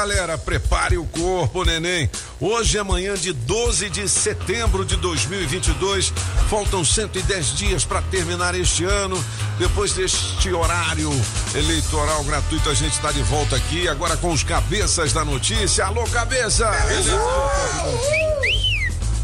[0.00, 2.08] Galera, prepare o corpo, neném.
[2.40, 6.10] Hoje é manhã de 12 de setembro de 2022.
[6.48, 9.22] Faltam 110 dias para terminar este ano.
[9.58, 11.10] Depois deste horário
[11.54, 15.84] eleitoral gratuito, a gente está de volta aqui agora com os cabeças da notícia.
[15.84, 16.70] Alô, cabeça!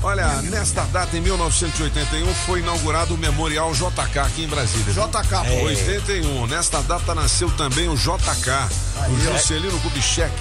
[0.02, 4.92] Olha, nesta data, em 1981, foi inaugurado o Memorial JK aqui em Brasília.
[4.92, 5.62] JK, é.
[5.64, 6.46] 81.
[6.46, 8.50] Nesta data nasceu também o JK,
[9.00, 10.32] Aí, o Juscelino Kubitschek,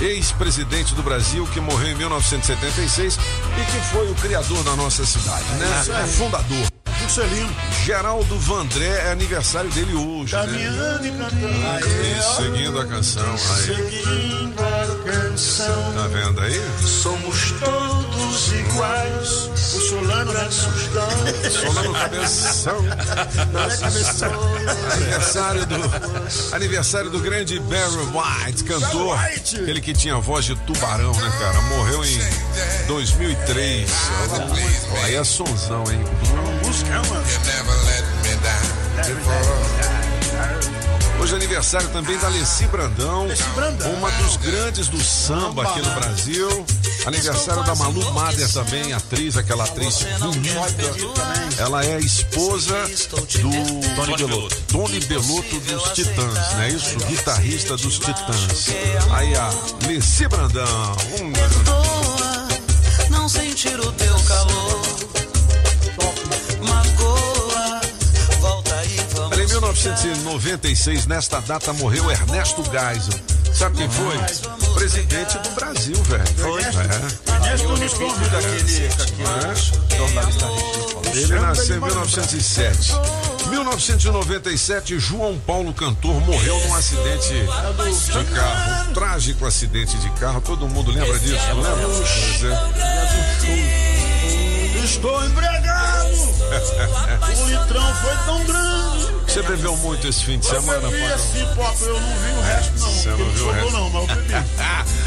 [0.00, 5.44] ex-presidente do Brasil, que morreu em 1976 e que foi o criador da nossa cidade,
[5.58, 6.02] né?
[6.02, 6.66] É, fundador.
[7.02, 7.50] Juscelino.
[7.84, 10.32] Geraldo Vandré é aniversário dele hoje.
[10.32, 11.08] Caminhando né?
[11.08, 11.66] e cantando.
[11.66, 13.32] Aí, seguindo a canção.
[13.32, 13.38] Aí.
[13.38, 14.69] Seguindo a
[15.10, 15.92] canção.
[15.94, 16.60] Tá vendo aí?
[16.82, 19.50] Somos todos iguais.
[19.74, 21.08] O Solano na sustão.
[21.50, 22.82] Solano Cabeção.
[23.52, 24.32] Não é cabeção.
[24.92, 29.18] Aniversário do, aniversário do grande Barry White, cantor.
[29.18, 31.60] Aquele que tinha voz de tubarão, né, cara?
[31.62, 32.18] Morreu em
[32.86, 33.90] 2003.
[35.04, 36.04] Aí é sonzão, hein?
[36.64, 37.24] Música, mano.
[41.20, 43.92] Hoje é aniversário também da Alessi Brandão, Brandão.
[43.92, 46.66] uma dos grandes do samba aqui no Brasil.
[47.04, 50.94] Aniversário da Malu Mader também, atriz, aquela atriz bonita.
[51.58, 54.56] Ela é esposa do Tony Belotto.
[54.68, 56.98] Tony Belotto dos Titãs, não é isso?
[57.00, 58.68] Guitarrista dos Titãs.
[59.10, 59.50] Aí a
[59.84, 60.96] Alessi Brandão.
[61.20, 61.32] Hum.
[61.32, 62.48] Perdoa
[63.10, 64.79] não sentir o teu calor.
[69.70, 73.14] 1996, nesta data, morreu Ernesto Geisel.
[73.54, 74.18] Sabe quem foi?
[74.74, 76.26] Presidente do Brasil, velho.
[76.36, 76.60] Foi?
[76.60, 76.66] É.
[77.36, 78.38] Ernesto nos convida.
[81.14, 82.92] Ele nasceu em 1907.
[83.48, 88.90] 1997, João Paulo Cantor morreu num acidente de carro.
[88.90, 90.40] Um trágico acidente de carro.
[90.40, 91.86] Todo mundo lembra disso, não lembra?
[91.86, 92.58] Pois é.
[94.84, 96.10] Estou embriagado.
[97.40, 99.19] o litrão foi tão grande.
[99.30, 101.14] Você bebeu muito esse fim de semana, eu bebi Pagão?
[101.14, 102.90] assim, pop, eu não vi o resto, não.
[102.90, 103.70] Você não viu o resto?
[103.70, 104.34] não, mas eu bebi.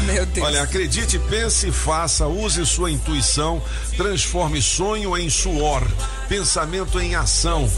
[0.12, 0.46] Meu Deus.
[0.46, 3.62] Olha, acredite, pense, faça, use sua intuição,
[3.98, 5.82] transforme sonho em suor,
[6.26, 7.70] pensamento em ação.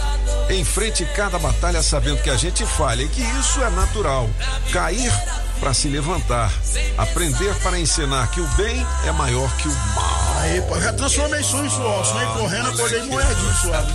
[0.48, 4.30] Enfrente cada batalha sabendo que a gente falha e que isso é natural.
[4.72, 5.12] Cair
[5.58, 6.52] para se levantar,
[6.96, 10.25] aprender para ensinar que o bem é maior que o mal.
[10.36, 12.04] Aí, pô, já transformei sonho em suor.
[12.04, 13.92] Sonhei correndo, acordei moedinho suave.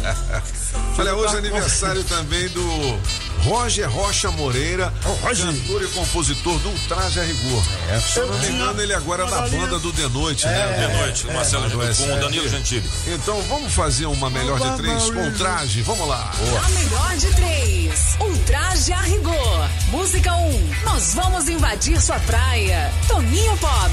[0.97, 2.99] Olha, hoje é aniversário também do
[3.43, 7.63] Roger Rocha Moreira, cantor e compositor do Ultraje a Rigor.
[8.01, 10.87] Se eu não me engano, ele agora é da banda do The Noite, né?
[10.87, 12.89] De noite, Marcelo do com o Danilo Gentili.
[13.07, 15.81] Então vamos fazer uma melhor de três com traje.
[15.81, 16.31] Vamos lá.
[16.63, 18.17] A melhor de três.
[18.19, 19.69] Ultraje a rigor.
[19.87, 20.49] Música 1.
[20.49, 20.75] Um.
[20.83, 22.91] Nós vamos invadir sua praia.
[23.07, 23.91] Toninho Pop.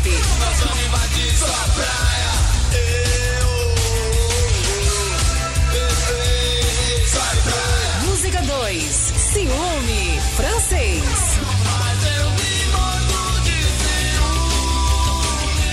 [8.05, 9.13] Música 2.
[9.33, 10.21] Ciúme.
[10.37, 11.03] Francês.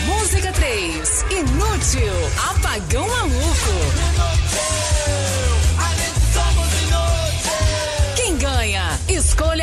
[0.05, 1.25] Música 3.
[1.31, 2.13] Inútil.
[2.49, 4.15] Apagão maluco.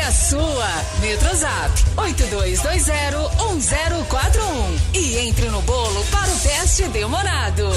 [0.03, 0.67] A sua.
[0.99, 7.69] Metrozap 82201041 e entre no bolo para o teste demorado.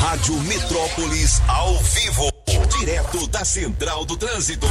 [0.00, 2.28] Rádio Metrópolis ao vivo.
[2.78, 4.66] Direto da Central do Trânsito.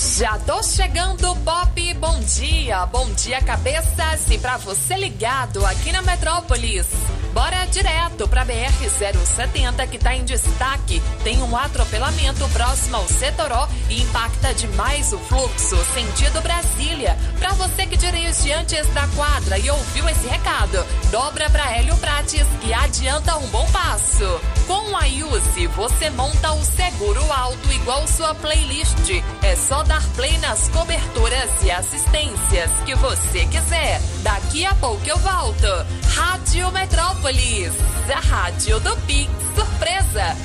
[0.00, 1.94] Já tô chegando, Pop.
[1.94, 4.30] Bom dia, bom dia, cabeças.
[4.30, 6.86] E pra você ligado aqui na Metrópolis.
[7.32, 11.02] Bora direto pra BR-070 que tá em destaque.
[11.22, 17.16] Tem um atropelamento próximo ao Setoró e impacta demais o fluxo, sentido Brasília.
[17.38, 22.46] Pra você que dirige antes da quadra e ouviu esse recado, dobra pra Hélio Prates
[22.60, 24.40] que adianta um bom passo.
[24.66, 29.22] Com a Yusi, você monta o seguro alto igual sua playlist.
[29.42, 34.00] É só dar play nas coberturas e assistências que você quiser.
[34.22, 35.66] Daqui a pouco eu volto.
[36.14, 37.72] Rádio Metrópolis,
[38.14, 40.36] a rádio do Pix Surpresa.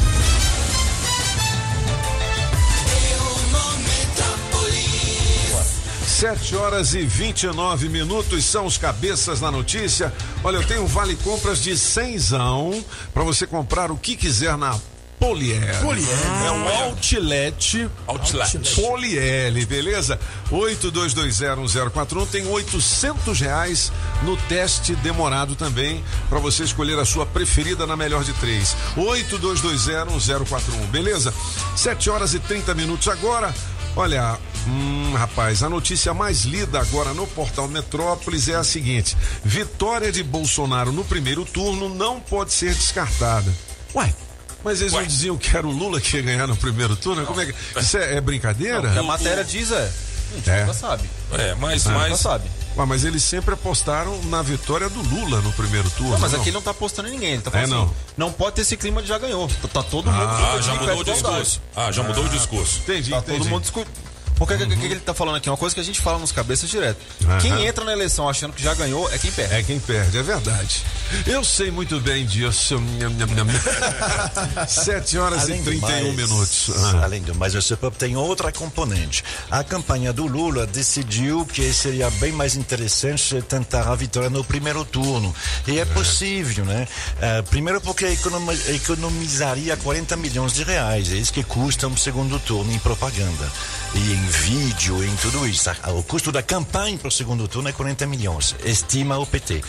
[6.07, 10.13] Sete horas e 29 minutos são os cabeças na notícia.
[10.41, 14.79] Olha, eu tenho vale compras de cenzão para você comprar o que quiser na
[15.23, 15.79] Polier.
[15.79, 16.17] Polier.
[16.45, 17.89] É um outlet.
[18.05, 18.75] Outlet.
[18.75, 20.19] Poliel, beleza?
[20.51, 23.89] 82201041 tem 800 reais
[24.23, 28.75] no teste demorado também para você escolher a sua preferida na melhor de três.
[28.97, 31.33] 82201041, beleza?
[31.73, 33.55] 7 horas e 30 minutos agora.
[33.95, 34.37] Olha,
[34.67, 40.21] hum, rapaz, a notícia mais lida agora no portal Metrópolis é a seguinte: vitória de
[40.21, 43.49] Bolsonaro no primeiro turno não pode ser descartada.
[43.95, 44.13] Ué,
[44.63, 45.05] mas eles não Ué.
[45.05, 47.25] diziam que era o Lula que ia ganhar no primeiro turno?
[47.25, 47.53] Como é que.
[47.79, 48.91] Isso é, é brincadeira?
[48.91, 49.91] que a matéria diz é.
[50.31, 50.59] A gente É.
[50.61, 51.09] nunca sabe.
[51.33, 52.49] É, mas, Nunca mas sabe.
[52.75, 56.13] Ah, mas eles sempre apostaram na vitória do Lula no primeiro turno.
[56.13, 56.39] Não, mas não?
[56.39, 57.33] aqui ele não tá apostando em ninguém.
[57.33, 57.83] Ele tá falando É, não.
[57.83, 59.47] assim, não pode ter esse clima de já ganhou.
[59.47, 60.23] Tá, tá todo mundo.
[60.27, 61.11] ah, já de mudou o igualdade.
[61.21, 61.61] discurso.
[61.75, 62.79] Ah, já mudou o discurso.
[62.79, 63.37] Entendi, Tá entendi.
[63.37, 63.85] todo mundo discu...
[64.45, 65.49] Porque o que, que- que ele tá falando aqui?
[65.49, 66.97] Uma coisa que a gente fala nos cabeças direto.
[67.25, 67.37] Aham.
[67.39, 69.53] Quem entra na eleição achando que já ganhou é quem perde.
[69.55, 70.83] É quem perde, é verdade.
[71.25, 72.75] Eu sei muito bem disso.
[72.99, 73.47] Nham, nham, nham.
[74.67, 76.71] Sete horas e Além do 31 mais- minutos.
[76.75, 77.03] Ah.
[77.03, 79.23] Além do mais, esse pop tem outra componente.
[79.49, 84.83] A campanha do Lula decidiu que seria bem mais interessante tentar a vitória no primeiro
[84.85, 85.33] turno.
[85.67, 86.87] E é possível, né?
[87.21, 91.11] Eh, primeiro porque economi- economizaria 40 milhões de reais.
[91.11, 93.51] É isso que custa um segundo turno em propaganda.
[93.95, 95.69] E em vídeo, em tudo isso.
[95.95, 99.61] O custo da campanha para o segundo turno é 40 milhões, estima o PT.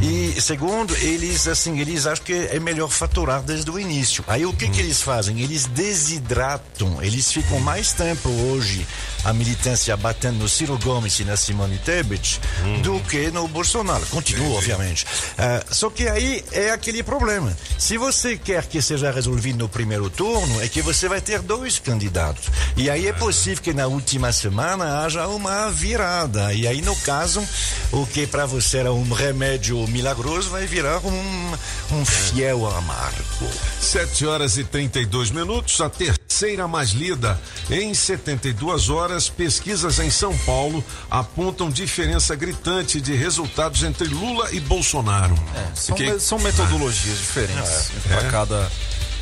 [0.00, 4.24] E segundo, eles assim, eles acham que é melhor faturar desde o início.
[4.26, 5.40] Aí o que que eles fazem?
[5.40, 8.86] Eles desidratam, eles ficam mais tempo hoje
[9.24, 12.40] a militância batendo no Ciro Gomes e na Simone Tebet
[12.82, 14.06] do que no Bolsonaro.
[14.06, 15.04] Continua, obviamente.
[15.36, 17.56] Ah, só que aí é aquele problema.
[17.76, 21.78] Se você quer que seja resolvido no primeiro turno, é que você vai ter dois
[21.78, 22.48] candidatos.
[22.76, 26.54] E aí é possível que na última semana haja uma virada.
[26.54, 27.42] E aí, no caso,
[27.90, 31.52] o que para você era um remédio milagroso vai virar um,
[31.90, 33.50] um fiel amargo.
[33.80, 37.40] 7 horas e 32 minutos, a terceira mais lida.
[37.68, 44.60] Em 72 horas, pesquisas em São Paulo apontam diferença gritante de resultados entre Lula e
[44.60, 45.34] Bolsonaro.
[45.74, 48.70] São, Que- me- são metodologias diferentes para cada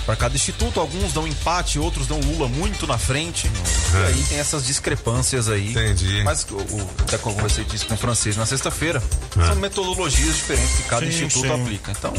[0.05, 0.81] para cada instituto.
[0.81, 3.51] Alguns dão empate, outros dão Lula muito na frente.
[3.93, 5.71] E aí tem essas discrepâncias aí.
[5.71, 6.23] Entendi.
[6.25, 9.03] Mas o, o, até como você disse com o francês na sexta-feira,
[9.35, 11.62] são metodologias diferentes que cada Sim, instituto sim.
[11.62, 11.91] aplica.
[11.93, 12.12] Então,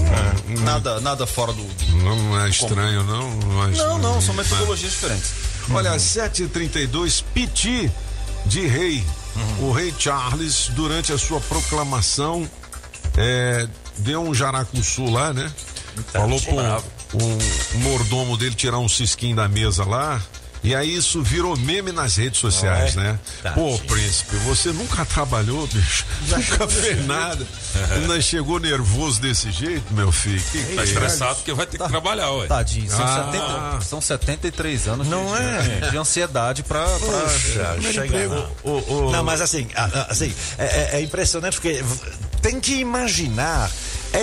[0.61, 1.65] nada, nada fora do.
[2.03, 3.29] Não é estranho, não?
[3.35, 5.33] Não, é Não, não, são metodologias diferentes.
[5.69, 7.91] Olha, 7h32, Piti
[8.45, 9.03] de rei.
[9.59, 12.49] O rei Charles, durante a sua proclamação,
[13.17, 15.51] é, deu um jaracuçu lá, né?
[16.11, 16.55] Falou pro
[17.23, 20.21] um mordomo dele tirar um cisquinho da mesa lá.
[20.63, 23.19] E aí isso virou meme nas redes sociais, né?
[23.53, 26.03] Pô, príncipe, você nunca trabalhou, bicho.
[26.27, 27.45] nunca fez nada.
[27.93, 30.41] Ainda chegou nervoso desse jeito, meu filho.
[30.51, 32.47] Que que Tá é estressado porque vai ter que trabalhar, ué.
[32.47, 33.25] Tadinho, são, Ah.
[33.77, 35.79] 70, são 73 anos Não de, é?
[35.81, 36.83] de, de ansiedade para.
[37.53, 38.49] Já chega lá.
[39.11, 39.67] Não, mas assim,
[40.09, 41.83] assim é, é- é impressionante porque
[42.41, 43.69] tem que imaginar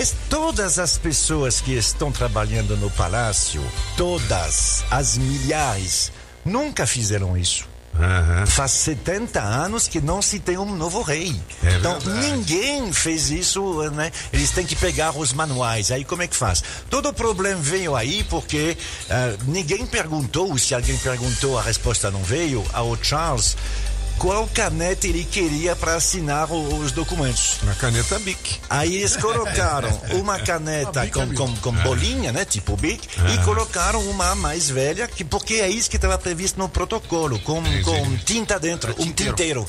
[0.00, 3.62] es- todas as pessoas que estão trabalhando no palácio,
[3.96, 6.12] todas as milhares,
[6.44, 7.70] nunca fizeram isso.
[7.94, 8.46] Aham.
[8.46, 11.38] Faz 70 anos que não se tem um novo rei.
[11.62, 12.26] É então, verdade.
[12.26, 14.10] ninguém fez isso, né?
[14.32, 15.90] Eles têm que pegar os manuais.
[15.90, 16.64] Aí, como é que faz?
[16.88, 18.78] Todo o problema veio aí porque
[19.10, 23.58] ah, ninguém perguntou, se alguém perguntou, a resposta não veio, ao Charles,
[24.22, 27.56] qual caneta ele queria para assinar os documentos.
[27.64, 28.60] Na caneta Bic.
[28.70, 32.44] Aí eles colocaram uma caneta com, com, com bolinha, né?
[32.44, 36.68] Tipo Bic, e colocaram uma mais velha, que, porque é isso que estava previsto no
[36.68, 39.66] protocolo, com, com tinta dentro, um tinteiro.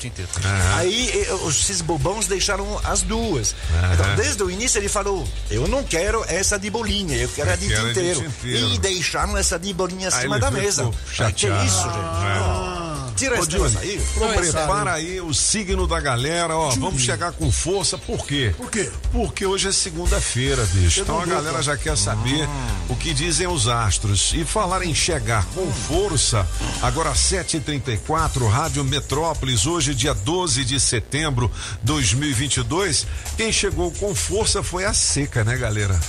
[0.75, 3.55] Aí eh, esses bobões deixaram as duas.
[3.91, 7.55] Então, desde o início ele falou: Eu não quero essa de bolinha, eu quero a
[7.55, 8.21] de quero a de tinteiro.
[8.21, 8.67] tinteiro.
[8.67, 10.91] E deixaram essa de bolinha Aí acima da mesa.
[11.11, 11.59] chateado.
[11.59, 13.02] Que isso, gente?
[13.13, 14.01] Tira esse negócio aí.
[14.35, 16.69] prepara aí o signo da galera, ó.
[16.71, 18.53] Vamos chegar com força, por quê?
[18.57, 18.89] Por quê?
[19.11, 21.01] Porque hoje é segunda-feira, bicho.
[21.01, 22.47] Então a galera já quer saber
[22.89, 24.33] o que dizem os astros.
[24.33, 26.47] E falar em chegar com força,
[26.81, 31.51] agora 7h34, Rádio Metrópolis, hoje, dia 12 de setembro
[31.81, 33.05] de 2022.
[33.37, 35.99] Quem chegou com força foi a seca, né, galera?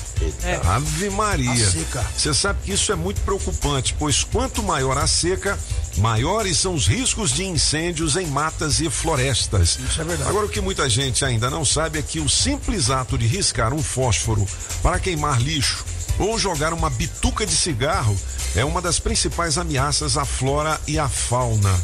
[0.66, 1.54] Ave Maria.
[2.16, 5.58] Você sabe que isso é muito preocupante, pois quanto maior a seca,
[5.96, 9.78] maiores são os riscos de incêndios em matas e florestas.
[9.78, 10.28] Isso é verdade.
[10.28, 13.72] Agora, o que muita gente ainda não sabe é que o simples ato de riscar
[13.72, 14.46] um fósforo
[14.82, 15.84] para queimar lixo
[16.18, 18.16] ou jogar uma bituca de cigarro
[18.54, 21.74] é uma das principais ameaças à flora e à fauna.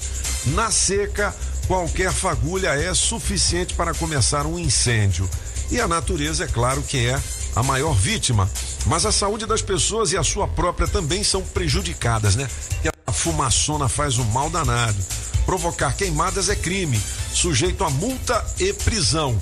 [0.46, 1.34] Na seca,
[1.66, 5.28] qualquer fagulha é suficiente para começar um incêndio.
[5.70, 7.20] E a natureza, é claro que é
[7.54, 8.50] a maior vítima.
[8.86, 12.48] Mas a saúde das pessoas e a sua própria também são prejudicadas, né?
[12.82, 14.98] Que a fumaçona faz um mal danado.
[15.44, 17.00] Provocar queimadas é crime,
[17.32, 19.40] sujeito a multa e prisão.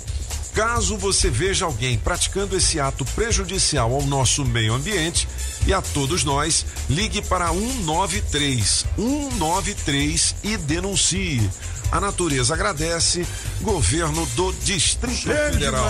[0.54, 5.28] Caso você veja alguém praticando esse ato prejudicial ao nosso meio ambiente
[5.66, 11.48] e a todos nós, ligue para 193, 193 e denuncie.
[11.92, 13.26] A natureza agradece,
[13.60, 15.86] governo do Distrito Cheio de Federal.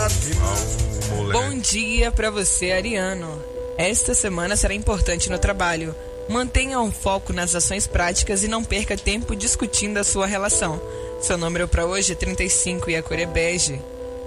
[1.32, 3.42] Bom dia para você, Ariano.
[3.78, 5.94] Esta semana será importante no trabalho.
[6.28, 10.80] Mantenha um foco nas ações práticas e não perca tempo discutindo a sua relação.
[11.20, 13.80] Seu número para hoje é 35 e a cor é bege.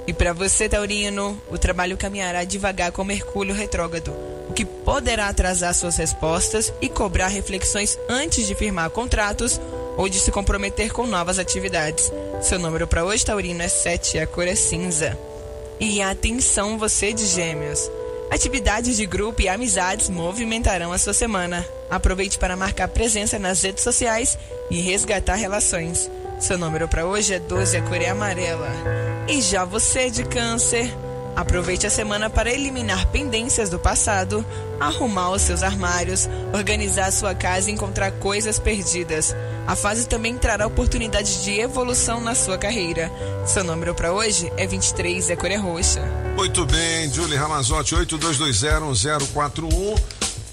[0.07, 4.11] E para você, Taurino, o trabalho caminhará devagar com Mercúrio retrógrado,
[4.49, 9.61] o que poderá atrasar suas respostas e cobrar reflexões antes de firmar contratos
[9.95, 12.11] ou de se comprometer com novas atividades.
[12.41, 15.17] Seu número para hoje, Taurino, é 7 e a cor é cinza.
[15.79, 17.89] E atenção você de gêmeos.
[18.31, 21.67] Atividades de grupo e amizades movimentarão a sua semana.
[21.89, 26.09] Aproveite para marcar presença nas redes sociais e resgatar relações.
[26.39, 28.69] Seu número para hoje é 12 e a cor é amarela.
[29.27, 30.89] E já você de câncer.
[31.35, 34.45] Aproveite a semana para eliminar pendências do passado,
[34.79, 39.35] arrumar os seus armários, organizar a sua casa e encontrar coisas perdidas.
[39.65, 43.11] A fase também trará oportunidades de evolução na sua carreira.
[43.45, 46.01] Seu número para hoje é 23 e a cor é roxa.
[46.35, 49.99] Muito bem, Julie Ramazotti, 82201041.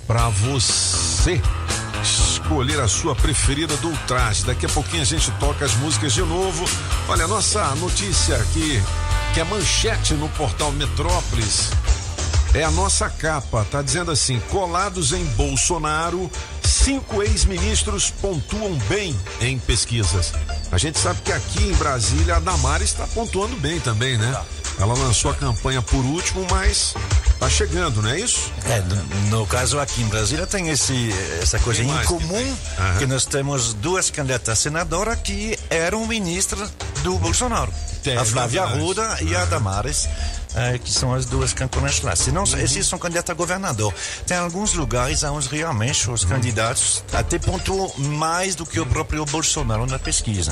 [0.06, 1.40] Para você
[2.02, 4.44] escolher a sua preferida do ultraje.
[4.44, 6.64] Daqui a pouquinho a gente toca as músicas de novo.
[7.08, 8.82] Olha, nossa notícia aqui,
[9.34, 11.70] que é manchete no portal Metrópolis,
[12.54, 13.66] é a nossa capa.
[13.70, 16.30] Tá dizendo assim: colados em Bolsonaro,
[16.62, 20.32] cinco ex-ministros pontuam bem em pesquisas.
[20.70, 24.40] A gente sabe que aqui em Brasília a Damares está pontuando bem também, né?
[24.78, 26.94] Ela lançou a campanha por último, mas
[27.38, 28.50] tá chegando, não é isso?
[28.66, 32.56] É, no, no caso aqui em Brasília tem esse, essa coisa Quem mais que tem?
[32.98, 36.70] que, nós temos duas candidatas a senadora que eram ministras
[37.02, 37.72] do Bolsonaro.
[38.02, 38.62] Tem, a Flávia.
[38.62, 40.08] Arruda e a Damares.
[40.54, 42.16] eh, que são as duas campeões lá.
[42.16, 42.58] Senão, Uhum.
[42.58, 43.92] esses são candidatos a governador.
[44.26, 49.84] Tem alguns lugares onde realmente os candidatos até pontuam mais do que o próprio Bolsonaro
[49.86, 50.50] na pesquisa.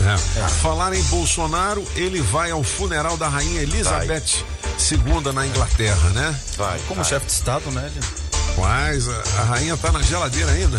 [0.00, 0.48] É.
[0.48, 4.44] Falar em Bolsonaro, ele vai ao funeral da rainha Elizabeth
[4.90, 6.38] II na Inglaterra, né?
[6.56, 7.90] Vai, Como chefe de Estado, né?
[7.94, 8.27] Ele...
[8.60, 10.78] Mas a, a rainha tá na geladeira ainda.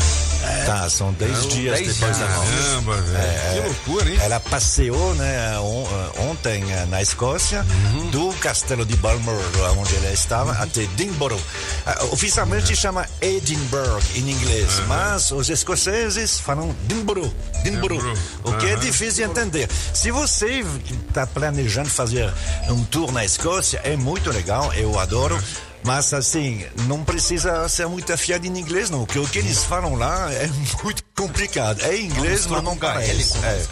[0.66, 2.30] Tá, são 10 dias dez depois dias.
[2.30, 2.52] da morte.
[2.52, 3.54] Caramba, velho.
[3.64, 4.18] que loucura, hein?
[4.22, 5.88] Ela passeou né, on-
[6.32, 8.10] ontem eh, na Escócia, Uhum.
[8.10, 11.40] do castelo de Balmoral, onde ela estava, até Edinburgh.
[11.86, 17.32] Ah, Oficialmente chama Edinburgh em inglês, mas os escoceses falam Edinburgh,
[17.64, 18.02] Edinburgh,
[18.44, 18.80] o que é Aham.
[18.80, 19.70] difícil de entender.
[19.94, 20.64] Se você
[21.08, 22.32] está planejando fazer
[22.70, 25.42] um tour na Escócia, é muito legal, eu adoro.
[25.84, 29.06] Mas assim, não precisa ser muito afiado em inglês, não.
[29.06, 30.50] Porque o que eles falam lá é
[30.84, 31.82] muito complicado.
[31.84, 33.38] É inglês, mas não parece.
[33.38, 33.66] É.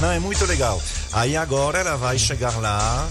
[0.00, 0.80] Não, é muito legal.
[1.12, 3.08] Aí agora ela vai chegar lá.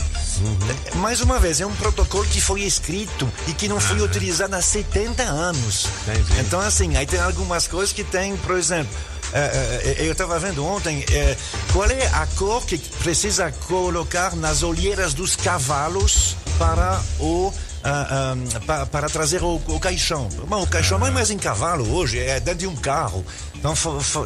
[0.95, 4.61] Mais uma vez, é um protocolo que foi escrito e que não foi utilizado há
[4.61, 5.87] 70 anos.
[6.07, 6.39] Entendi.
[6.41, 8.93] Então, assim, aí tem algumas coisas que tem, por exemplo.
[9.33, 11.35] é, é, eu estava vendo ontem é,
[11.73, 17.51] qual é a cor que precisa colocar nas olheiras dos cavalos para o
[17.86, 20.27] ah, ah, pa- para trazer o, o caixão.
[20.48, 23.24] Bom, o caixão não é mais em cavalo hoje, é dentro de um carro.
[23.57, 23.74] Então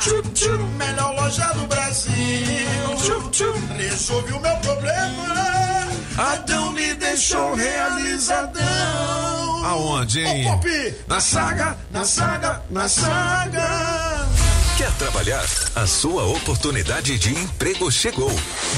[0.01, 2.15] Tchup, tchup, melhor loja do Brasil.
[3.03, 5.37] Tchup, tchup, resolvi o meu problema.
[6.17, 8.65] Adão me deixou realizadão.
[9.65, 10.47] Aonde, hein?
[10.47, 10.95] Ô, Pop!
[11.09, 14.27] Na saga, na saga, na saga.
[14.77, 15.47] Quer trabalhar?
[15.75, 18.31] A sua oportunidade de emprego chegou.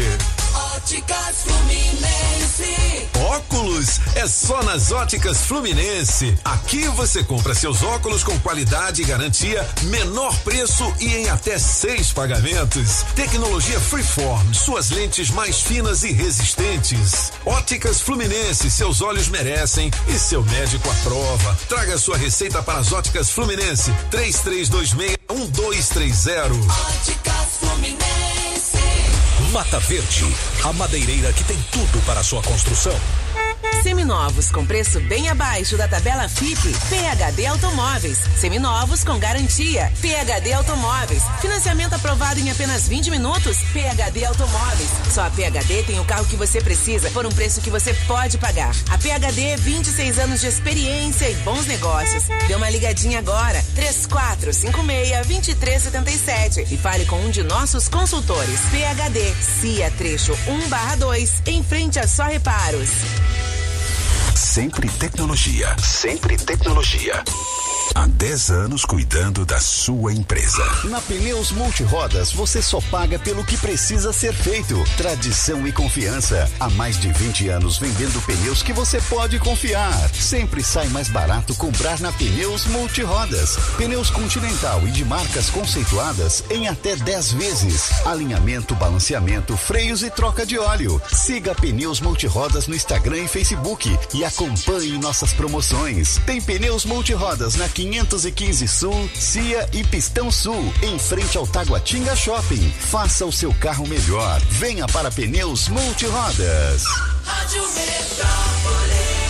[0.74, 3.08] Óticas Fluminense.
[3.28, 6.34] Óculos é só nas Óticas Fluminense.
[6.44, 12.12] Aqui você compra seus óculos com qualidade e garantia, menor preço e em até seis
[12.12, 13.04] pagamentos.
[13.14, 17.32] Tecnologia Freeform, suas lentes mais finas e resistentes.
[17.44, 21.56] Óticas Fluminense, seus olhos merecem e seu médico aprova.
[21.68, 23.92] Traga sua receita para as Óticas Fluminense.
[24.10, 26.42] 3326 1230.
[26.90, 28.10] Óticas Fluminense.
[29.52, 30.26] Mata Verde,
[30.64, 32.94] a madeireira que tem tudo para sua construção.
[33.82, 36.72] Seminovos com preço bem abaixo da tabela FIP.
[36.88, 38.18] PHD Automóveis.
[38.36, 39.90] Seminovos com garantia.
[40.00, 41.24] PHD Automóveis.
[41.40, 43.56] Financiamento aprovado em apenas 20 minutos.
[43.72, 44.90] PHD Automóveis.
[45.10, 48.36] Só a PHD tem o carro que você precisa por um preço que você pode
[48.38, 48.74] pagar.
[48.90, 52.24] A PHD, 26 anos de experiência e bons negócios.
[52.46, 53.64] Dê uma ligadinha agora.
[53.76, 58.60] 3456-2377 e fale com um de nossos consultores.
[58.70, 62.90] PHD, CIA Trecho 1/2, em frente a Só Reparos.
[64.50, 65.76] Sempre tecnologia.
[65.78, 67.22] Sempre tecnologia.
[67.94, 70.64] Há 10 anos cuidando da sua empresa.
[70.84, 74.82] Na Pneus Multirodas, você só paga pelo que precisa ser feito.
[74.96, 76.48] Tradição e confiança.
[76.60, 80.08] Há mais de 20 anos vendendo pneus que você pode confiar.
[80.14, 83.56] Sempre sai mais barato comprar na Pneus Multirodas.
[83.76, 88.06] Pneus Continental e de marcas conceituadas em até 10 vezes.
[88.06, 91.02] Alinhamento, balanceamento, freios e troca de óleo.
[91.12, 96.20] Siga Pneus Multirodas no Instagram e Facebook e acompanhe nossas promoções.
[96.24, 102.70] Tem Pneus Multirodas na 515 Sul, Cia e Pistão Sul, em frente ao Taguatinga Shopping.
[102.78, 104.38] Faça o seu carro melhor.
[104.50, 106.84] Venha para Pneus Multirodas.
[107.24, 109.29] Rádio Metrópolis.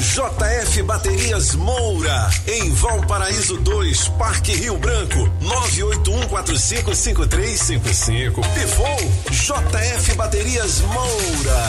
[0.00, 8.34] JF Baterias Moura, em Valparaíso 2, Parque Rio Branco, 981455355.
[8.54, 8.84] Pivô,
[9.30, 11.60] JF Baterias Moura.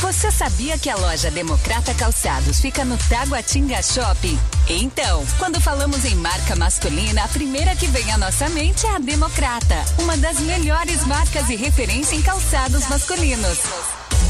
[0.00, 4.38] Você sabia que a loja Democrata Calçados fica no Taguatinga Shopping?
[4.68, 8.98] Então, quando falamos em marca masculina, a primeira que vem à nossa mente é a
[8.98, 13.58] Democrata, uma das melhores marcas e referência em calçados masculinos.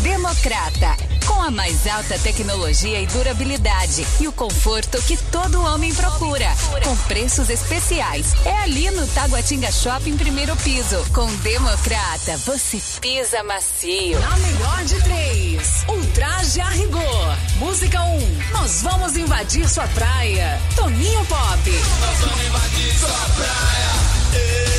[0.03, 6.47] Democrata, com a mais alta tecnologia e durabilidade e o conforto que todo homem procura,
[6.83, 8.35] com preços especiais.
[8.47, 11.05] É ali no Taguatinga Shopping primeiro piso.
[11.13, 14.19] Com Democrata, você pisa macio.
[14.21, 17.39] Na melhor de três, Ultraje a rigor.
[17.57, 20.61] Música 1, um, nós vamos invadir sua praia.
[20.75, 21.71] Toninho Pop.
[22.01, 24.65] Nós vamos invadir sua praia.
[24.65, 24.70] Eu,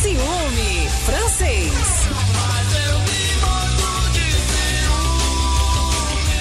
[0.00, 1.72] Ciúme, francês.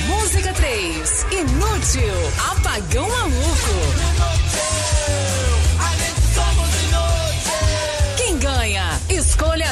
[0.05, 2.13] Música 3, Inútil,
[2.51, 4.16] apagão maluco.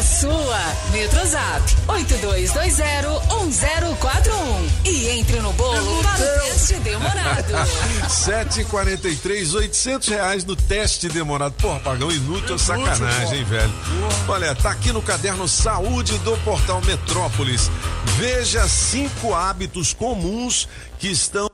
[0.06, 0.60] Sua.
[0.92, 7.54] Metrozap 82201041 e entre no bolo para o teste demorado.
[8.10, 11.54] 743, 800 reais no teste demorado.
[11.54, 13.74] Porra, pagão inútil é sacanagem, hein, velho?
[14.28, 17.70] Olha, tá aqui no caderno Saúde do Portal Metrópolis.
[18.18, 20.68] Veja cinco hábitos comuns
[21.00, 21.50] que estão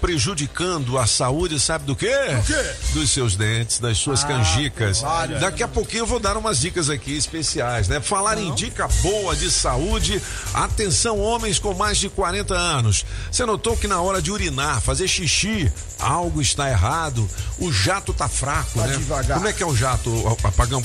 [0.00, 2.08] prejudicando a saúde, sabe do quê?
[2.36, 2.70] Do quê?
[2.92, 5.02] Dos seus dentes, das suas Ah, canjicas.
[5.40, 8.00] Daqui a pouquinho eu vou dar umas dicas aqui especiais, né?
[8.00, 10.20] Falar em dica boa de saúde,
[10.54, 13.04] atenção homens com mais de 40 anos.
[13.30, 17.28] Você notou que na hora de urinar, fazer xixi, algo está errado?
[17.58, 18.96] O jato tá fraco, Tá né?
[18.96, 19.36] devagar.
[19.36, 20.10] Como é que é o jato,
[20.44, 20.82] apagão?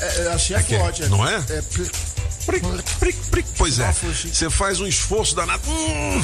[0.00, 1.02] É, é, assim é, É é, forte.
[1.06, 1.36] não é?
[1.48, 1.62] É,
[2.46, 2.62] Pric,
[3.00, 3.48] pric, pric.
[3.58, 5.62] Pois é, você faz um esforço danado.
[5.68, 6.22] Hum,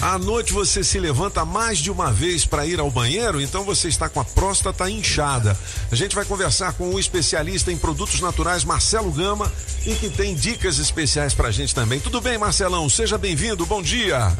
[0.00, 3.88] à noite você se levanta mais de uma vez para ir ao banheiro, então você
[3.88, 5.58] está com a próstata inchada.
[5.90, 9.52] A gente vai conversar com o especialista em produtos naturais, Marcelo Gama,
[9.84, 11.98] e que tem dicas especiais pra gente também.
[11.98, 12.88] Tudo bem, Marcelão?
[12.88, 14.36] Seja bem-vindo, bom dia.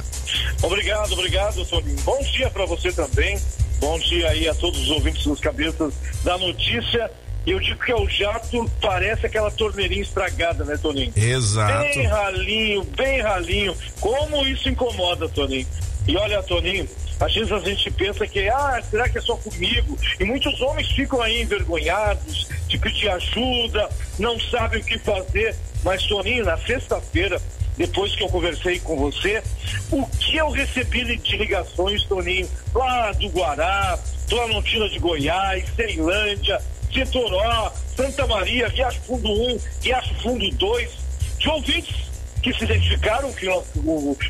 [0.62, 1.98] Obrigado, obrigado, Toninho.
[2.02, 3.40] Bom dia para você também.
[3.80, 7.10] Bom dia aí a todos os ouvintes dos cabeças da notícia.
[7.46, 11.12] Eu digo que é o jato parece aquela torneirinha estragada, né, Toninho?
[11.14, 11.78] Exato.
[11.78, 13.76] Bem ralinho, bem ralinho.
[14.00, 15.66] Como isso incomoda, Toninho?
[16.09, 16.88] E olha, Toninho,
[17.20, 19.96] às vezes a gente pensa que, ah, será que é só comigo?
[20.18, 25.54] E muitos homens ficam aí envergonhados de pedir ajuda, não sabem o que fazer.
[25.85, 27.40] Mas, Toninho, na sexta-feira,
[27.76, 29.42] depois que eu conversei com você,
[29.90, 36.61] o que eu recebi de ligações, Toninho, lá do Guará, Planaltina de Goiás, Ceilândia,
[37.04, 40.90] Setoró, Santa Maria, Riacho Fundo 1, Riacho Fundo 2,
[41.38, 41.94] de ouvintes
[42.42, 43.64] que se identificaram que nós-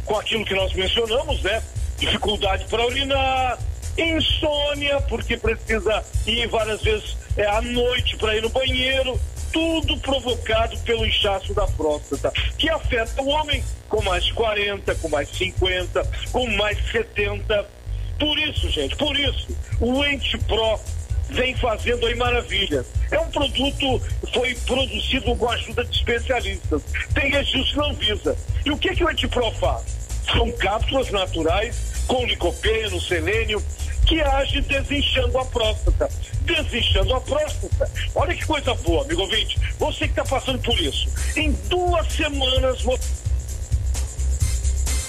[0.04, 1.62] com aquilo que nós mencionamos, né?
[1.98, 3.58] Dificuldade para urinar,
[3.98, 9.20] insônia, porque precisa ir várias vezes é, à noite para ir no banheiro,
[9.52, 15.08] tudo provocado pelo inchaço da próstata, que afeta o homem com mais de 40, com
[15.08, 16.02] mais de 50,
[16.32, 17.66] com mais de 70.
[18.18, 19.46] Por isso, gente, por isso,
[19.80, 20.80] o Ente Pro
[21.30, 22.86] vem fazendo aí maravilhas.
[23.10, 26.82] É um produto que foi produzido com a ajuda de especialistas.
[27.14, 28.36] Tem registro na Anvisa.
[28.64, 29.82] E o que, que o Antipro faz?
[30.32, 33.62] São cápsulas naturais com licopeno, selênio,
[34.06, 36.08] que age desinchando a próstata.
[36.42, 37.90] Desinchando a próstata.
[38.14, 39.58] Olha que coisa boa, amigo ouvinte.
[39.78, 41.08] Você que está passando por isso.
[41.36, 43.26] Em duas semanas você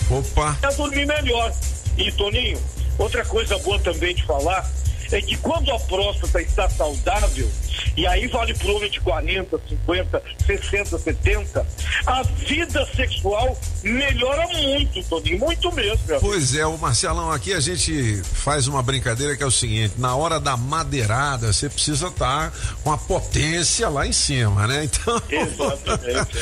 [0.09, 0.51] Opa.
[0.61, 1.53] vai dormir melhor.
[1.97, 2.61] E, Toninho,
[2.97, 4.67] outra coisa boa também de falar
[5.15, 7.49] é que quando a próstata está saudável,
[7.95, 11.67] e aí vale para homem de 40, 50, 60, 70,
[12.05, 16.19] a vida sexual melhora muito, Toninho, muito mesmo.
[16.19, 20.15] Pois é, o Marcelão, aqui a gente faz uma brincadeira que é o seguinte: na
[20.15, 22.51] hora da madeirada, você precisa estar
[22.83, 24.83] com a potência lá em cima, né?
[24.85, 25.21] Então.
[25.29, 26.37] Exatamente.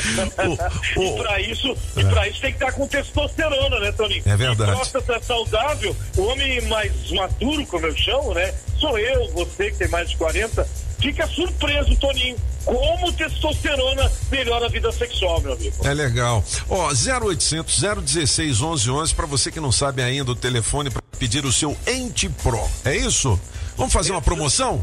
[0.96, 4.22] O- e para isso, e pra isso tem que estar com testosterona, né, Toninho?
[4.26, 4.72] É verdade.
[4.72, 8.52] E próstata saudável, o homem mais maduro, como eu chamo, né?
[8.78, 10.66] Sou eu, você que tem mais de 40,
[10.98, 15.76] fica surpreso, Toninho, como testosterona melhora a vida sexual, meu amigo.
[15.84, 16.44] É legal.
[16.68, 21.52] Ó, 0800 016 1111 para você que não sabe ainda o telefone para pedir o
[21.52, 22.60] seu Ente Pro.
[22.84, 23.38] É isso?
[23.76, 24.82] Vamos fazer uma promoção?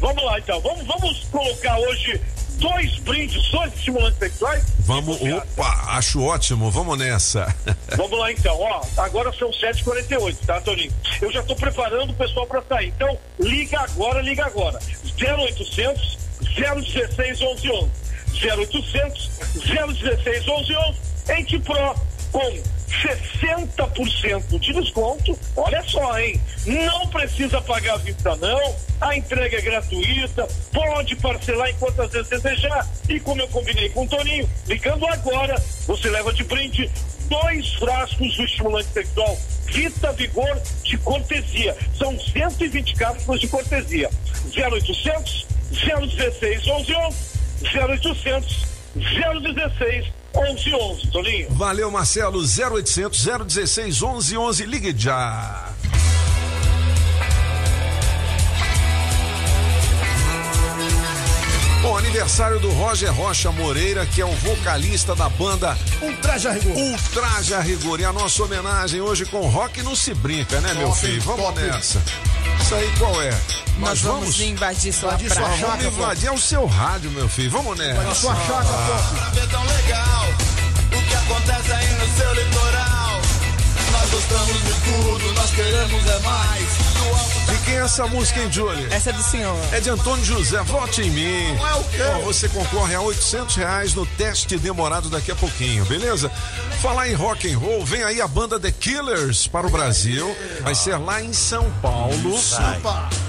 [0.00, 0.60] Vamos lá, então.
[0.60, 2.20] Vamos, vamos colocar hoje
[2.60, 4.64] dois brindes, dois estimulantes sexuais.
[4.80, 7.52] Vamos, opa, acho ótimo, vamos nessa.
[7.96, 10.92] Vamos lá então, ó, agora são 7h48, tá, Toninho?
[11.20, 12.88] Eu já tô preparando o pessoal para sair.
[12.88, 14.78] Então, liga agora, liga agora.
[15.20, 16.18] 0800
[16.56, 17.90] 016 1111.
[18.42, 20.98] 0800 016 1111.
[21.36, 21.94] Ente Pro
[22.32, 25.38] com 60% de desconto.
[25.56, 26.40] Olha só, hein?
[26.66, 28.74] Não precisa pagar a vista, não.
[29.00, 30.48] A entrega é gratuita.
[30.72, 32.86] Pode parcelar em quantas vezes desejar.
[33.08, 35.54] E como eu combinei com o Toninho, ligando agora,
[35.86, 36.90] você leva de brinde
[37.28, 41.76] dois frascos do estimulante sexual Vita Vigor de cortesia.
[41.96, 44.10] São 120 cápsulas de cortesia.
[44.52, 47.16] 0800 016 1111
[47.62, 51.50] 0800 016 1111, Toninho.
[51.50, 52.40] Valeu, Marcelo.
[52.40, 54.64] 0800 016 1111.
[54.66, 55.70] Ligue já.
[61.82, 66.76] Bom, aniversário do Roger Rocha Moreira, que é o vocalista da banda Ultraja Rigor.
[66.76, 68.00] Ultraja Rigor.
[68.00, 71.22] E a nossa homenagem hoje com rock não se brinca, né, meu Top, filho?
[71.22, 71.60] Vamos top.
[71.60, 72.02] nessa.
[72.60, 73.30] Isso aí qual é?
[73.78, 75.56] Nós vamos invadir sua Invadir sua praia.
[75.56, 75.76] chácara.
[75.82, 77.50] Vamos invadir é o seu rádio, meu filho.
[77.50, 78.02] Vamos nessa.
[78.02, 79.14] Na sua chácara, top.
[79.16, 80.26] Pra ver tão legal
[80.92, 83.20] o que acontece aí no seu litoral.
[83.92, 86.99] Nós gostamos de tudo, nós queremos é mais.
[87.50, 88.86] De quem é essa música, hein, Julie?
[88.90, 89.56] Essa é do senhor.
[89.72, 91.54] É de Antônio José, vote em mim.
[91.56, 92.02] Não é o quê?
[92.16, 96.30] Ó, você concorre a 800 reais no teste demorado daqui a pouquinho, beleza?
[96.80, 100.34] Falar em rock and roll, vem aí a banda The Killers para o Brasil.
[100.62, 102.38] Vai ser lá em São Paulo.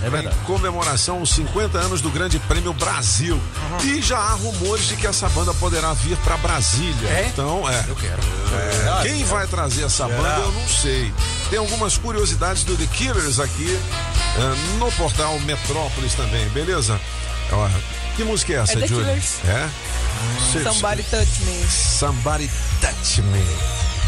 [0.03, 0.35] É verdade.
[0.41, 3.39] Em comemoração aos 50 anos do Grande Prêmio Brasil.
[3.83, 7.09] E já há rumores de que essa banda poderá vir para Brasília.
[7.09, 7.29] É?
[7.31, 7.85] Então, é.
[7.87, 8.19] Eu quero.
[8.53, 11.13] É, quem vai trazer essa banda, eu não sei.
[11.51, 13.77] Tem algumas curiosidades do The Killers aqui
[14.37, 16.97] é, no portal Metrópolis também, beleza?
[17.51, 17.69] Ó,
[18.15, 18.87] que música é essa, É?
[18.87, 19.39] Killers.
[19.43, 19.69] É?
[20.63, 21.67] Somebody touch me.
[21.69, 23.45] Somebody touch me.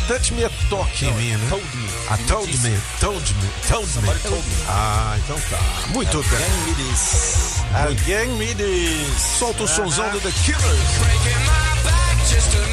[0.07, 1.47] Touch me é toque em mim, né?
[1.49, 1.89] Told me.
[2.09, 3.93] Ah, told me, told me, told me.
[3.93, 4.55] Somebody told me.
[4.69, 5.59] Ah, então tá.
[5.89, 6.39] Muito bem.
[6.39, 7.63] Alguém me diz.
[7.73, 9.21] Alguém me diz.
[9.37, 10.79] Solta o sonzão do The Killers.
[10.97, 12.72] Pô, a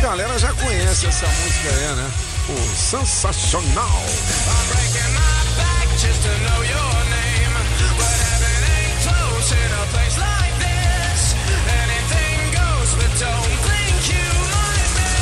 [0.00, 2.10] galera já conhece essa música aí, né?
[2.46, 4.02] Pô, sensacional.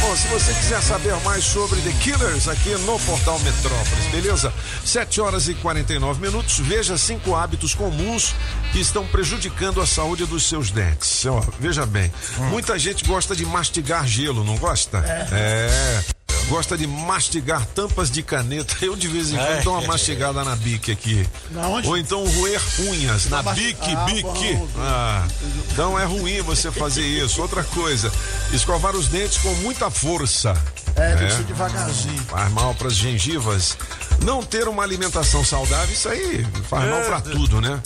[0.09, 4.51] Bom, se você quiser saber mais sobre The Killers aqui no portal Metrópolis, beleza?
[4.83, 6.59] 7 horas e 49 minutos.
[6.61, 8.35] Veja cinco hábitos comuns
[8.73, 11.27] que estão prejudicando a saúde dos seus dentes.
[11.27, 12.11] Ó, veja bem,
[12.49, 14.97] muita gente gosta de mastigar gelo, não gosta?
[15.31, 16.18] É.
[16.49, 18.75] Gosta de mastigar tampas de caneta.
[18.81, 19.61] Eu de vez em quando É.
[19.62, 21.29] dou uma mastigada na bique aqui.
[21.51, 21.87] Na onde?
[21.87, 24.23] Ou então roer unhas na bique, Ah, bique.
[24.55, 24.69] bom.
[24.79, 25.27] Ah,
[25.71, 27.43] então é ruim você fazer isso.
[27.43, 28.11] Outra coisa,
[28.51, 30.55] escovar os dentes com muita força.
[30.97, 32.23] É, tem que ser devagarzinho.
[32.25, 33.77] Faz mal para as gengivas.
[34.25, 37.79] Não ter uma alimentação saudável, isso aí faz mal para tudo, né?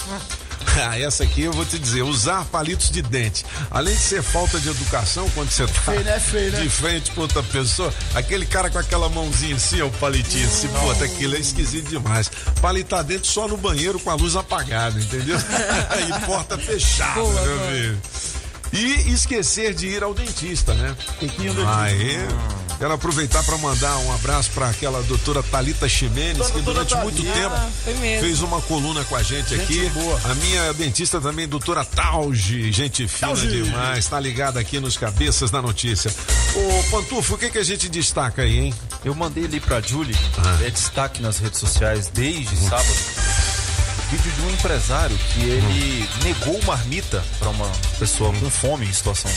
[0.82, 3.44] Ah, essa aqui eu vou te dizer, usar palitos de dente.
[3.70, 6.18] Além de ser falta de educação quando você tá Feio, né?
[6.18, 6.60] Feio, né?
[6.60, 10.68] de frente pra outra pessoa, aquele cara com aquela mãozinha assim, ó, o palitinho, assim,
[10.68, 12.30] pô, aquilo é esquisito demais.
[12.60, 15.36] Palitar dentro só no banheiro com a luz apagada, entendeu?
[15.38, 18.00] e porta fechada, Boa, meu filho.
[18.72, 20.96] E esquecer de ir ao dentista, né?
[21.20, 21.82] Tem que ir ao dentista.
[21.82, 22.16] Aí,
[22.82, 27.54] quero aproveitar para mandar um abraço para aquela doutora Talita Ximenes, que durante muito tempo
[28.18, 29.88] fez uma coluna com a gente, Gente aqui.
[29.90, 30.20] boa.
[30.24, 35.62] A minha dentista também, doutora Tauge, gente fina demais, tá ligada aqui nos cabeças da
[35.62, 36.12] notícia.
[36.56, 38.74] Ô, Pantufo, o que que a gente destaca aí, hein?
[39.04, 40.58] Eu mandei ali pra Julie, Ah.
[40.66, 42.96] é destaque nas redes sociais desde sábado,
[44.10, 49.30] vídeo de um empresário que ele negou marmita para uma pessoa com fome em situação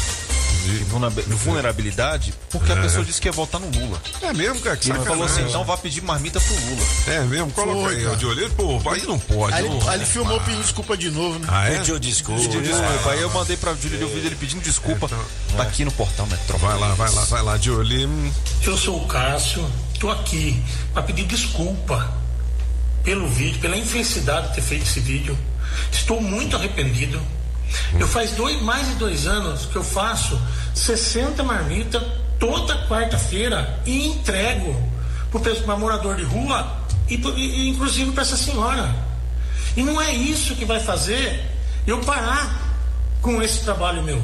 [0.66, 4.02] de vulna- vulnerabilidade, porque a pessoa disse que ia votar no Lula.
[4.22, 4.76] É mesmo, cara?
[4.76, 6.86] Que E ele falou assim, então vá pedir marmita pro Lula.
[7.08, 7.52] É mesmo?
[7.52, 8.50] Coloca Foi, aí, ó, de olho.
[8.52, 9.54] Pô, aí não pode.
[9.56, 9.78] Aí, não.
[9.78, 11.48] ele- aí ele filmou pedindo desculpa de novo, né?
[11.50, 11.78] Ah, é?
[11.78, 12.42] Pediu desculpa.
[12.42, 13.12] Pediu desculpa.
[13.12, 15.08] Aí eu mandei pra Julie o vídeo ele pedindo desculpa.
[15.56, 16.72] Tá aqui no portal Metrópole.
[16.72, 18.10] Vai lá, vai lá, vai lá, Jolie.
[18.64, 20.62] Eu sou o Cássio, estou aqui
[20.94, 22.14] para pedir desculpa
[23.04, 25.38] pelo vídeo, pela infelicidade de ter feito esse vídeo.
[25.92, 27.22] Estou muito arrependido.
[28.00, 30.40] Eu faz dois, mais de dois anos que eu faço
[30.74, 32.02] 60 marmitas
[32.40, 34.76] toda quarta-feira e entrego
[35.66, 36.66] para morador de rua
[37.10, 38.94] e, e inclusive para essa senhora.
[39.76, 41.44] E não é isso que vai fazer
[41.86, 42.62] eu parar
[43.22, 44.22] com esse trabalho meu.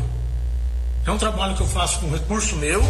[1.05, 2.81] É um trabalho que eu faço com recurso meu,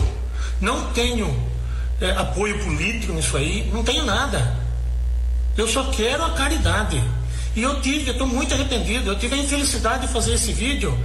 [0.59, 1.51] não tenho
[1.99, 4.55] é, apoio político nisso aí, não tenho nada.
[5.57, 7.01] Eu só quero a caridade.
[7.55, 10.97] E eu tive, eu estou muito arrependido, eu tive a infelicidade de fazer esse vídeo.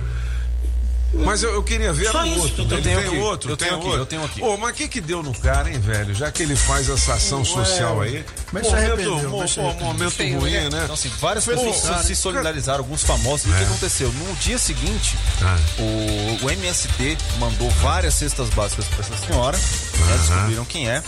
[1.15, 2.63] Mas eu, eu queria ver Só o isso, outro.
[2.65, 4.01] eu tenho tem aqui, outro, eu tem tenho aqui, outro.
[4.03, 4.41] eu tenho aqui.
[4.61, 6.15] Mas o que que deu no cara, hein, velho?
[6.15, 8.23] Já que ele faz essa ação social aí.
[8.53, 10.69] mas momento, mo- momento Feio, ruim, né?
[10.69, 10.81] né?
[10.83, 13.47] Então, assim, várias pessoas cara, se solidarizaram, alguns famosos.
[13.47, 13.67] E o que É.
[13.67, 14.13] aconteceu?
[14.13, 15.57] No dia seguinte, Ah.
[15.79, 21.03] o, o MST mandou várias cestas básicas para essa senhora, né, descobriram quem é.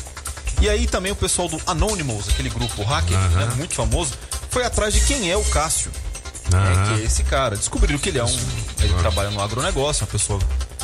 [0.62, 4.14] E aí também o pessoal do Anonymous, aquele grupo hacker, né, muito famoso,
[4.59, 5.88] foi atrás de quem é o Cássio.
[6.51, 6.97] né, Aham.
[6.97, 7.57] que é esse cara.
[7.57, 8.38] Descobriram que ele é um.
[8.81, 10.40] Ele trabalha no agronegócio, uma pessoa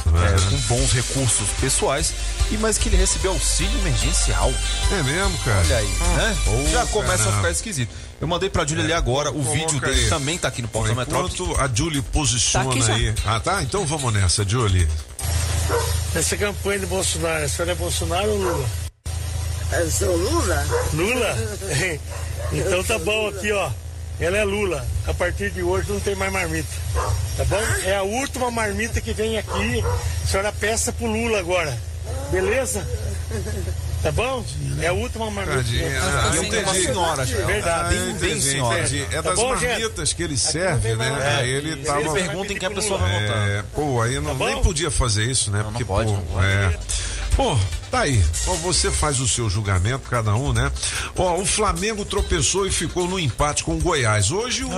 [0.07, 2.13] é, com bons recursos pessoais,
[2.53, 4.53] e mas que ele recebeu auxílio emergencial.
[4.93, 5.59] É mesmo, cara?
[5.59, 6.37] Olha aí, né?
[6.47, 7.37] Ô, Já começa a caramba.
[7.39, 7.91] ficar esquisito.
[8.21, 10.09] Eu mandei pra Júlia ali agora, o vídeo dele aí.
[10.09, 11.35] também tá aqui no Portal Metrópole.
[11.35, 13.15] Enquanto a Julie posiciona Tá aí.
[13.27, 13.61] Ah, tá?
[13.61, 14.87] Então vamos nessa, Julie.
[16.15, 18.69] Essa campanha de Bolsonaro, a senhora é Bolsonaro ou Lula?
[19.73, 20.65] Eu sou Lula?
[20.93, 21.35] Lula?
[22.55, 23.71] então tá bom aqui, ó.
[24.21, 24.87] Ela é Lula.
[25.07, 26.69] A partir de hoje não tem mais marmita.
[27.37, 27.61] Tá bom?
[27.85, 29.83] É a última marmita que vem aqui.
[30.23, 31.77] A senhora peça pro Lula agora.
[32.31, 32.87] Beleza?
[34.03, 34.45] Tá bom?
[34.81, 35.57] É a última marmita.
[35.57, 35.89] Tadinha.
[36.01, 37.27] Ah, eu uma senhora, é.
[37.27, 37.97] Verdade.
[37.97, 38.79] Ah, Bem- senhora.
[38.81, 39.03] entendi.
[39.11, 39.71] É Tá das bom, gente?
[39.71, 41.37] marmitas que ele serve, né?
[41.41, 42.01] Aí ele tava.
[42.03, 43.49] Eles perguntam em que a pessoa vai votar.
[43.49, 45.59] É, pô, aí não, Tá nem podia fazer isso, né?
[45.63, 46.47] não Porque, pode, pô, não pode.
[46.47, 46.79] é.
[47.37, 47.59] Pô,
[47.91, 48.25] tá aí.
[48.47, 50.71] Ó, você faz o seu julgamento, cada um, né?
[51.17, 54.31] Ó, o Flamengo tropeçou e ficou no empate com o Goiás.
[54.31, 54.69] Hoje o.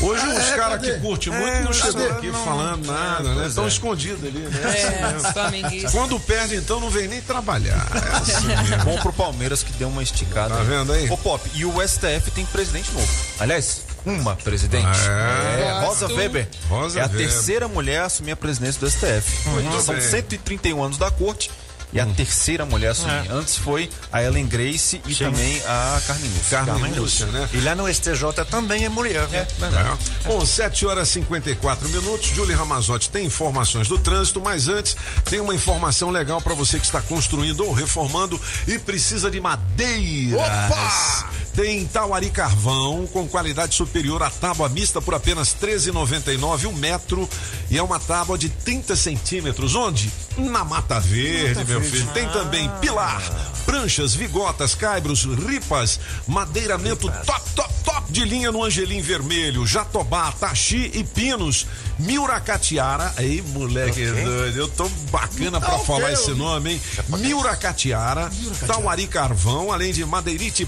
[0.00, 0.94] Hoje Ah, os é, caras cadê?
[0.94, 3.46] que curtem É, muito não chegam aqui Não, falando nada, né?
[3.46, 3.68] Estão é.
[3.68, 5.84] escondidos ali, né?
[5.84, 5.90] É.
[5.90, 7.86] Quando perde, então, não vem nem trabalhar.
[7.94, 8.46] É assim.
[8.84, 10.56] Bom pro Palmeiras que deu uma esticada.
[10.56, 11.08] Tá vendo aí?
[11.10, 13.06] Ô, Pop, e o STF tem presidente novo.
[13.38, 14.86] Aliás, uma presidente.
[14.86, 15.60] É.
[15.68, 16.06] É, Rosa.
[16.08, 16.48] Weber.
[16.68, 17.18] Rosa é a Weber.
[17.20, 19.48] terceira mulher a assumir a presidência do STF.
[19.50, 20.02] Muito São bem.
[20.02, 21.50] 131 anos da corte.
[21.92, 23.30] E a terceira mulher a assumir.
[23.30, 26.64] Antes foi a Ellen Grace e também a Carmen Lúcia.
[26.64, 27.48] Carmen Lúcia, né?
[27.52, 29.46] E lá no STJ também é mulher, né?
[29.60, 30.28] É.
[30.28, 32.28] Bom, 7 horas e 54 minutos.
[32.28, 34.96] Julie Ramazotti tem informações do trânsito, mas antes
[35.28, 40.40] tem uma informação legal para você que está construindo ou reformando e precisa de madeiras.
[40.40, 41.30] Opa!
[41.54, 47.28] Tem Tauari Carvão com qualidade superior à tábua mista por apenas R$ 13,99 um metro
[47.70, 49.74] e é uma tábua de 30 centímetros.
[49.74, 50.10] Onde?
[50.38, 52.06] Na Mata Verde, meu filho.
[52.14, 53.22] Tem também pilar,
[53.66, 60.90] pranchas, vigotas, caibros, ripas, madeiramento top, top, top de linha no Angelim Vermelho, Jatobá, Taxi
[60.94, 61.66] e Pinos,
[61.98, 63.12] Miuracatiara.
[63.16, 66.80] Aí, moleque doido, eu tô bacana pra Tá falar esse nome, hein?
[67.08, 68.30] Miuracatiara,
[68.66, 70.64] Tauari Carvão, além de madeirite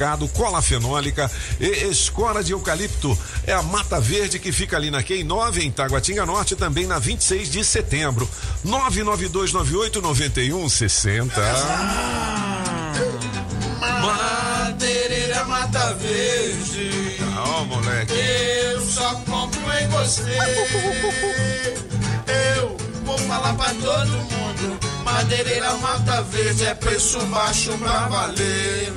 [0.00, 3.16] plastificado, cola fenólica e escora de eucalipto.
[3.46, 6.98] É a Mata Verde que fica ali na QI 9, em Taguatinga Norte, também na
[6.98, 8.28] 26 de setembro.
[8.64, 11.40] 99298 9160.
[14.00, 17.16] Madeireira Mata Verde.
[17.36, 18.14] Ó, moleque.
[18.14, 20.22] Eu só compro em você.
[23.04, 24.78] Vou falar pra todo mundo.
[25.04, 28.92] Madeireira Mata Verde é preço baixo pra valer.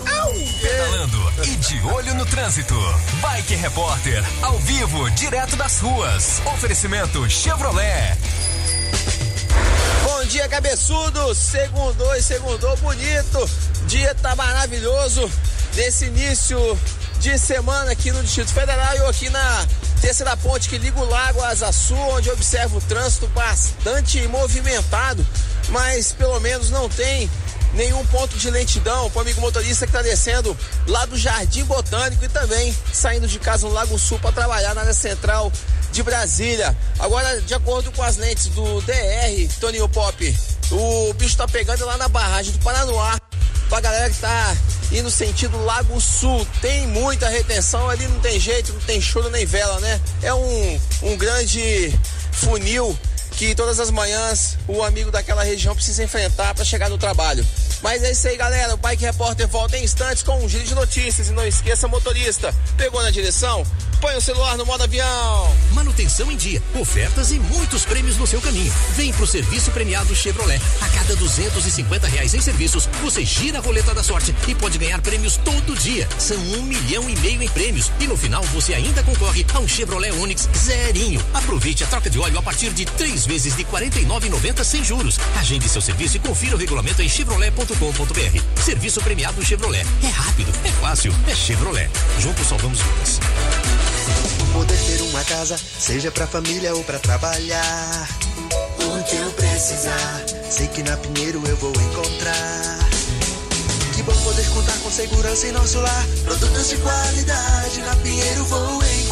[0.62, 2.76] Pedalando e de olho no trânsito.
[3.22, 6.42] Bike Repórter, ao vivo, direto das ruas.
[6.54, 8.18] Oferecimento Chevrolet.
[10.04, 11.34] Bom dia, cabeçudo.
[11.36, 13.50] Segundou e segundou bonito.
[13.88, 15.30] Dia tá maravilhoso
[15.76, 16.58] nesse início
[17.23, 18.95] de semana aqui no Distrito Federal.
[18.95, 19.65] Eu aqui na
[20.01, 25.25] terceira ponte que liga o Lago Asa Sul, onde eu observo o trânsito bastante movimentado,
[25.69, 27.31] mas pelo menos não tem
[27.75, 30.55] nenhum ponto de lentidão para o amigo motorista que está descendo
[30.86, 34.81] lá do Jardim Botânico e também saindo de casa no Lago Sul para trabalhar na
[34.81, 35.49] área central
[35.93, 36.77] de Brasília.
[36.99, 40.38] Agora, de acordo com as lentes do DR, Toninho Pop,
[40.71, 43.17] o bicho tá pegando lá na barragem do Paranoá.
[43.69, 44.56] Pra galera que tá
[44.91, 49.45] indo sentido Lago Sul, tem muita retenção ali, não tem jeito, não tem choro nem
[49.45, 49.99] vela, né?
[50.21, 51.93] É um, um grande
[52.32, 52.97] funil
[53.34, 57.46] que todas as manhãs o amigo daquela região precisa enfrentar para chegar no trabalho.
[57.82, 58.74] Mas é isso aí, galera.
[58.74, 61.28] O Bike Repórter volta em instantes com um giro de notícias.
[61.28, 63.65] E não esqueça, motorista, pegou na direção?
[64.00, 65.56] Põe o celular no modo avião.
[65.72, 68.72] Manutenção em dia, ofertas e muitos prêmios no seu caminho.
[68.96, 70.62] Vem pro serviço premiado Chevrolet.
[70.82, 75.02] A cada 250 reais em serviços, você gira a roleta da sorte e pode ganhar
[75.02, 76.08] prêmios todo dia.
[76.19, 77.91] São um milhão e meio em prêmios.
[78.00, 81.24] E no final você ainda concorre a um Chevrolet Onix zerinho.
[81.34, 85.19] Aproveite a troca de óleo a partir de três vezes de R$ 49,90 sem juros.
[85.39, 88.62] Agende seu serviço e confira o regulamento em chevrolet.com.br.
[88.62, 89.86] Serviço premiado Chevrolet.
[90.03, 91.89] É rápido, é fácil, é Chevrolet.
[92.19, 93.19] Juntos salvamos vidas.
[94.53, 98.07] Poder ter uma casa, seja pra família ou pra trabalhar.
[98.79, 102.79] Onde eu precisar, sei que na Pinheiro eu vou encontrar.
[103.95, 106.07] Que bom poder contar com segurança em nosso lar.
[106.23, 109.03] Produtos de qualidade na Pinheiro vou encontrar.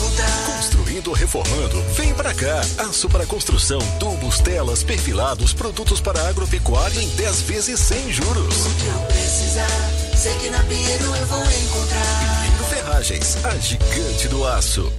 [0.46, 1.82] Construindo ou reformando?
[1.96, 2.62] Vem pra cá.
[2.90, 8.66] Aço para construção, tubos, telas, perfilados, produtos para agropecuária em 10 vezes sem juros.
[8.66, 12.46] Onde eu precisar, sei que na Pinheiro eu vou encontrar.
[12.46, 14.92] Pinheiro Ferragens, a gigante do aço.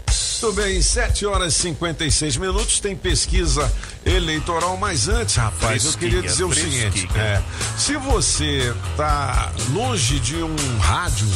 [0.43, 2.81] Muito bem, 7 horas e 56 minutos.
[2.81, 3.73] Tem pesquisa
[4.05, 7.41] eleitoral, mas antes, rapaz, eu queria dizer o seguinte: é,
[7.79, 11.29] se você tá longe de um rádio,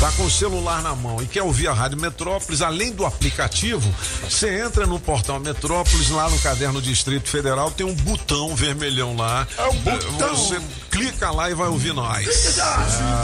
[0.00, 3.92] tá com o celular na mão e quer ouvir a Rádio Metrópolis, além do aplicativo,
[4.22, 9.46] você entra no portal Metrópolis, lá no caderno Distrito Federal, tem um botão vermelhão lá.
[9.56, 10.36] É o botão.
[10.36, 12.32] Você clica lá e vai ouvir nós.
[12.32, 12.60] Se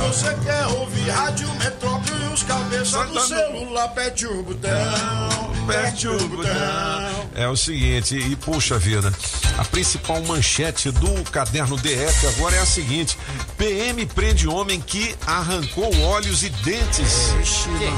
[0.08, 5.53] você quer ouvir Rádio Metrópole, os cabeças do celular, pede o botão.
[5.68, 7.24] Aperte o botão.
[7.36, 9.12] É o seguinte, e puxa vida,
[9.58, 13.18] a principal manchete do caderno DF agora é a seguinte:
[13.58, 17.34] PM prende homem que arrancou olhos e dentes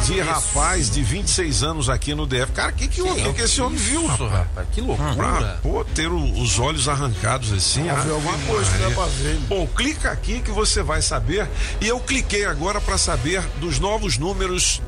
[0.06, 2.52] de rapaz de 26 anos aqui no DF.
[2.52, 3.02] Cara, que que?
[3.02, 4.66] O que, que esse homem viu, rapaz?
[4.72, 5.14] Que loucura.
[5.14, 7.88] Pra, pô, ter o- os olhos arrancados assim.
[7.90, 8.94] Ah, alguma que coisa que não é Maria.
[8.96, 9.36] pra ver.
[9.48, 11.46] Bom, clica aqui que você vai saber.
[11.80, 14.80] E eu cliquei agora para saber dos novos números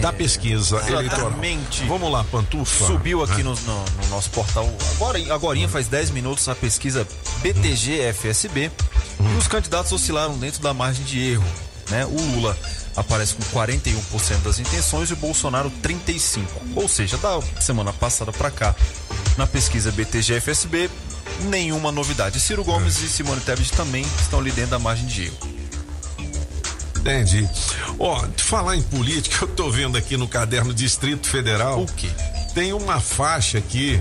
[0.00, 1.26] da pesquisa eleitoral.
[1.28, 1.84] Exatamente.
[1.86, 2.86] Vamos lá, Pantufa.
[2.86, 3.44] Subiu aqui É.
[3.44, 4.68] no, no- no nosso portal.
[4.96, 7.06] Agora, agorinha faz 10 minutos a pesquisa
[7.42, 8.70] BTG, FSB.
[9.20, 11.44] E os candidatos oscilaram dentro da margem de erro.
[11.90, 12.04] Né?
[12.04, 12.56] O Lula
[12.94, 16.46] aparece com 41% das intenções e o Bolsonaro 35%.
[16.76, 18.74] Ou seja, da semana passada para cá,
[19.36, 20.90] na pesquisa BTG FSB,
[21.44, 22.38] nenhuma novidade.
[22.40, 25.36] Ciro Gomes e Simone Tebet também estão ali dentro da margem de erro.
[27.08, 27.48] Entendi.
[27.98, 31.82] Ó, de falar em política, eu tô vendo aqui no caderno Distrito Federal.
[31.82, 32.10] O quê?
[32.54, 33.98] Tem uma faixa aqui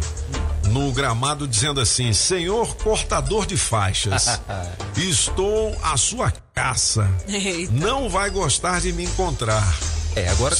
[0.69, 4.41] no gramado dizendo assim: Senhor cortador de faixas,
[4.97, 7.09] estou à sua caça.
[7.27, 7.71] Eita.
[7.71, 9.96] Não vai gostar de me encontrar.
[10.17, 10.55] É, agora,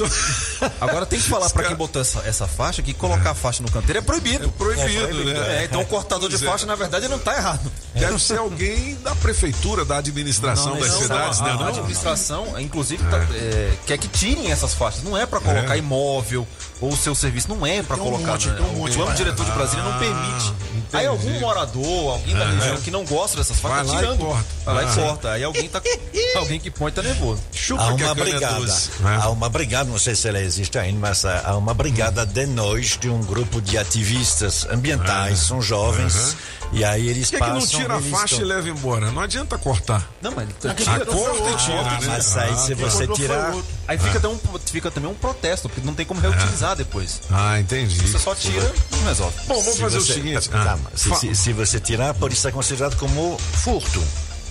[0.80, 3.72] agora tem que falar pra quem botou essa, essa faixa que colocar a faixa no
[3.72, 4.46] canteiro é proibido.
[4.46, 5.62] É proibido, né?
[5.62, 6.40] É, então o cortador de é.
[6.40, 7.72] faixa, na verdade, não tá errado.
[7.96, 11.52] Deve ser alguém da prefeitura, da administração Não, das não, cidades, a, né?
[11.52, 11.68] a Não?
[11.68, 15.02] administração, inclusive, tá, é, quer que tirem essas faixas.
[15.04, 15.80] Não é colocar É.
[15.80, 16.48] imóvel
[16.82, 17.48] ou seu serviço.
[17.50, 18.32] Não é pra Tem um colocar.
[18.34, 18.62] monte, né?
[18.62, 20.54] um monte, o plano diretor de Brasília não permite.
[20.94, 21.08] Aí entendi.
[21.08, 22.52] algum morador, alguém da É.
[22.56, 24.26] região que não gosta dessas faixas, Vai tá lá e tirando.
[24.26, 24.46] corta.
[24.66, 24.84] Vai lá Ah.
[24.84, 25.32] e corta.
[25.32, 25.82] Aí alguém tá.
[26.38, 27.42] alguém que põe tá nervoso.
[27.52, 28.66] Chupa Há que a uma é brigada,
[29.00, 29.20] né?
[29.22, 32.98] há uma brigada, não sei se ela existe ainda, mas há uma brigada de nós
[33.00, 36.36] de um grupo de ativistas ambientais, são jovens,
[36.72, 37.60] e aí eles Por que, que passam...
[37.60, 39.12] não tira a faixa estão- e leva embora?
[39.12, 40.08] Não adianta cortar.
[40.22, 42.00] Não, mas A corta e tira, né?
[42.08, 43.54] Mas aí se Ah, você tirar...
[43.88, 47.22] Aí fica, até um, fica também um protesto, porque não tem como reutilizar depois.
[47.32, 47.96] Ah, entendi.
[48.02, 49.34] Você só tira e não resolve.
[49.48, 50.50] Bom, vamos se fazer você- o seguinte.
[50.50, 54.04] Calma, Ah, se, fa- se- se você tirar, pode ser considerado como furto.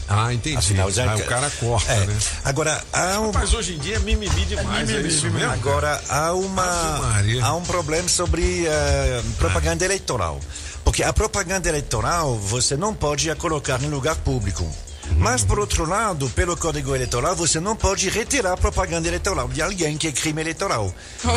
[0.08, 0.56] Ah, entendi.
[0.56, 2.06] Afinal, já- Ah, o cara corta, É.
[2.06, 2.16] né?
[2.44, 5.52] Agora, há um, Mas hoje em dia é mimimi demais, é, isso mesmo?
[5.52, 7.44] Agora, há, uma, Maria.
[7.44, 10.40] há um problema sobre eh, propaganda eleitoral.
[10.84, 14.64] Porque a propaganda eleitoral você não pode a colocar em lugar público.
[15.18, 19.62] Mas, por outro lado, pelo Código Eleitoral, você não pode retirar a propaganda eleitoral de
[19.62, 20.92] alguém que é crime eleitoral.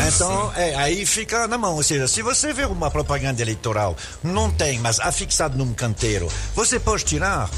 [0.07, 1.75] Então, é, aí fica na mão.
[1.75, 6.79] Ou seja, se você vê uma propaganda eleitoral, não tem, mas afixado num canteiro, você
[6.79, 7.49] pode tirar?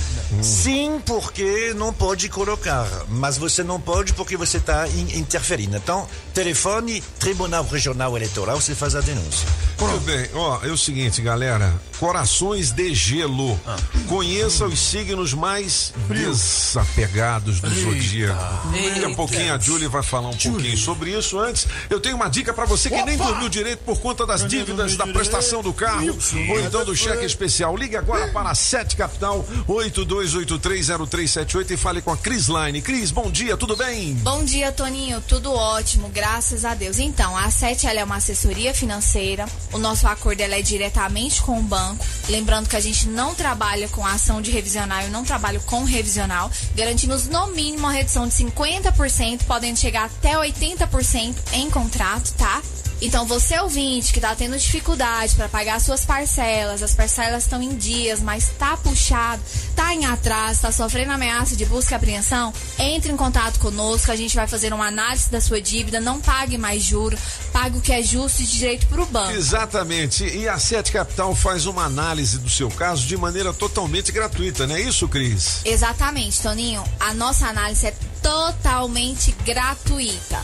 [0.41, 2.87] Sim, porque não pode colocar.
[3.07, 5.77] Mas você não pode porque você está interferindo.
[5.77, 9.47] Então, telefone, Tribunal Regional Eleitoral, você faz a denúncia.
[9.79, 11.73] Muito bem, ó, é o seguinte, galera.
[12.01, 13.59] Corações de gelo.
[13.63, 13.77] Ah.
[14.07, 18.67] Conheça os signos mais desapegados do zodíaco.
[18.71, 21.39] Daqui a pouquinho a Julie vai falar um pouquinho sobre isso.
[21.39, 24.97] Antes, eu tenho uma dica pra você que nem dormiu direito por conta das dívidas
[24.97, 26.17] da prestação do carro
[26.49, 27.77] ou então do cheque especial.
[27.77, 32.81] Ligue agora para a Sete Capital 82830378 e fale com a Cris Line.
[32.81, 34.15] Cris, bom dia, tudo bem?
[34.15, 35.21] Bom dia, Toninho.
[35.27, 36.97] Tudo ótimo, graças a Deus.
[36.97, 39.45] Então, a Sete ela é uma assessoria financeira.
[39.71, 41.90] O nosso acordo ela é diretamente com o banco.
[42.29, 46.51] Lembrando que a gente não trabalha com ação de revisional, eu não trabalho com revisional.
[46.75, 52.61] Garantimos no mínimo uma redução de 50%, podendo chegar até 80% em contrato, tá?
[53.01, 57.75] Então, você ouvinte que está tendo dificuldade para pagar suas parcelas, as parcelas estão em
[57.75, 63.11] dias, mas está puxado, está em atraso, está sofrendo ameaça de busca e apreensão, entre
[63.11, 66.83] em contato conosco, a gente vai fazer uma análise da sua dívida, não pague mais
[66.83, 67.17] juro,
[67.51, 69.31] pague o que é justo e direito para o banco.
[69.31, 70.23] Exatamente.
[70.23, 74.75] E a Sete Capital faz uma análise do seu caso de maneira totalmente gratuita, não
[74.75, 75.61] é isso, Cris?
[75.65, 76.83] Exatamente, Toninho.
[76.99, 80.39] A nossa análise é totalmente gratuita.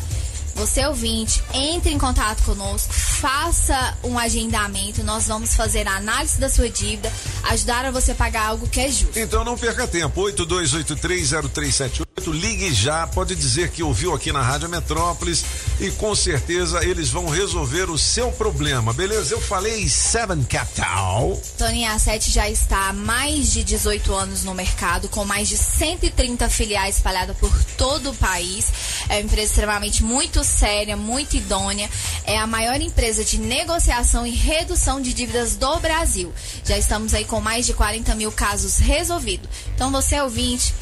[0.55, 6.49] Você ouvinte, entre em contato conosco, faça um agendamento, nós vamos fazer a análise da
[6.49, 7.13] sua dívida,
[7.43, 9.19] ajudar a você pagar algo que é justo.
[9.19, 10.19] Então não perca tempo.
[10.19, 12.07] 82830378.
[12.26, 13.05] Ligue já.
[13.05, 15.45] Pode dizer que ouviu aqui na Rádio Metrópolis
[15.80, 18.91] e com certeza eles vão resolver o seu problema.
[18.91, 19.36] Beleza?
[19.36, 21.39] Eu falei Seven Capital.
[21.57, 25.57] Toninho, a Sete já está há mais de 18 anos no mercado, com mais de
[25.57, 28.65] 130 filiais espalhadas por todo o país.
[29.09, 31.89] É uma empresa extremamente muito séria, muito idônea.
[32.26, 36.34] É a maior empresa de negociação e redução de dívidas do Brasil.
[36.65, 39.47] Já estamos aí com mais de 40 mil casos resolvidos.
[39.76, 40.74] Então, você ouvinte,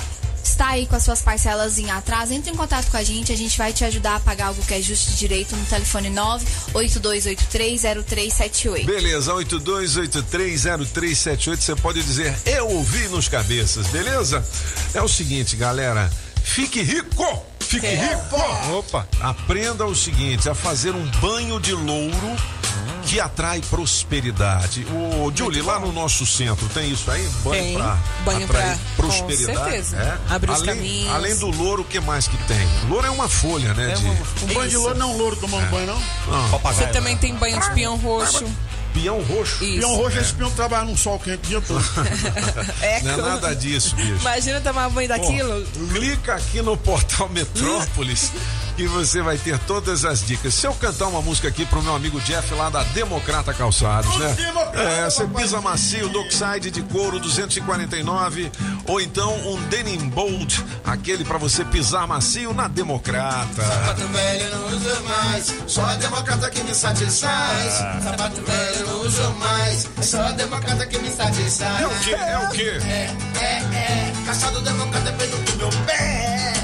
[0.50, 3.38] está aí com as suas parcelas em atraso, entre em contato com a gente, a
[3.38, 6.10] gente vai te ajudar a pagar algo que é justo de direito no telefone
[6.74, 8.86] 982830378.
[8.86, 11.58] Beleza, 82830378.
[11.58, 14.46] Você pode dizer eu ouvi nos cabeças, beleza?
[14.94, 16.12] É o seguinte, galera.
[16.44, 17.55] Fique rico!
[17.80, 18.78] Fique rico!
[18.78, 19.08] Opa!
[19.22, 22.36] Aprenda o seguinte: a fazer um banho de louro
[23.06, 24.86] que atrai prosperidade.
[24.92, 27.22] Ô, Julie, lá no nosso centro tem isso aí?
[27.44, 27.74] Banho Tem.
[27.76, 29.58] pra Banho atrair pra- prosperidade.
[29.58, 29.98] com certeza.
[29.98, 30.34] É?
[30.34, 31.14] Abrir os além, caminhos.
[31.14, 32.68] além do louro, o que mais que tem?
[32.90, 33.94] Louro é uma folha, né?
[33.94, 34.06] de...
[34.06, 36.02] Um banho de louro não é um louro tomando banho, não?
[36.32, 38.44] Ah, Você também tem banho de peão roxo.
[38.96, 39.64] Peão roxo?
[39.64, 39.80] Isso.
[39.80, 41.86] Peão roxo, esse peão trabalha num sol quente o dia todo.
[42.82, 44.16] É, Não é nada disso, bicho.
[44.22, 45.66] Imagina tomar banho daquilo.
[45.94, 48.32] Clica aqui no portal Metrópolis
[48.76, 50.54] que você vai ter todas as dicas.
[50.54, 54.36] Se eu cantar uma música aqui pro meu amigo Jeff lá da Democrata Calçados, né?
[54.74, 58.52] É, você pisa macio, Dockside de couro 249
[58.88, 63.64] ou então um Denim Bold, aquele pra você pisar macio na Democrata.
[63.64, 67.74] Sapato velho não uso mais, só a democrata que me satisfaz.
[68.04, 71.82] Sapato velho não uso mais, é só a democrata que me satisfaz.
[71.82, 72.14] É o quê?
[72.14, 72.80] É o quê?
[72.84, 76.55] É, é, é, caçado democrata é pro meu pé.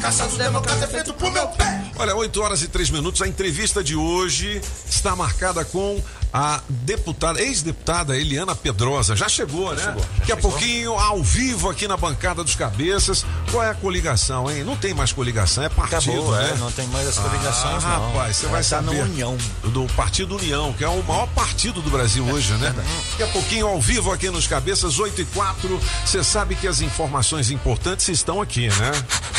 [0.00, 1.87] Caçado democrata é feito pro meu pé.
[1.98, 3.20] Olha, 8 horas e 3 minutos.
[3.22, 6.00] A entrevista de hoje está marcada com
[6.32, 9.16] a deputada, ex-deputada Eliana Pedrosa.
[9.16, 9.82] Já chegou, né?
[9.82, 10.50] chegou, já Daqui a chegou.
[10.50, 13.24] pouquinho, ao vivo aqui na bancada dos cabeças.
[13.50, 14.62] Qual é a coligação, hein?
[14.62, 16.52] Não tem mais coligação, é partido, Acabou, né?
[16.54, 18.12] é, não tem mais as coligações, ah, não.
[18.12, 18.92] Rapaz, você vai tá na.
[18.92, 19.36] União.
[19.64, 22.74] Do Partido União, que é o maior partido do Brasil hoje, né?
[22.76, 25.80] Daqui a pouquinho, ao vivo aqui nos cabeças, 8 e 4.
[26.04, 28.92] Você sabe que as informações importantes estão aqui, né?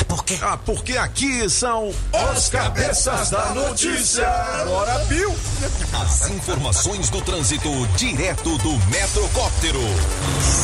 [0.08, 0.40] Por quê?
[0.42, 1.94] Ah, porque aqui são
[2.36, 4.28] Os cabeças da notícia.
[4.66, 5.34] Bora, Bill!
[6.02, 9.80] As informações do trânsito direto do Metrocóptero.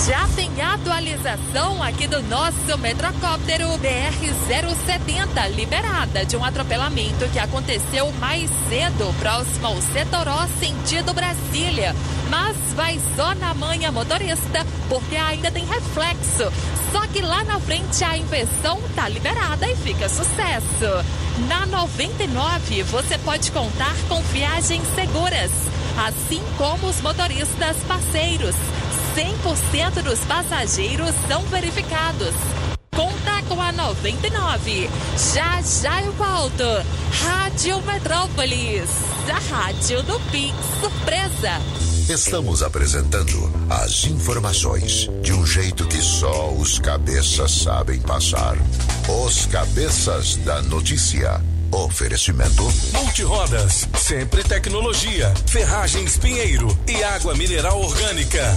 [0.08, 8.50] Já tem atualização aqui do nosso metrocóptero BR-070, liberada de um atropelamento que aconteceu mais
[8.68, 11.96] cedo, próximo ao Setoró, sentido Brasília.
[12.30, 16.52] Mas vai só na manhã motorista, porque ainda tem reflexo.
[16.92, 21.06] Só que lá na frente a inversão tá liberada e fica sucesso.
[21.48, 25.52] Na 99 você pode contar com viagens seguras,
[25.98, 28.56] assim como os motoristas parceiros.
[29.16, 32.34] 100% dos passageiros são verificados.
[32.94, 34.90] Conta com a 99.
[35.34, 36.64] Já já eu volto.
[37.24, 38.90] Rádio Metrópolis,
[39.30, 41.95] a rádio do Pix Surpresa.
[42.10, 48.56] Estamos apresentando as informações de um jeito que só os cabeças sabem passar.
[49.26, 51.42] Os cabeças da notícia.
[51.72, 52.62] Oferecimento.
[52.94, 58.56] Multirodas, sempre tecnologia, ferragens Pinheiro e água mineral orgânica.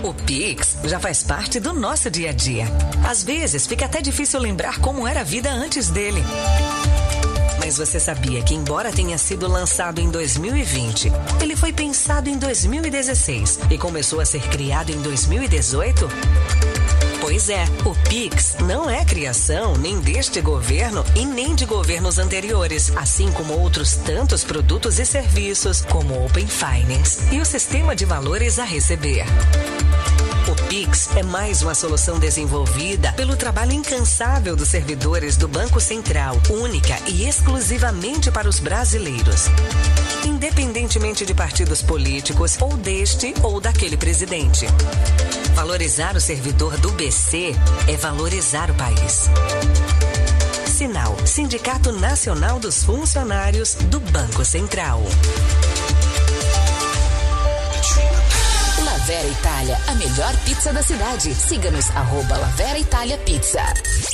[0.04, 2.68] O Pix já faz parte do nosso dia a dia.
[3.10, 6.24] Às vezes fica até difícil lembrar como era a vida antes dele.
[7.66, 11.12] Mas você sabia que, embora tenha sido lançado em 2020,
[11.42, 16.08] ele foi pensado em 2016 e começou a ser criado em 2018?
[17.20, 22.96] Pois é, o Pix não é criação nem deste governo e nem de governos anteriores,
[22.96, 28.60] assim como outros tantos produtos e serviços, como Open Finance e o sistema de valores
[28.60, 29.26] a receber.
[30.48, 36.36] O Pix é mais uma solução desenvolvida pelo trabalho incansável dos servidores do Banco Central,
[36.52, 39.46] única e exclusivamente para os brasileiros.
[40.24, 44.68] Independentemente de partidos políticos ou deste ou daquele presidente.
[45.56, 47.56] Valorizar o servidor do BC
[47.88, 49.28] é valorizar o país.
[50.68, 55.02] Sinal Sindicato Nacional dos Funcionários do Banco Central.
[59.06, 61.36] Lavera Itália, a melhor pizza da cidade.
[61.36, 63.62] Siga-nos, arroba Lavera Itália Pizza.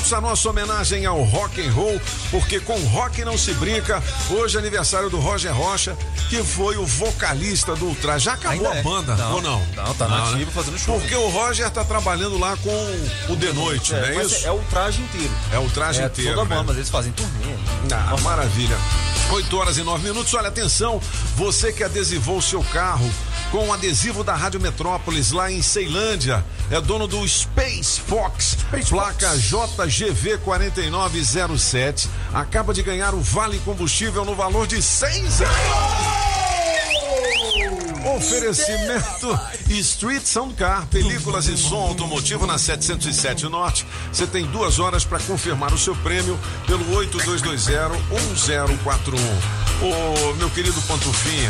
[0.04, 1.99] Minutos, a nossa homenagem ao rock and roll,
[2.30, 4.04] porque com rock não se brinca.
[4.30, 5.97] Hoje é aniversário do Roger Rocha,
[6.30, 8.20] que foi o vocalista do Ultra.
[8.20, 8.84] Já acabou Ainda a é.
[8.84, 9.66] banda, Não, ou não?
[9.76, 10.99] não, tá na ativa fazendo show.
[10.99, 14.45] Porque o Roger tá trabalhando lá com o De Noite, É, não é isso?
[14.45, 15.34] é o traje inteiro.
[15.51, 16.36] É o traje é, inteiro.
[16.36, 16.56] Toda né?
[16.56, 17.56] banda, mas eles fazem turnê.
[17.91, 18.78] Ah, maravilha.
[19.32, 20.34] 8 horas e 9 minutos.
[20.34, 21.01] Olha, atenção,
[21.36, 23.10] você que adesivou o seu carro
[23.51, 26.43] com o adesivo da Rádio Metrópolis lá em Ceilândia,
[26.74, 28.57] é dono do Space Fox,
[28.89, 36.22] placa JGV 4907, acaba de ganhar o Vale Combustível no valor de 100 reais.
[38.06, 39.39] Oferecimento
[39.70, 43.86] Street Sound Car, películas e som automotivo na 707 Norte.
[44.12, 46.38] Você tem duas horas para confirmar o seu prêmio
[46.68, 49.14] pelo 8220-1041.
[49.82, 51.49] Ô, meu querido Pantufinha,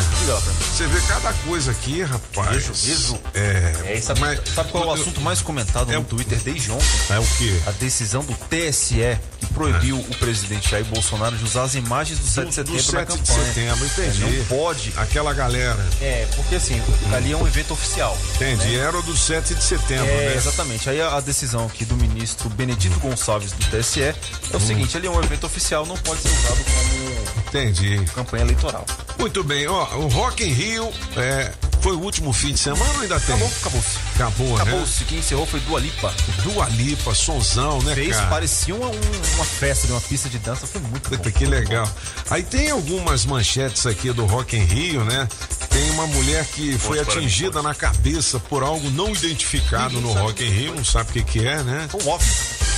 [0.62, 2.66] você vê cada coisa aqui, rapaz.
[2.68, 3.20] Vejo, vejo.
[3.34, 6.72] É, É, sabe, mas- sabe qual é o assunto mais comentado É no Twitter desde
[6.72, 6.88] ontem?
[7.10, 7.60] É o quê?
[7.68, 9.18] A decisão do TSE
[9.48, 13.00] proibiu o presidente Jair Bolsonaro de usar as imagens do 7 de setembro do na
[13.00, 13.54] 7 de campanha.
[13.54, 14.24] setembro, entendi.
[14.24, 14.94] É, Não pode.
[14.98, 15.86] Aquela galera.
[16.02, 16.82] É, porque assim,
[17.14, 18.18] ali é um evento oficial.
[18.36, 20.36] Entendi, era o do 7 de setembro, É, né?
[20.36, 20.90] exatamente.
[20.90, 24.16] Aí a, a decisão aqui do ministro Benedito Gonçalves do TSE é
[24.54, 28.04] o seguinte: ele é um evento oficial, não pode ser usado como Entendi.
[28.16, 28.86] campanha eleitoral.
[29.20, 31.52] Muito bem, ó, o Rock in Rio é,
[31.84, 33.36] foi o último fim de semana ou ainda tem?
[33.36, 33.98] Acabou, acabou-se.
[34.16, 34.62] Acabou, né?
[34.64, 35.04] Acabou-se.
[35.04, 36.14] Quem encerrou foi Dua Lipa.
[36.44, 38.28] Dua Lipa, sonzão, né, Fez, cara?
[38.30, 41.18] parecia uma, um- uma festa de uma pista de dança, foi muito bom.
[41.18, 41.88] Puta, que legal.
[42.30, 45.28] Aí tem algumas manchetes aqui do Rock in Rio, né?
[45.70, 50.42] Tem uma mulher que foi mim, atingida na cabeça por algo não identificado no Rock
[50.44, 51.90] in Rio, não sabe o que que é, né?
[51.94, 52.30] Um OVNI.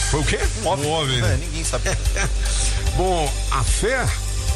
[0.09, 0.39] Foi o quê?
[0.63, 0.87] Um OVNI.
[0.87, 1.33] OVNI, né?
[1.33, 1.89] É, ninguém sabe.
[2.97, 4.07] Bom, a fé,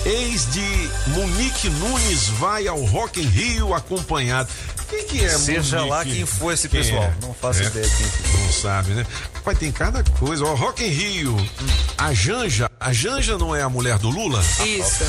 [0.05, 4.49] ex de Monique Nunes vai ao Rock in Rio acompanhado.
[4.89, 5.91] Quem que é Seja Monique?
[5.91, 7.13] lá quem for esse Quem pessoal, é?
[7.21, 7.65] não faço É?
[7.67, 9.05] ideia quem Não sabe, né?
[9.43, 10.43] Pai, tem cada coisa.
[10.45, 11.37] Ó, Rock in Rio,
[11.97, 14.43] a Janja, a Janja não é a mulher do Lula?
[14.65, 15.03] Isso.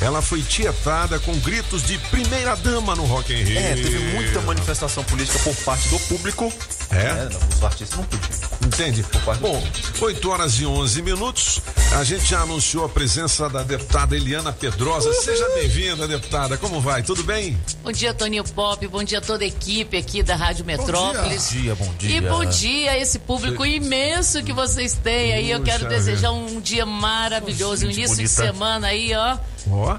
[0.00, 3.58] Ela foi tietada com gritos de primeira dama no Rock in Rio.
[3.58, 6.52] É, teve muita manifestação política por parte do público.
[6.90, 7.28] É?
[7.30, 8.48] não, os artistas não podiam.
[8.64, 9.04] Entendi.
[9.40, 9.62] Bom,
[10.00, 11.60] 8 horas e 11 minutos.
[11.96, 15.12] A gente já anunciou a presença da deputada Eliana Pedrosa.
[15.14, 16.56] Seja bem-vinda, deputada.
[16.56, 17.02] Como vai?
[17.02, 17.58] Tudo bem?
[17.82, 18.86] Bom dia, Toninho Pop.
[18.86, 21.52] Bom dia a toda a equipe aqui da Rádio Metrópolis.
[21.52, 22.16] Bom dia, bom dia.
[22.16, 25.50] E bom dia a esse público imenso que vocês têm aí.
[25.50, 28.42] Eu quero Puxa desejar um dia maravilhoso, um início de bonita.
[28.46, 29.36] semana aí, ó.
[29.70, 29.98] Ó.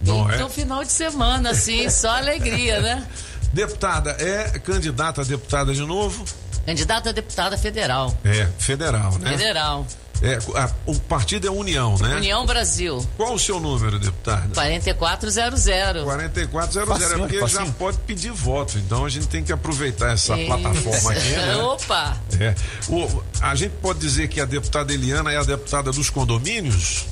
[0.00, 0.38] Não e é?
[0.38, 3.06] no final de semana, assim, só alegria, né?
[3.52, 6.24] Deputada, é candidata a deputada de novo?
[6.64, 8.16] Candidata a deputada federal.
[8.24, 9.30] É, federal, né?
[9.36, 9.86] Federal.
[10.22, 12.14] É, a- o partido é União, né?
[12.14, 13.04] União Brasil.
[13.16, 14.48] Qual o seu número, deputada?
[14.54, 16.04] 4400.
[16.04, 17.72] 4400 é Facinho, porque já facinho.
[17.74, 20.46] pode pedir voto, então a gente tem que aproveitar essa Isso.
[20.46, 21.56] plataforma aqui, né?
[21.62, 22.16] Opa!
[22.40, 22.54] É.
[22.88, 27.04] O, a gente pode dizer que a deputada Eliana é a deputada dos condomínios?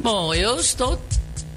[0.00, 1.00] Bom, eu estou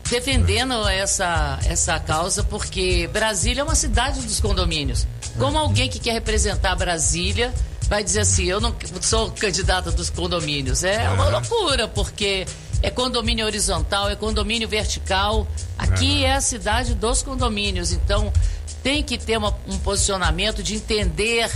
[0.10, 5.08] defendendo essa, essa causa porque Brasília é uma cidade dos condomínios.
[5.38, 7.54] Como alguém que quer representar Brasília
[7.88, 10.84] vai dizer assim, eu não sou candidata dos condomínios?
[10.84, 12.46] É uma loucura, porque
[12.82, 15.48] é condomínio horizontal, é condomínio vertical.
[15.78, 18.32] Aqui é a cidade dos condomínios, então
[18.84, 21.50] tem que ter uma- um posicionamento de entender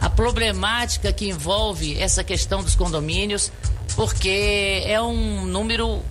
[0.00, 3.50] a problemática que envolve essa questão dos condomínios,
[3.96, 6.02] porque é um número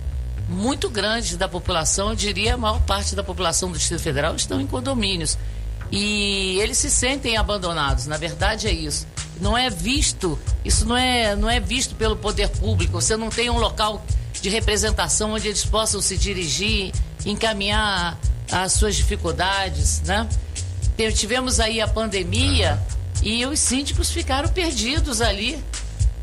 [0.48, 4.60] muito grande da população, eu diria a maior parte da população do Distrito Federal estão
[4.60, 5.36] em condomínios.
[5.90, 9.06] E eles se sentem abandonados, na verdade é isso.
[9.40, 13.00] Não é visto, isso não é, não é visto pelo poder público.
[13.00, 14.04] Você não tem um local
[14.40, 16.92] de representação onde eles possam se dirigir,
[17.24, 18.18] encaminhar
[18.50, 20.28] as suas dificuldades, né?
[21.14, 22.80] Tivemos aí a pandemia
[23.22, 25.62] e os síndicos ficaram perdidos ali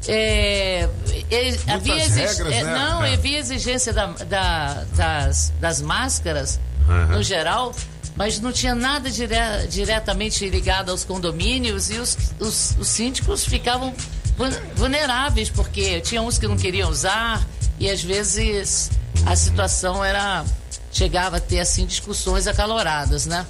[0.08, 0.90] é,
[1.32, 2.26] é, havia exig...
[2.26, 2.74] regras, é, né?
[2.74, 3.14] não, É.
[3.14, 7.18] havia exigência da- da- das, das máscaras Aham.
[7.18, 7.74] no geral,
[8.16, 13.94] mas não tinha nada dire- diretamente ligado aos condomínios e os, os, os síndicos ficavam
[14.38, 17.46] vu- vulneráveis, porque tinha uns que não queriam usar
[17.80, 18.90] e às vezes
[19.26, 20.46] a situação era
[20.92, 23.46] chegava a ter assim discussões acaloradas, né?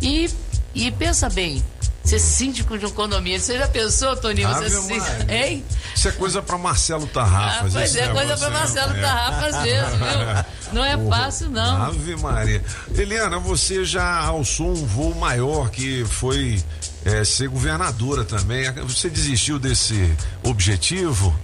[0.00, 0.30] E,
[0.74, 1.62] e pensa bem,
[2.08, 4.48] ser síndico de um condomínio, você já pensou, Toninho?
[4.48, 5.46] Ave Você, se- Maria.
[5.46, 5.64] hein?
[5.94, 7.74] Isso é coisa pra Marcelo Tarrafas.
[7.76, 8.52] Ah, pois é, coisa pra aí.
[8.52, 9.00] Marcelo É.
[9.00, 10.44] Tarrafas mesmo, viu?
[10.72, 11.82] Não é fácil, não.
[11.82, 12.62] Ave Maria.
[12.94, 16.62] Eliana, você já alçou um voo maior que foi
[17.04, 18.70] é, ser governadora também.
[18.82, 20.10] Você desistiu desse
[20.44, 21.34] objetivo?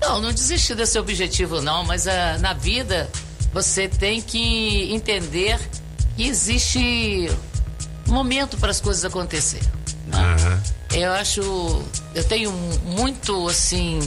[0.00, 3.08] Não, não desisti desse objetivo, não, mas ah, na vida
[3.52, 5.58] você tem que entender
[6.16, 7.30] que existe
[8.06, 9.68] momento para as coisas acontecerem.
[10.12, 10.62] Aham.
[10.94, 11.40] Eu acho.
[12.14, 12.50] Eu tenho
[12.84, 13.98] muito, assim.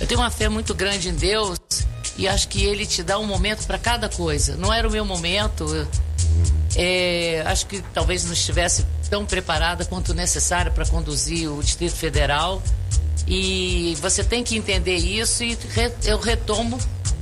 [0.00, 1.58] Eu tenho uma fé muito grande em Deus
[2.16, 4.56] e acho que Ele te dá um momento para cada coisa.
[4.56, 5.64] Não era o meu momento.
[5.74, 5.86] eu-
[6.76, 12.62] é, acho que talvez não estivesse tão preparada quanto necessária para conduzir o Distrito Federal.
[13.26, 16.78] E você tem que entender isso e re- eu retomo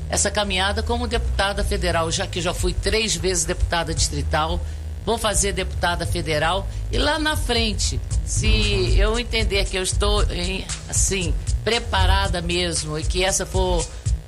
[0.09, 4.61] essa caminhada como deputada federal, já que já fui três vezes deputada distrital,
[5.07, 10.67] vou fazer deputada federal e lá na frente, se eu entender que eu estou em,
[10.89, 11.33] assim
[11.65, 13.87] preparada mesmo e que essa for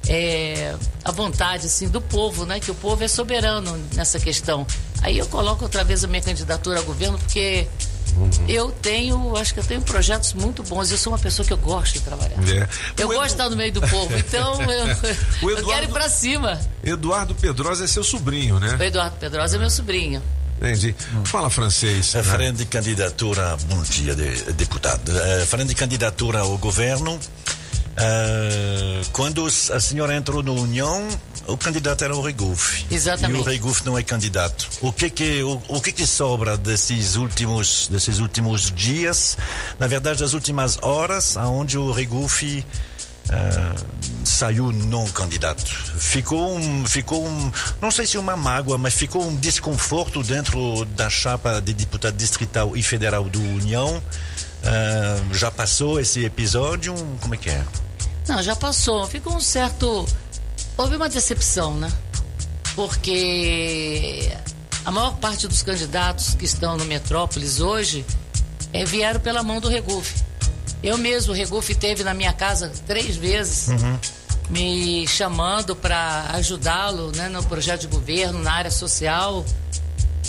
[0.08, 0.74] é,
[1.04, 2.60] a vontade assim do povo, né?
[2.60, 4.66] Que o povo é soberano nessa questão.
[5.02, 7.66] Aí eu coloco outra vez a minha candidatura ao governo porque
[8.48, 10.90] eu tenho, acho que eu tenho projetos muito bons.
[10.90, 12.36] Eu sou uma pessoa que eu gosto de trabalhar.
[12.48, 12.68] É.
[13.02, 14.84] Eu O gosto de estar no meio do povo, então eu,
[15.42, 16.60] O eu quero ir Eduardo- pra cima.
[16.82, 18.76] Eduardo Pedrosa é seu sobrinho, né?
[18.78, 20.22] O Eduardo Pedrosa é meu sobrinho.
[20.60, 20.94] Entendi.
[21.24, 22.14] Fala francês.
[22.16, 25.12] A frente de candidatura, bom dia, de- deputado.
[25.42, 27.18] A frente de candidatura ao governo,
[27.96, 31.06] eh, quando a senhora entrou na União,
[31.46, 32.84] o candidato era o Regufe.
[32.90, 33.38] Exatamente.
[33.38, 34.68] E o Regufe não é candidato.
[34.80, 39.38] O que que, o, o que que sobra desses últimos, desses últimos dias?
[39.78, 42.66] Na verdade, das últimas horas, aonde o Regufe
[44.24, 45.64] saiu não candidato.
[45.64, 51.10] Ficou um, ficou um, não sei se uma mágoa, mas ficou um desconforto dentro da
[51.10, 54.02] chapa de deputado distrital e federal do União.
[54.62, 56.94] Eh, já passou esse episódio?
[57.20, 57.64] Como é que é?
[58.28, 59.06] Não, já passou.
[59.06, 60.06] Ficou um certo.
[60.76, 61.90] Houve uma decepção, né?
[62.74, 64.30] Porque
[64.84, 68.04] a maior parte dos candidatos que estão no Metrópolis hoje
[68.72, 70.27] eh, vieram pela mão do Regufe.
[70.82, 73.68] Eu mesmo, o Regufe teve na minha casa três vezes
[74.48, 79.44] me chamando para ajudá-lo né, no projeto de governo, na área social.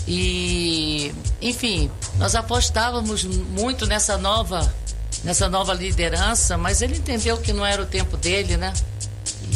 [0.08, 4.74] E, enfim, nós apostávamos muito nessa nova,
[5.24, 8.74] nessa nova liderança, mas ele entendeu que não era o tempo dele, né?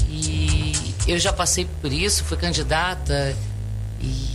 [0.07, 0.73] E
[1.07, 3.35] eu já passei por isso, fui candidata
[3.99, 4.32] e,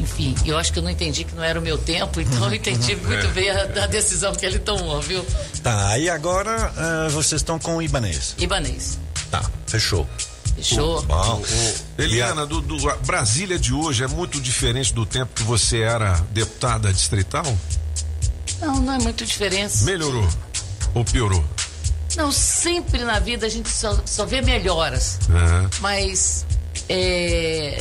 [0.00, 2.54] enfim, eu acho que eu não entendi que não era o meu tempo, então eu
[2.54, 5.24] entendi muito bem a, a decisão que ele tomou, viu?
[5.62, 8.34] Tá, aí agora eh, vocês estão com o Ibanês.
[8.38, 8.98] Ibanês.
[9.30, 10.08] Tá, fechou.
[10.56, 11.00] Fechou.
[11.02, 11.42] Bom.
[11.98, 16.14] Eliana, do, do- a Brasília de hoje é muito diferente do tempo que você era
[16.32, 17.44] deputada distrital?
[18.60, 19.84] Não, não é muito diferença.
[19.84, 20.28] Melhorou
[20.94, 21.42] ou piorou?
[22.16, 25.18] Não, sempre na vida a gente só, só vê melhoras.
[25.30, 25.70] Aham.
[25.80, 26.44] Mas
[26.88, 27.80] é,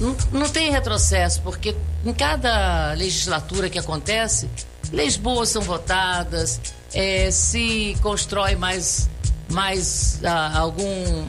[0.00, 1.74] não, não tem retrocesso, porque
[2.04, 4.48] em cada legislatura que acontece,
[4.92, 6.60] leis boas são votadas,
[6.94, 9.08] é, se constrói mais,
[9.50, 11.24] mais ah, algum,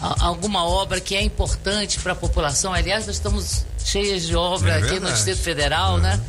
[0.00, 2.72] a- alguma obra que é importante para a população.
[2.72, 5.10] Aliás, nós estamos cheias de obra É aqui no.
[5.12, 6.20] Distrito Federal, né?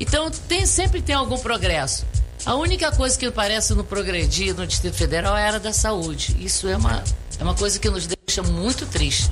[0.00, 2.04] Então tem, sempre tem algum progresso.
[2.46, 6.36] A única coisa que parece não progredir no Distrito Federal é a área da saúde.
[6.38, 7.02] Isso é uma,
[7.38, 9.30] é uma coisa que nos deixa muito triste.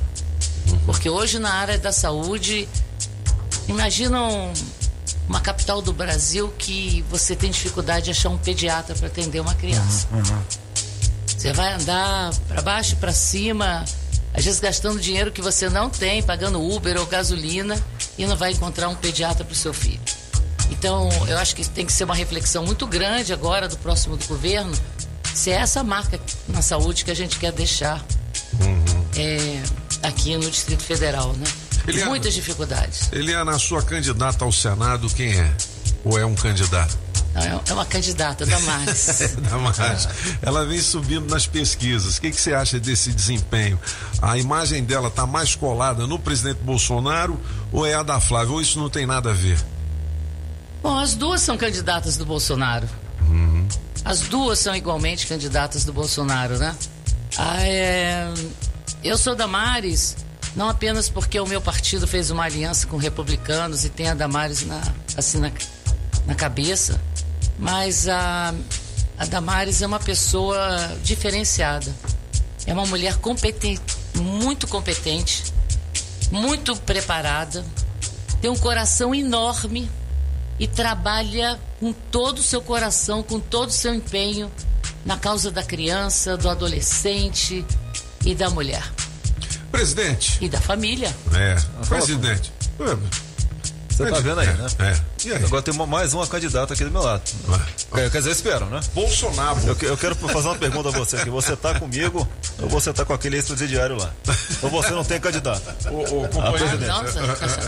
[0.84, 2.68] Porque hoje na área da saúde,
[3.68, 4.52] imaginam
[5.28, 9.54] uma capital do Brasil que você tem dificuldade de achar um pediatra para atender uma
[9.54, 10.06] criança.
[11.26, 13.84] Você vai andar para baixo e para cima,
[14.32, 17.76] às vezes gastando dinheiro que você não tem, pagando Uber ou gasolina,
[18.16, 20.00] e não vai encontrar um pediatra para o seu filho.
[20.70, 24.26] Então, eu acho que tem que ser uma reflexão muito grande agora do próximo do
[24.26, 24.72] governo,
[25.34, 28.04] se é essa marca na saúde que a gente quer deixar
[29.16, 29.62] é,
[30.02, 31.44] aqui no Distrito Federal, né?
[31.86, 32.10] Eliana.
[32.10, 33.08] Muitas dificuldades.
[33.12, 35.52] Eliana, a sua candidata ao Senado, quem é?
[36.04, 36.98] Ou é um candidato?
[37.34, 39.34] Não, é- É uma candidata da Maris.
[39.50, 40.08] da Marge.
[40.42, 42.16] Ela vem subindo nas pesquisas.
[42.16, 43.78] O que, que você acha desse desempenho?
[44.22, 47.38] A imagem dela está mais colada no presidente Bolsonaro
[47.70, 48.52] ou é a da Flávia?
[48.54, 49.58] Ou isso não tem nada a ver?
[50.82, 52.88] Bom, as duas são candidatas do Bolsonaro.
[54.04, 56.74] As duas são igualmente candidatas do Bolsonaro, né?
[57.36, 58.32] Ah, é...
[59.06, 60.16] Eu sou Damares,
[60.56, 64.66] não apenas porque o meu partido fez uma aliança com republicanos e tem a Damares
[64.66, 64.82] na,
[65.16, 65.52] assim, na,
[66.26, 67.00] na cabeça,
[67.56, 68.52] mas a,
[69.16, 70.58] a Damares é uma pessoa
[71.04, 71.94] diferenciada.
[72.66, 73.80] É uma mulher competente,
[74.16, 75.44] muito competente,
[76.32, 77.64] muito preparada,
[78.40, 79.88] tem um coração enorme
[80.58, 84.50] e trabalha com todo o seu coração, com todo o seu empenho
[85.04, 87.64] na causa da criança, do adolescente
[88.26, 88.82] e da mulher.
[89.70, 90.38] Presidente.
[90.40, 91.14] E da família.
[91.34, 91.56] É,
[91.88, 92.52] presidente.
[93.88, 94.66] Você tá vendo aí, né?
[94.80, 95.26] É.
[95.26, 95.44] E aí?
[95.44, 97.22] Agora tem uma- mais uma candidata aqui do meu lado.
[97.94, 98.80] Quer, quer dizer, esperam, né?
[98.94, 99.58] Bolsonaro.
[99.66, 101.30] Eu, que- eu quero fazer uma pergunta a você aqui.
[101.30, 102.28] Você tá comigo
[102.60, 104.12] ou você tá com aquele ex-presidiário lá?
[104.62, 105.62] Ou você não tem candidato?
[105.90, 106.78] Ô, Ah, companheiro.
[106.78, 107.66] presidente.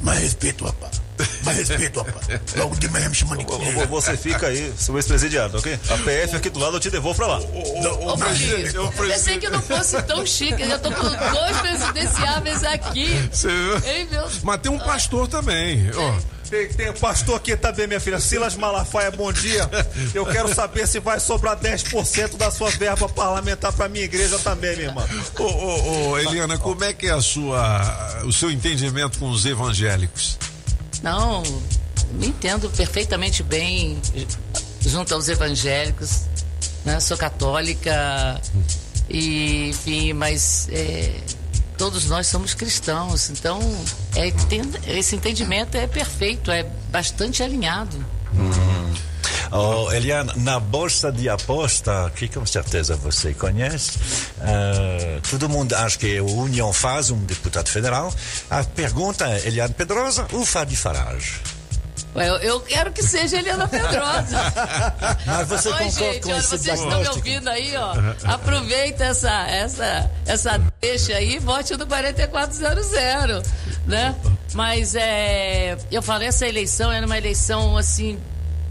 [0.00, 1.00] Mais respeito, rapaz.
[1.44, 2.26] Mais respeito, rapaz.
[2.56, 3.86] Logo de manhã me chamando de.
[3.86, 5.78] Você fica aí, seu ex-presidiário, tá ok?
[5.90, 7.38] A PF aqui do lado eu te devolvo pra lá.
[7.38, 10.60] Ô, presidente, eu pensei que não fosse tão chique.
[10.62, 13.08] Eu já tô com dois presidenciáveis aqui.
[13.84, 14.28] Ei, meu.
[14.42, 15.90] Mas tem um pastor também.
[15.94, 16.41] Ó.
[16.52, 18.20] Tem, tem pastor aqui também, minha filha.
[18.20, 19.66] Silas Malafaia, bom dia.
[20.12, 24.76] Eu quero saber se vai sobrar 10% da sua verba parlamentar pra minha igreja também,
[24.76, 25.02] minha irmã.
[25.38, 29.46] Ô, ô, ô, Eliana, como é que é a sua, o seu entendimento com os
[29.46, 30.36] evangélicos?
[31.02, 31.42] Não,
[32.12, 33.98] me entendo perfeitamente bem
[34.82, 36.24] junto aos evangélicos.
[36.84, 37.00] Né?
[37.00, 38.38] Sou católica
[39.08, 41.14] e, enfim, mas é,
[41.76, 43.30] todos nós somos cristãos.
[43.30, 43.60] Então,
[44.14, 48.04] é, tem- esse entendimento é perfeito, é bastante alinhado.
[49.54, 53.98] Oh, Eliane, na bolsa de aposta, que com certeza você conhece,
[54.40, 58.14] eh, todo mundo acha que a União faz um deputado federal.
[58.48, 61.34] A pergunta é, Eliane Pedrosa ou Fábio Farage?
[62.14, 64.36] Eu, eu quero que seja Helena Pedrosa.
[65.24, 67.94] Mas você Oi, gente, com olha, vocês estão me ouvindo aí, ó.
[68.24, 73.42] Aproveita essa, essa, essa deixa aí, vote no 4400,
[73.86, 74.14] né?
[74.52, 78.18] Mas é, eu falei, essa eleição era uma eleição, assim,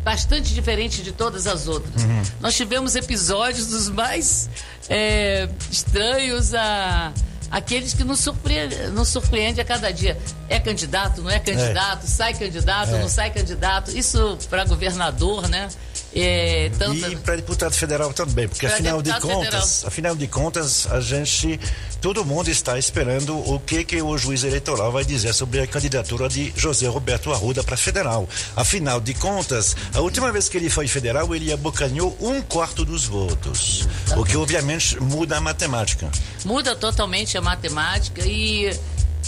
[0.04, 2.04] bastante diferente de todas as outras.
[2.04, 2.22] Uhum.
[2.40, 4.50] Nós tivemos episódios dos mais
[4.88, 7.12] é, estranhos a
[7.52, 10.18] aqueles que nos surpreende, nos surpreende a cada dia.
[10.48, 13.00] É candidato, não é candidato, sai candidato, É.
[13.00, 13.92] não sai candidato.
[13.96, 15.68] Isso para governador, né?
[16.14, 17.08] É, tanta...
[17.08, 19.88] E para deputado federal também, porque Pra afinal de contas, federal.
[19.88, 21.60] afinal de contas, a gente,
[22.02, 26.28] todo mundo está esperando o que que o juiz eleitoral vai dizer sobre a candidatura
[26.28, 28.28] de José Roberto Arruda para federal.
[28.56, 33.06] Afinal de contas, a última vez que ele foi federal, ele abocanhou um quarto dos
[33.06, 33.88] votos,
[34.18, 36.10] o que obviamente muda a matemática.
[36.44, 38.78] muda totalmente a matemática e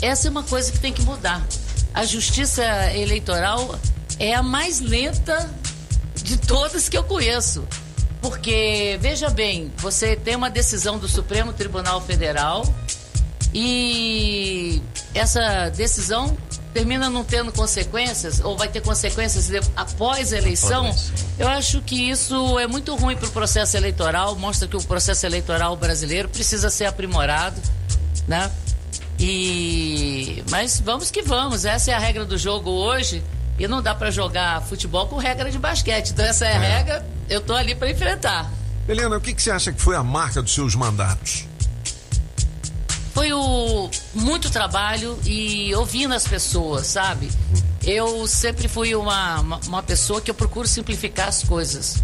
[0.01, 1.45] essa é uma coisa que tem que mudar.
[1.93, 2.63] A justiça
[2.93, 3.79] eleitoral
[4.19, 5.49] é a mais lenta
[6.15, 7.65] de todas que eu conheço.
[8.21, 12.63] Porque, veja bem, você tem uma decisão do Supremo Tribunal Federal
[13.53, 14.81] e
[15.13, 16.35] essa decisão
[16.73, 20.93] termina não tendo consequências, ou vai ter consequências após a eleição,
[21.37, 25.25] eu acho que isso é muito ruim para o processo eleitoral, mostra que o processo
[25.25, 27.61] eleitoral brasileiro precisa ser aprimorado,
[28.27, 28.51] né?
[29.19, 33.23] E mas vamos que vamos, essa é a regra do jogo hoje
[33.57, 36.11] e não dá para jogar futebol com regra de basquete.
[36.11, 38.51] Então essa é a regra, eu tô ali para enfrentar.
[38.87, 41.45] Helena, o que, que você acha que foi a marca dos seus mandatos?
[43.13, 47.29] Foi o muito trabalho e ouvindo as pessoas, sabe?
[47.83, 52.03] Eu sempre fui uma, uma, uma pessoa que eu procuro simplificar as coisas.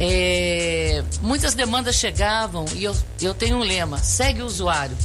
[0.00, 4.96] É, muitas demandas chegavam e eu, eu tenho um lema: segue o usuário.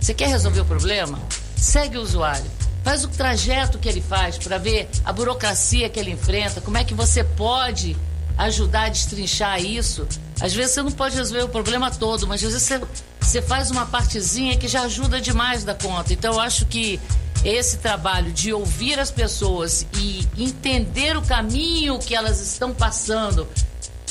[0.00, 1.20] Você quer resolver o problema?
[1.56, 2.57] Segue o usuário.
[2.88, 6.84] Faz o trajeto que ele faz para ver a burocracia que ele enfrenta, como é
[6.84, 7.94] que você pode
[8.38, 10.08] ajudar a destrinchar isso.
[10.40, 12.80] Às vezes você não pode resolver o problema todo, mas às vezes você,
[13.20, 16.14] você faz uma partezinha que já ajuda demais da conta.
[16.14, 16.98] Então eu acho que
[17.44, 23.46] esse trabalho de ouvir as pessoas e entender o caminho que elas estão passando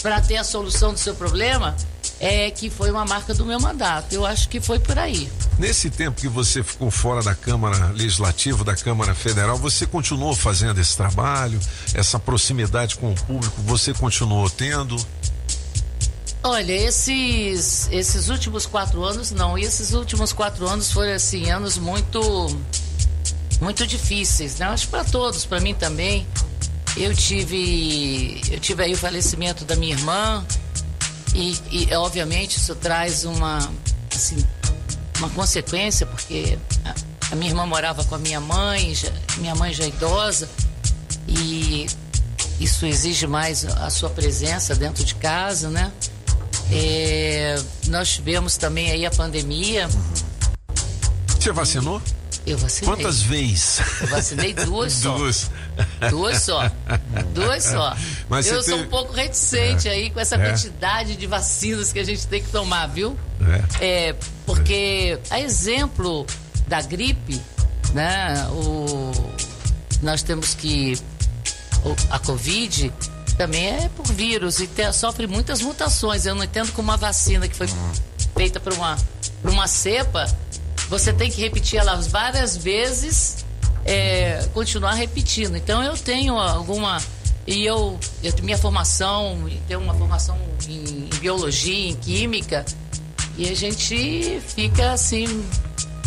[0.04, 1.76] para ter a solução do seu problema
[2.20, 4.14] é que foi uma marca do meu mandato.
[4.14, 5.30] Eu acho que foi por aí.
[5.60, 10.80] Nesse tempo que você ficou fora da Câmara Legislativa, da Câmara Federal, você continuou fazendo
[10.80, 11.60] esse trabalho,
[11.94, 14.98] essa proximidade com o público, você continuou tendo?
[16.44, 19.58] Olha, esses, esses últimos quatro anos não.
[19.58, 22.20] E esses últimos quatro anos foram assim anos muito
[23.60, 24.68] muito difíceis, né?
[24.68, 26.26] Acho para todos, para mim também.
[26.96, 30.46] Eu tive eu tive aí o falecimento da minha irmã
[31.38, 31.58] e,
[31.90, 33.60] e obviamente isso traz uma
[34.14, 34.38] assim
[35.20, 36.96] uma consequência porque a,
[37.32, 40.50] a minha irmã morava com a minha mãe, já- minha mãe já é idosa
[41.28, 41.86] e
[42.60, 45.92] isso exige mais a sua presença dentro de casa, né?
[46.72, 47.56] É,
[47.88, 49.88] nós tivemos também aí a pandemia.
[51.40, 52.02] Você vacinou?
[52.48, 52.96] Eu vacinei.
[52.96, 53.80] Quantas vezes?
[54.02, 55.18] Eu vacinei duas só.
[55.18, 55.52] Duas.
[56.10, 56.72] Duas só.
[57.34, 57.96] Duas só.
[58.30, 59.92] Mas eu sou teve- um pouco reticente É.
[59.92, 60.50] aí com essa É.
[60.50, 63.18] quantidade de vacinas que a gente tem que tomar, viu?
[63.82, 66.26] É, porque a exemplo
[66.68, 67.42] da gripe,
[67.94, 68.48] né?
[68.52, 69.12] O,
[70.02, 70.98] nós temos que
[72.10, 72.92] a Covid
[73.38, 76.26] também é por vírus e te- sofre muitas mutações.
[76.26, 77.68] Eu não entendo como uma vacina que foi
[78.36, 78.98] feita para uma,
[79.42, 80.26] pra uma cepa,
[80.90, 83.46] você tem que repetir ela várias vezes,
[83.86, 85.56] é, continuar repetindo.
[85.56, 87.02] Então eu tenho alguma.
[87.46, 92.66] E eu, eu minha formação, tenho uma formação em, em biologia, em química,
[93.38, 95.46] e a gente fica assim,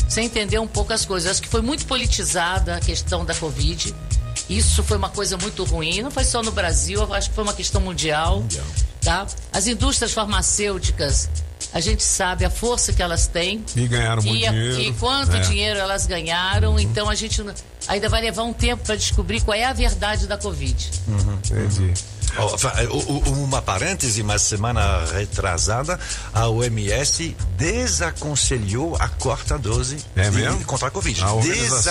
[0.09, 1.31] sem entender um pouco as coisas.
[1.31, 3.95] Acho que foi muito politizada a questão da Covid.
[4.51, 6.03] Isso foi uma coisa muito ruim.
[6.03, 8.45] Não foi só no Brasil, acho que foi uma questão mundial.
[9.01, 9.27] Tá?
[9.53, 11.31] As indústrias farmacêuticas,
[11.73, 13.65] a gente sabe a força que elas têm.
[13.77, 14.81] E ganharam muito a- dinheiro.
[14.81, 15.41] e quanto É.
[15.41, 16.79] dinheiro elas ganharam.
[16.81, 17.41] Então a gente
[17.87, 20.91] ainda vai levar um tempo para descobrir qual é a verdade da Covid.
[21.09, 21.95] Entendi.
[22.37, 25.99] Ó, fa- o- o- Uma parêntese, mas semana retrasada,
[26.33, 30.65] a OMS desaconselhou a quarta dose É de- mesmo?
[30.65, 31.23] contra a Covid.
[31.23, 31.27] A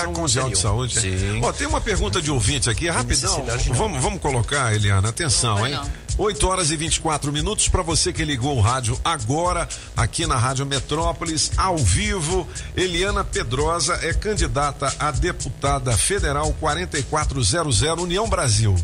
[0.07, 0.97] Mundial de Saúde.
[0.97, 1.01] é.
[1.01, 1.41] Sim.
[1.43, 3.31] Ó, tem uma pergunta de ouvinte aqui, rapidão.
[3.39, 3.75] necessidade não.
[3.75, 5.79] Vamos, vamos colocar, Eliana, atenção, hein?
[6.17, 10.65] 8 horas e 24 minutos para você que ligou o rádio agora aqui na Rádio
[10.65, 12.47] Metrópolis, ao vivo.
[12.75, 18.75] Eliana Pedrosa é candidata a deputada federal 4400 União Brasil.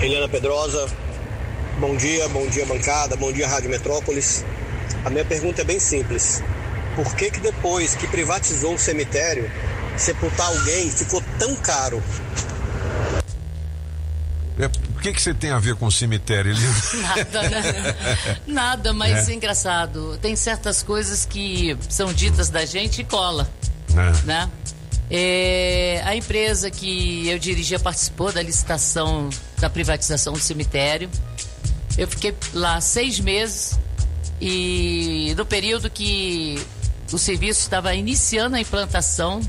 [0.00, 0.86] Eliana Pedrosa,
[1.80, 4.44] bom dia, bom dia bancada, bom dia Rádio Metrópolis.
[5.04, 6.42] A minha pergunta é bem simples.
[6.94, 9.50] Por que que depois que privatizou o cemitério,
[9.96, 12.02] sepultar alguém ficou tão caro?
[14.58, 16.76] É, o que que você tem a ver com o cemitério, Eliana?
[17.32, 17.96] Nada, né?
[18.46, 19.32] Nada, mas É.
[19.32, 19.34] é.
[19.34, 20.18] engraçado.
[20.20, 23.48] Tem certas coisas que são ditas da gente e cola,
[23.90, 24.26] É.
[24.26, 24.50] né?
[25.10, 29.30] É, a empresa que eu dirigia participou da licitação
[29.60, 31.10] da privatização do cemitério.
[31.96, 33.78] Eu fiquei lá seis meses
[34.40, 36.58] e no período que
[37.12, 39.40] o serviço estava iniciando a implantação,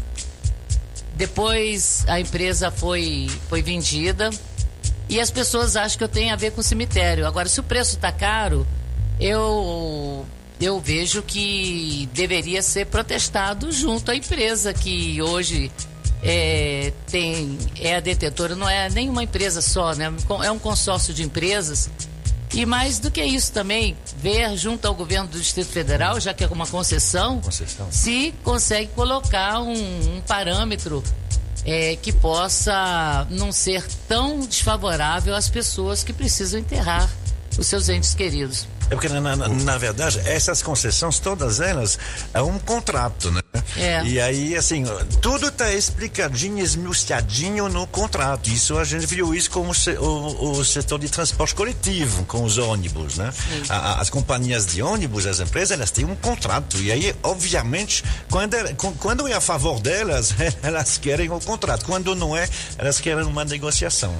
[1.15, 4.29] depois a empresa foi, foi vendida
[5.07, 7.27] e as pessoas acham que eu tenho a ver com o cemitério.
[7.27, 8.65] Agora, se o preço está caro,
[9.19, 10.25] eu
[10.61, 15.71] eu vejo que deveria ser protestado junto à empresa que hoje
[16.21, 20.11] é, tem é a detentora, não é nenhuma empresa só, né?
[20.43, 21.89] É um consórcio de empresas.
[22.53, 26.43] E mais do que isso também, ver junto ao governo do Distrito Federal, já que
[26.43, 27.41] é uma concessão,
[27.91, 29.71] se consegue colocar um,
[30.17, 31.03] um parâmetro
[31.63, 37.07] é, que possa não ser tão desfavorável às pessoas que precisam enterrar
[37.57, 38.67] os seus entes queridos.
[38.89, 41.99] É porque, na, na, na verdade, essas concessões, todas elas,
[42.33, 43.41] é um contrato, né?
[43.77, 44.03] É.
[44.03, 44.83] E aí, assim,
[45.21, 48.49] tudo está explicadinho, esmiuçadinho no contrato.
[48.49, 49.71] Isso a gente viu isso com o,
[50.03, 53.31] o- o setor de transporte coletivo, com os ônibus, né?
[53.69, 56.77] A- a- as companhias de ônibus, as empresas, elas têm um contrato.
[56.77, 60.33] E aí, obviamente, quando é, quando é a favor delas,
[60.63, 61.85] elas querem o contrato.
[61.85, 64.15] Quando não é, elas querem uma negociação.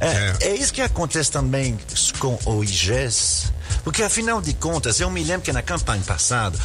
[0.00, 1.78] É, é isso que acontece também
[2.18, 3.52] com o IGES,
[3.84, 6.58] porque afinal de contas, eu me lembro que na campanha passada,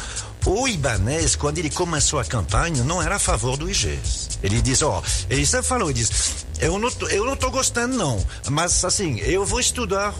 [0.46, 4.40] o Ibanez, quando ele começou a campanha, não era a favor do IGES.
[4.42, 8.24] Ele diz, ó, ele sempre falou, ele diz, eu não, eu não tô gostando não,
[8.50, 10.14] mas assim, eu vou estudar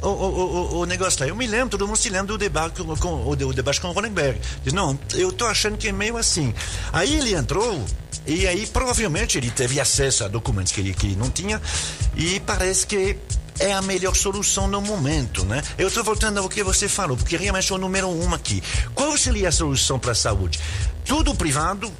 [0.00, 1.28] o, o, o, o negócio lá.
[1.28, 4.40] Eu me lembro, todo mundo se lembra do debate com, o debate com o Ronenberg.
[4.62, 6.54] Diz, não, eu tô achando que é meio assim.
[6.92, 7.84] Aí ele entrou,
[8.26, 11.60] e aí provavelmente ele teve acesso a documentos que ele, que ele não tinha,
[12.16, 13.16] e parece que
[13.58, 15.62] é a melhor solução no momento, né?
[15.78, 18.62] Eu estou voltando ao que você falou, porque realmente é o número um aqui.
[18.94, 20.58] Qual seria a solução para a saúde?
[21.04, 21.92] Tudo privado,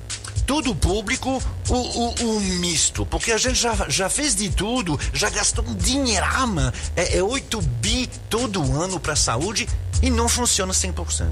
[0.47, 5.31] tudo público, o, o, o misto, porque a gente já, já fez de tudo, já
[5.31, 9.69] gastou um dinheirama, é, é 8 bi todo ano para a saúde
[10.03, 11.29] e não funciona 100%.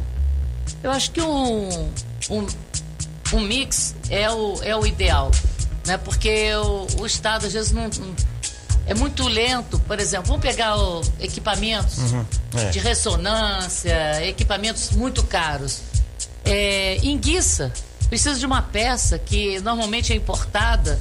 [0.82, 1.90] Eu acho que um,
[2.30, 2.46] um,
[3.34, 5.30] um mix é o, é o ideal,
[5.86, 5.98] né?
[5.98, 8.14] Porque o, o Estado às vezes não, não-
[8.92, 9.78] é muito lento.
[9.80, 11.98] Por exemplo, vamos pegar o, equipamentos
[12.54, 12.70] é.
[12.70, 15.80] de ressonância, equipamentos muito caros.
[16.44, 17.72] É, enguiça,
[18.08, 21.00] precisa de uma peça que normalmente é importada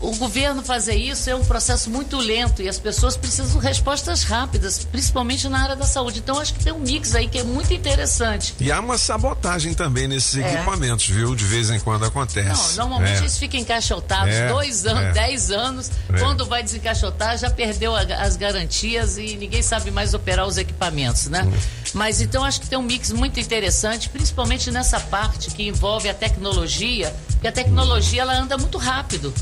[0.00, 4.22] o governo fazer isso é um processo muito lento e as pessoas precisam de respostas
[4.24, 6.18] rápidas, principalmente na área da saúde.
[6.18, 8.54] Então acho que tem um mix aí que é muito interessante.
[8.60, 10.54] E há uma sabotagem também nesses É.
[10.54, 11.34] equipamentos, viu?
[11.34, 12.76] De vez em quando acontece.
[12.76, 13.20] Não, normalmente É.
[13.20, 15.12] eles ficam encaixotados É, dois anos, é.
[15.12, 15.90] dez anos.
[16.12, 16.18] É.
[16.18, 21.26] Quando vai desencaixotar, já perdeu a- as garantias e ninguém sabe mais operar os equipamentos,
[21.28, 21.46] né?
[21.94, 26.14] Mas então acho que tem um mix muito interessante, principalmente nessa parte que envolve a
[26.14, 29.32] tecnologia, porque a tecnologia ela anda muito rápido.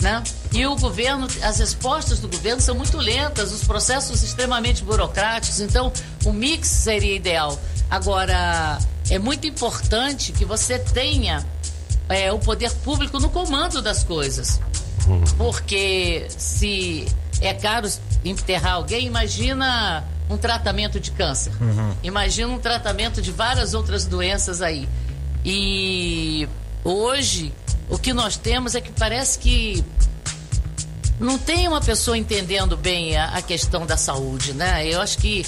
[0.00, 0.22] Né?
[0.52, 5.92] E o governo, as respostas do governo são muito lentas, os processos extremamente burocráticos, então
[6.24, 7.58] o mix seria ideal.
[7.90, 8.78] Agora,
[9.10, 11.44] é muito importante que você tenha
[12.08, 14.60] é, o poder público no comando das coisas.
[15.36, 17.06] Porque se
[17.40, 17.88] é caro
[18.24, 21.52] enterrar alguém, imagina um tratamento de câncer.
[22.02, 24.88] Imagina um tratamento de várias outras doenças aí.
[25.44, 26.46] E
[26.90, 27.52] hoje
[27.88, 29.84] o que nós temos é que parece que
[31.20, 34.86] não tem uma pessoa entendendo bem a, a questão da saúde, né?
[34.86, 35.44] Eu acho que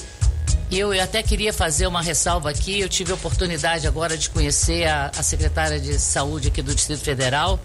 [0.70, 2.80] eu, eu até queria fazer uma ressalva aqui.
[2.80, 7.02] Eu tive a oportunidade agora de conhecer a, a secretária de saúde aqui do Distrito
[7.02, 7.60] Federal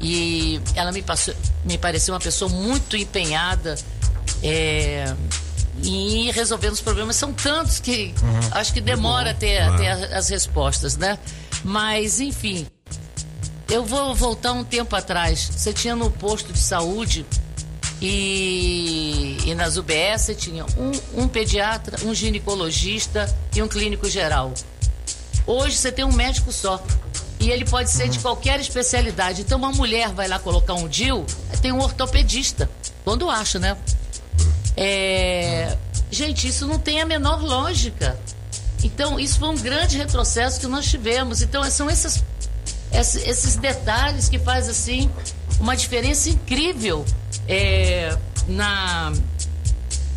[0.00, 3.76] e ela me, passou, me pareceu uma pessoa muito empenhada
[4.42, 5.12] é,
[5.84, 7.16] em ir resolvendo os problemas.
[7.16, 8.40] São tantos que Uhum.
[8.52, 11.18] acho que demora a ter, a ter a- as respostas, né?
[11.62, 12.66] Mas, enfim,
[13.70, 15.50] eu vou voltar um tempo atrás.
[15.52, 17.24] Você tinha no posto de saúde
[18.00, 24.52] e, e nas UBS você tinha um, um pediatra, um ginecologista e um clínico geral.
[25.46, 26.82] Hoje você tem um médico só.
[27.38, 29.40] E ele pode ser de qualquer especialidade.
[29.42, 31.24] Então uma mulher vai lá colocar um DIL,
[31.62, 32.70] tem um ortopedista.
[33.04, 33.76] Quando acha, né?
[34.76, 35.76] É,
[36.10, 38.18] Gente, isso não tem a menor lógica.
[38.82, 41.40] Então, isso foi um grande retrocesso que nós tivemos.
[41.40, 42.24] Então, são esses,
[42.92, 45.10] esses, detalhes que faz assim
[45.58, 47.04] uma diferença incrível
[47.48, 48.16] é,
[48.48, 49.12] na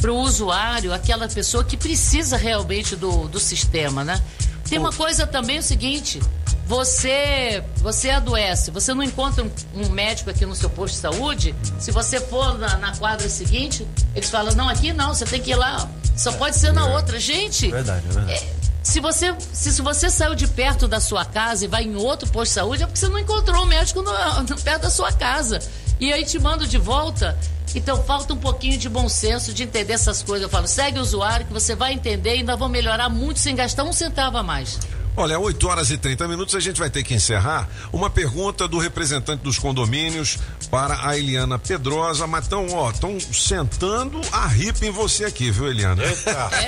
[0.02, 4.22] para o usuário, aquela pessoa que precisa realmente do, do sistema, né?
[4.68, 6.20] Tem uma coisa também o seguinte,
[6.66, 11.56] você você adoece, você não encontra um, um médico aqui no seu posto de saúde,
[11.80, 15.52] se você for na, na quadra seguinte, eles falam, não, aqui não, você tem que
[15.52, 17.18] ir lá, só pode ser na outra.
[17.18, 18.63] Gente, Verdade, é verdade.
[18.94, 22.30] Se você, se, se você saiu de perto da sua casa e vai em outro
[22.30, 24.12] posto de saúde, é porque você não encontrou o médico no,
[24.44, 25.60] no- perto da sua casa.
[26.00, 27.38] E aí te mando de volta.
[27.76, 30.44] Então falta um pouquinho de bom senso, de entender essas coisas.
[30.44, 33.56] Eu falo, segue o usuário que você vai entender e ainda vão melhorar muito sem
[33.56, 34.78] gastar um centavo a mais.
[35.16, 37.68] Olha, 8 horas e 30 minutos, a gente vai ter que encerrar.
[37.92, 40.38] Uma pergunta do representante dos condomínios
[40.72, 42.26] para a Eliana Pedrosa.
[42.28, 46.02] Mas tão, ó, estão sentando a ripa em você aqui, viu, Eliana?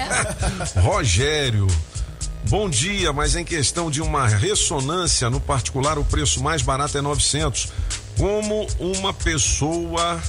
[0.82, 1.68] Rogério.
[2.48, 7.02] Bom dia, mas em questão de uma ressonância, no particular, o preço mais barato é
[7.02, 7.70] 900.
[8.18, 10.22] Como uma pessoa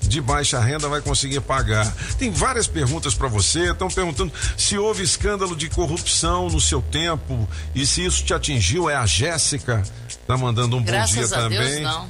[0.00, 1.92] de baixa renda vai conseguir pagar?
[2.18, 3.70] Tem várias perguntas para você.
[3.70, 8.88] Estão perguntando se houve escândalo de corrupção no seu tempo e se isso te atingiu.
[8.88, 9.82] É a Jéssica.
[10.26, 11.58] Tá mandando um bom Graças dia a também.
[11.58, 12.08] Deus, não.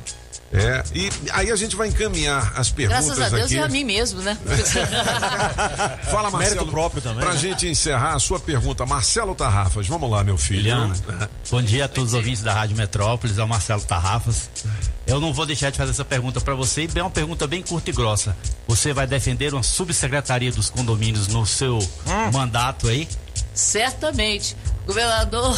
[0.53, 3.55] É, e aí a gente vai encaminhar as perguntas Graças a Deus aqui.
[3.55, 4.37] e a mim mesmo, né?
[6.11, 6.39] Fala, Marcelo.
[6.39, 7.39] Mérito próprio também, Pra né?
[7.39, 9.87] gente encerrar a sua pergunta, Marcelo Tarrafas.
[9.87, 10.61] Vamos lá, meu filho.
[10.61, 10.95] Eliana,
[11.51, 14.51] bom dia a todos os ouvintes da Rádio Metrópolis, é o Marcelo Tarrafas.
[15.07, 17.63] Eu não vou deixar de fazer essa pergunta para você, e é uma pergunta bem
[17.63, 18.37] curta e grossa.
[18.67, 21.79] Você vai defender uma subsecretaria dos condomínios no seu
[22.33, 23.09] mandato aí?
[23.55, 24.57] Certamente.
[24.87, 25.57] Governador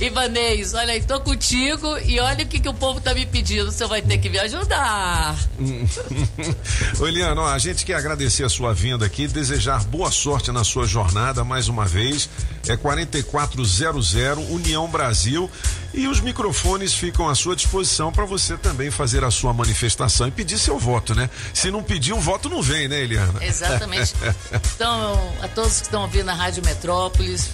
[0.00, 3.70] Ivanês, olha aí, tô contigo e olha o que, que o povo tá me pedindo.
[3.70, 5.36] Você vai ter que me ajudar.
[7.36, 11.44] Ó, a gente quer agradecer a sua vinda aqui, desejar boa sorte na sua jornada
[11.44, 12.28] mais uma vez.
[12.68, 14.14] É 4400
[14.50, 15.50] União Brasil
[15.94, 20.30] e os microfones ficam à sua disposição para você também fazer a sua manifestação e
[20.30, 21.30] pedir seu voto, né?
[21.54, 23.44] Se não pedir, o voto não vem, né, Eliana?
[23.44, 24.14] Exatamente.
[24.74, 27.48] Então, a todos que estão ouvindo a Rádio Metrópolis,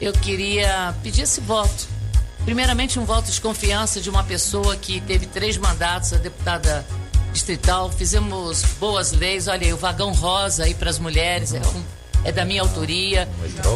[0.00, 1.88] eu queria pedir esse voto.
[2.44, 6.86] Primeiramente, um voto de confiança de uma pessoa que teve três mandatos, a deputada
[7.32, 7.90] distrital.
[7.90, 9.48] Fizemos boas leis.
[9.48, 11.84] Olha aí, o vagão rosa aí para as mulheres é, um-
[12.24, 13.28] é da minha autoria.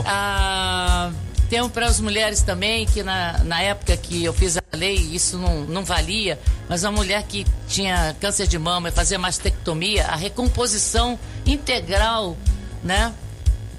[0.06, 1.10] Ah,
[1.48, 5.36] temos para as mulheres também, que na, na época que eu fiz a lei, isso
[5.36, 10.14] não, não valia, mas a mulher que tinha câncer de mama e fazia mastectomia, a
[10.14, 12.36] recomposição integral,
[12.84, 13.12] né?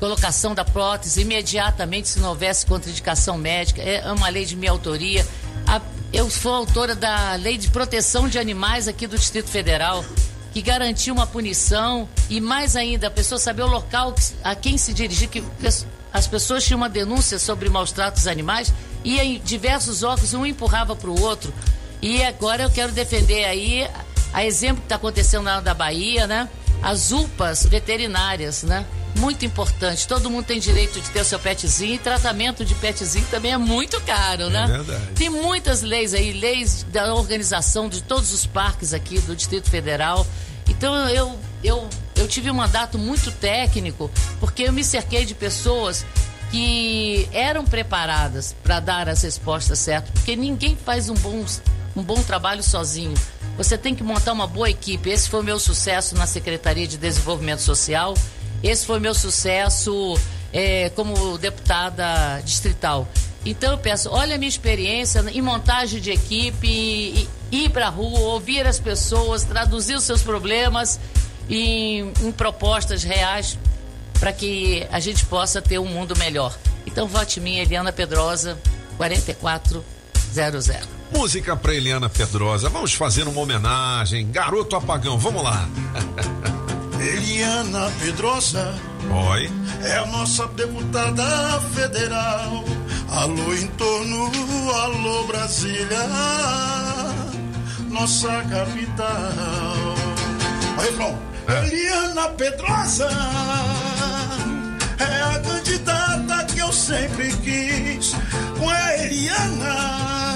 [0.01, 5.23] Colocação da prótese imediatamente, se não houvesse contraindicação médica, é uma lei de minha autoria.
[5.67, 5.79] A-
[6.11, 10.03] eu sou autora da lei de proteção de animais aqui do Distrito Federal,
[10.53, 14.91] que garantiu uma punição e mais ainda, a pessoa saber o local a quem se
[14.91, 15.43] dirigir, que
[16.11, 18.73] as pessoas tinham uma denúncia sobre maus tratos animais
[19.03, 21.53] e em diversos órgãos um empurrava para o outro.
[22.01, 23.87] E agora eu quero defender aí
[24.33, 26.49] A exemplo que está acontecendo na Bahia, né?
[26.81, 28.83] As UPAs veterinárias, né?
[29.17, 30.07] Muito importante.
[30.07, 33.57] Todo mundo tem direito de ter o seu petzinho e tratamento de petzinho também é
[33.57, 34.63] muito caro, né?
[34.63, 35.05] É verdade.
[35.15, 40.25] Tem muitas leis aí, leis da organização de todos os parques aqui do Distrito Federal.
[40.67, 44.09] Então eu, eu, eu tive um mandato muito técnico,
[44.39, 46.05] porque eu me cerquei de pessoas
[46.49, 51.45] que eram preparadas para dar as respostas certas, porque ninguém faz um bom,
[51.95, 53.13] um bom trabalho sozinho.
[53.57, 55.09] Você tem que montar uma boa equipe.
[55.09, 58.15] Esse foi o meu sucesso na Secretaria de Desenvolvimento Social.
[58.63, 60.17] Esse foi meu sucesso
[60.53, 63.07] é, como deputada distrital.
[63.45, 67.87] Então eu peço, olha a minha experiência em montagem de equipe, e- e ir para
[67.87, 70.99] a rua, ouvir as pessoas, traduzir os seus problemas
[71.49, 73.57] em, em propostas reais
[74.19, 76.55] para que a gente possa ter um mundo melhor.
[76.85, 78.57] Então vote em mim, Eliana Pedrosa,
[78.97, 79.83] 4400.
[81.11, 82.69] Música pra Eliana Pedrosa.
[82.69, 84.29] Vamos fazer uma homenagem.
[84.31, 85.67] Garoto Apagão, vamos lá.
[87.01, 88.75] Eliana Pedrosa
[89.31, 89.49] Oi.
[89.83, 92.63] é a nossa deputada federal.
[93.09, 94.31] Alô em torno,
[94.83, 96.07] alô Brasília,
[97.89, 99.95] nossa capital.
[100.77, 103.09] Aí, irmão, Eliana Pedrosa
[104.99, 108.13] é a candidata que eu sempre quis.
[108.59, 110.30] Com a Eliana,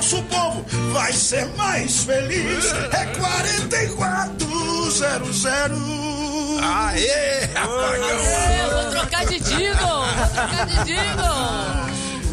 [0.00, 0.64] nosso povo
[0.94, 2.72] vai ser mais feliz.
[2.90, 5.44] É 4400.
[6.62, 7.50] Aê,
[8.64, 9.76] Eu vou trocar de Digo!
[9.76, 11.79] Vou trocar de Digo!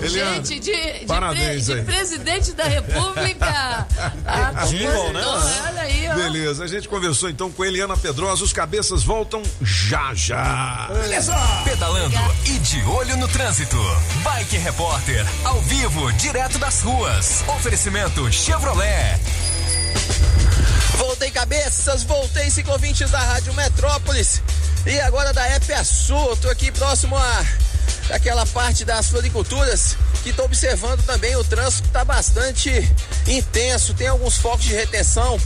[0.02, 3.88] Eliana, Gente, de, de, parabéns pre- de presidente da República!
[4.26, 5.22] a Jingle, né?
[5.24, 6.16] compositora, Olha aí, ó.
[6.16, 8.44] Beleza, a gente conversou então com Eliana Pedrosa.
[8.44, 10.88] Os cabeças voltam já já.
[11.02, 11.34] Beleza!
[11.64, 12.16] Pedalando
[12.46, 13.78] e de olho no trânsito.
[14.24, 17.44] Bike Repórter, ao vivo, direto das ruas.
[17.48, 19.20] Oferecimento Chevrolet.
[20.98, 24.42] Voltei cabeças, voltei ciclovintes da Rádio Metrópolis
[24.86, 26.30] e agora da EPA Sul.
[26.30, 27.46] Eu tô aqui próximo a
[28.08, 32.70] daquela parte das floriculturas que estou observando também o trânsito está bastante
[33.28, 33.94] intenso.
[33.94, 35.40] Tem alguns focos de retenção,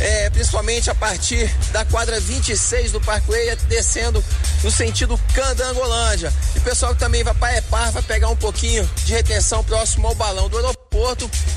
[0.00, 4.22] é, principalmente a partir da quadra 26 do Parkway, descendo
[4.62, 6.32] no sentido Candangolândia.
[6.54, 10.08] E o pessoal que também vai para Epar vai pegar um pouquinho de retenção próximo
[10.08, 10.87] ao balão do aeroporto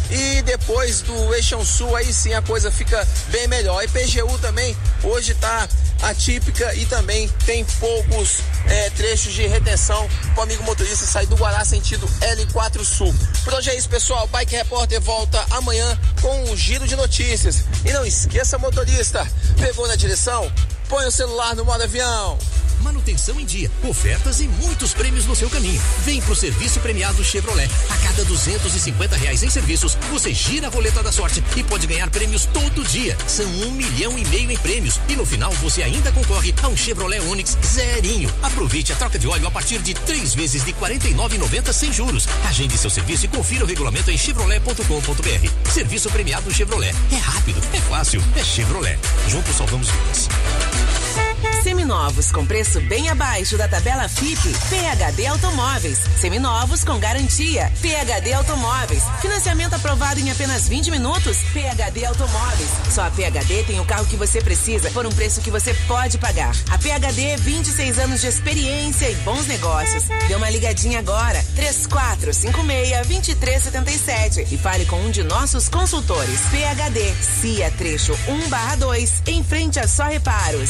[0.10, 3.80] e depois do Eixão Sul aí sim a coisa fica bem melhor.
[3.80, 5.68] A IPGU também hoje está
[6.02, 11.64] atípica e também tem poucos é, trechos de retenção o amigo motorista sair do Guará
[11.64, 13.14] sentido L4 Sul.
[13.44, 14.28] Por hoje é isso, pessoal.
[14.28, 17.64] Bike Repórter volta amanhã com um giro de notícias.
[17.86, 19.28] E não esqueça, motorista,
[19.60, 20.52] pegou na direção?
[20.90, 22.38] Põe o celular no modo avião.
[22.82, 25.82] Manutenção em dia, ofertas e muitos prêmios no seu caminho.
[26.04, 27.70] Vem pro serviço premiado Chevrolet.
[27.90, 32.10] A cada 250 reais em serviços, você gira a roleta da sorte e pode ganhar
[32.10, 33.16] prêmios todo dia.
[33.28, 35.00] São um milhão e meio em prêmios.
[35.08, 38.34] E no final você ainda concorre a um Chevrolet Onix zerinho.
[38.42, 42.28] Aproveite a troca de óleo a partir de três vezes de R$ 49,90 sem juros.
[42.46, 45.72] Agende seu serviço e confira o regulamento em chevrolet.com.br.
[45.72, 46.96] Serviço premiado Chevrolet.
[47.12, 48.98] É rápido, é fácil, é Chevrolet.
[49.28, 51.31] Juntos salvamos vidas.
[51.64, 56.00] Seminovos com preço bem abaixo da tabela FIP, PHD Automóveis.
[56.20, 59.04] Seminovos com garantia, PHD Automóveis.
[59.22, 62.70] Financiamento aprovado em apenas 20 minutos, PHD Automóveis.
[62.90, 66.18] Só a PHD tem o carro que você precisa por um preço que você pode
[66.18, 66.56] pagar.
[66.70, 70.06] A PHD, 26 anos de experiência e bons negócios.
[70.28, 76.40] Dê uma ligadinha agora, 3456-2377 e fale com um de nossos consultores.
[76.52, 80.70] PHD, CIA Trecho 1/2, em frente a Só Reparos.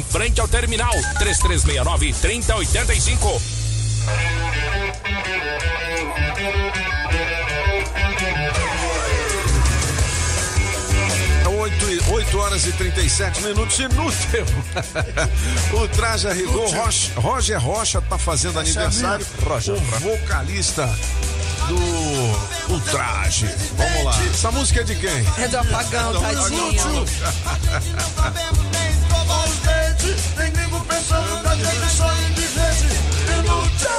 [0.03, 3.41] frente ao terminal 3369 3085.
[11.43, 14.45] São 8, 8 horas e 37 minutos inútil.
[15.73, 19.25] o Traje a Rigor, Rocha, Roger Rocha tá fazendo é aniversário.
[19.43, 20.87] Roger, o vocalista
[21.67, 23.49] do Ultraje.
[23.75, 24.23] Vamos lá.
[24.25, 25.25] Essa música é de quem?
[25.37, 27.05] É do apagão, Do tadinho.
[33.39, 33.89] Inútil!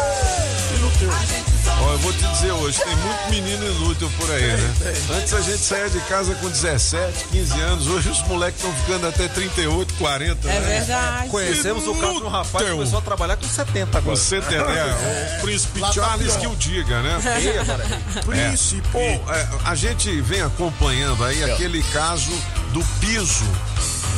[0.77, 1.53] Inútil!
[1.93, 4.75] eu vou te dizer hoje, tem muito menino inútil por aí, né?
[5.15, 9.07] Antes a gente saía de casa com 17, 15 anos, hoje os moleques estão ficando
[9.07, 10.49] até 38, 40.
[10.49, 10.79] É né?
[10.79, 11.29] verdade.
[11.29, 12.77] Conhecemos o caso de um rapaz que Inútil.
[12.77, 14.17] começou a trabalhar com 70 agora.
[14.17, 16.41] Com 70, é, o príncipe Lá tá Charles pior.
[16.41, 17.19] que o diga, né?
[17.61, 17.85] Agora.
[18.25, 19.21] Príncipe.
[19.65, 22.33] a gente vem acompanhando aí aquele caso
[22.73, 23.45] do piso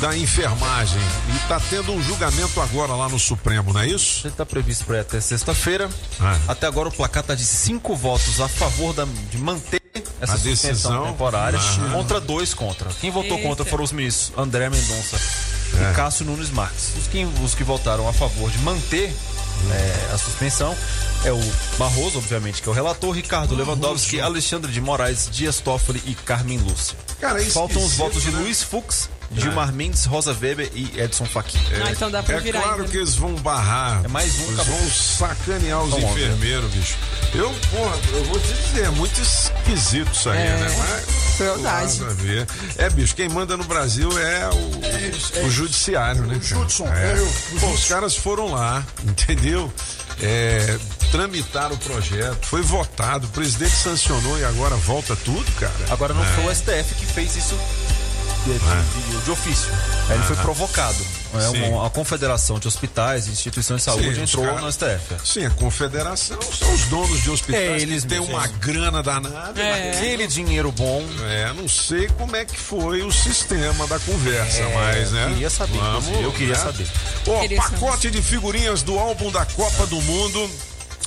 [0.04, 1.00] da enfermagem
[1.34, 4.28] e tá tendo um julgamento agora lá no Supremo, não é isso?
[4.28, 5.88] Está previsto para até sexta-feira.
[6.20, 6.38] Ah.
[6.48, 9.80] Até agora o placar está de cinco votos a favor da- de manter
[10.20, 11.06] essa A suspensão decisão.
[11.06, 11.58] temporária
[11.90, 12.90] contra dois contra.
[13.00, 13.48] Quem votou Eita.
[13.48, 15.90] contra foram os ministros André Mendonça É.
[15.90, 16.90] e Cássio Nunes Marques.
[16.98, 19.10] Os que, os que votaram a favor de manter
[19.70, 20.76] é, a suspensão
[21.24, 21.40] é o
[21.78, 26.58] Barroso, obviamente, que é o relator, Ricardo Lewandowski, Alexandre de Moraes, Dias Toffoli e Carmen
[26.58, 26.98] Lúcia.
[27.20, 28.40] Cara, é Faltam os votos de né?
[28.40, 31.58] Luiz Fux, Gilmar Mendes, Rosa Weber e Edson Fachin.
[31.84, 32.88] Ah, então dá pra É virar claro ainda.
[32.90, 34.02] que eles vão barrar.
[34.04, 34.78] É mais um, Eles acabou.
[34.78, 36.02] vão sacanear os ver.
[36.04, 36.96] enfermeiros, bicho.
[37.34, 40.76] Eu, porra, eu vou te dizer, é muito esquisito isso aí, É, né?
[40.78, 41.98] Mas, verdade.
[42.00, 42.46] nada a ver.
[42.78, 46.34] É, bicho, quem manda no Brasil é o, o judiciário, né?
[46.40, 46.60] cara?
[46.60, 47.12] Judson, É.
[47.12, 47.88] é eu, o Pô, os Judson.
[47.94, 49.72] caras foram lá, entendeu?
[50.22, 50.78] É,
[51.10, 55.72] tramitaram o projeto, foi votado, o presidente sancionou e agora volta tudo, cara.
[55.90, 56.26] Agora não É.
[56.28, 57.58] foi o STF que fez isso
[58.44, 59.70] de, de- de- de ofício.
[60.08, 60.96] Aí ele foi provocado.
[61.34, 65.14] É uma, a Confederação de Hospitais e Instituições de Saúde Sim, entrou caras- no STF.
[65.24, 67.80] Sim, a confederação são os donos de hospitais.
[67.80, 68.48] É, eles têm uma é.
[68.60, 69.60] grana danada.
[69.60, 69.90] É.
[69.96, 71.02] Aquele dinheiro bom.
[71.28, 75.26] É, não sei como é que foi o sistema da conversa, É, mas, né?
[75.30, 76.86] queria saber, inclusive, eu queria saber.
[77.26, 80.50] Ó, Queria pacote de figurinhas do álbum da Copa do Mundo.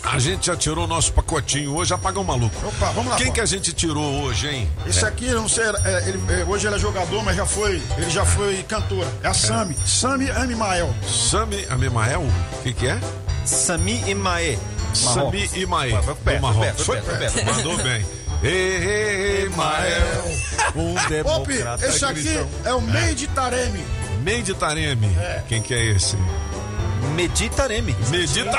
[0.03, 2.55] A gente já tirou o nosso pacotinho hoje, apagão maluco.
[2.67, 3.33] Opa, vamos lá, Quem pô.
[3.33, 4.69] que a gente tirou hoje, hein?
[4.85, 7.81] Esse aqui, eu não sei, é, ele- é, hoje ele é jogador, mas já foi,
[7.97, 9.07] ele já foi cantora.
[9.23, 10.93] É a Sami, Sami Amimael.
[11.05, 12.21] Sami Amimael?
[12.21, 12.99] O que que é?
[13.45, 14.57] Sami Imae.
[14.93, 15.91] Sami Imae.
[15.91, 17.45] Do perto, Foi perto, perto.
[17.45, 18.05] Mandou bem.
[18.43, 20.23] Ei, ei, Imael.
[20.75, 22.49] Um Opi, democrata esse aqui cristão.
[22.65, 23.83] é o Meide Taremi.
[24.23, 25.09] Meide Taremi.
[25.47, 26.15] Quem que é esse?
[27.15, 27.95] Meditareme.
[28.09, 28.51] Medita.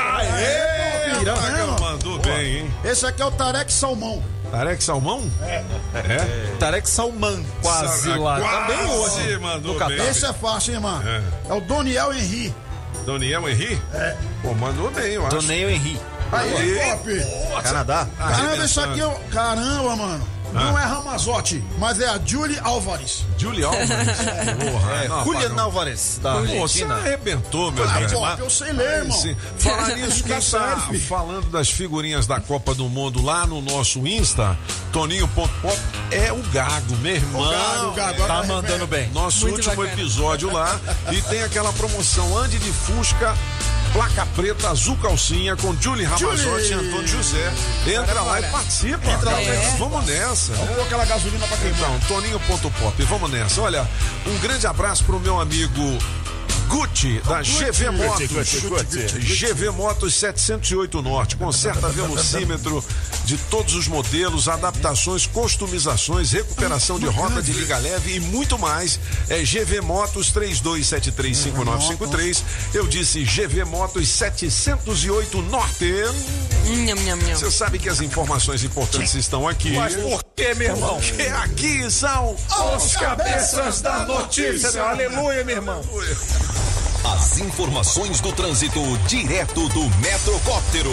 [1.09, 1.79] É, tá Pagão, vendo?
[1.81, 2.73] mandou bem, hein?
[2.83, 4.23] Esse aqui é o Tarek Salmão.
[4.51, 5.29] Tarek Salmão?
[5.43, 5.63] É.
[5.93, 6.55] É?
[6.59, 7.45] Tarek Salman.
[7.61, 8.39] Quase Sa- lá.
[8.39, 9.37] quase Também hoje.
[9.37, 10.07] mandou no bem.
[10.09, 11.07] Esse é fácil, hein, mano?
[11.07, 11.21] É.
[11.49, 12.53] É, o Doniel Henry.
[13.05, 13.79] Daniel Henry?
[13.93, 14.17] É.
[14.41, 15.35] Pô, mandou bem, eu acho.
[15.35, 15.99] Doneio Henri.
[16.31, 17.63] Aí, Ei, Pop.
[17.63, 18.07] Canadá.
[18.17, 19.11] Caramba, isso aqui é o...
[19.31, 20.27] Caramba, mano.
[20.53, 23.23] Não é Ramazotti, mas é a Julie Álvares.
[23.37, 23.89] Julie Alves.
[24.71, 25.61] Porra, É, não, Julian.
[25.61, 28.11] Álvares, da você arrebentou, meu Ah, Deus.
[28.13, 29.17] pô, Mas- eu sei ler, irmão.
[29.17, 29.35] Sim.
[29.59, 33.61] Falar nisso, quem Tá sério, tá falando das figurinhas da Copa do Mundo lá no
[33.61, 34.57] nosso Insta,
[34.91, 35.79] toninho.pop,
[36.11, 37.41] é o Gago, meu irmão.
[37.41, 39.09] O Gago, o Gago, Tá agora mandando bem.
[39.09, 39.93] Nosso Muito último bacana.
[40.01, 40.79] episódio lá.
[41.11, 43.35] E tem aquela promoção Ande de Fusca,
[43.93, 46.73] placa preta, azul calcinha, com Julie Ramazotti e.
[46.73, 47.53] Antônio José.
[47.87, 49.09] Entra lá e participa.
[49.09, 49.75] Entra lá, é.
[49.77, 50.53] Vamos nessa.
[50.53, 51.91] Vamos pôr aquela gasolina pra queimar.
[51.95, 53.61] Então, Toninho.pop, vamos nessa.
[53.61, 53.89] Olha,
[54.25, 55.97] um grande abraço pro meu amigo
[56.67, 58.29] Gucci, da GV Motos.
[59.19, 61.35] GV Motos 708 Norte.
[61.35, 62.83] Conserta velocímetro
[63.29, 68.99] de todos os modelos, adaptações, customizações, recuperação de roda de liga leve e muito mais.
[69.29, 72.41] É GV Motos 32735953.
[72.73, 75.93] Eu disse GV Motos 708 Norte.
[77.35, 79.73] Você sabe que as informações importantes estão aqui.
[79.73, 80.99] Mas por que, meu irmão?
[80.99, 82.35] Porque aqui são
[82.75, 84.71] os cabeças da notícia.
[84.71, 84.87] meu.
[84.87, 85.83] Aleluia, meu irmão.
[87.13, 90.89] As informações do trânsito direto do Metrocóptero.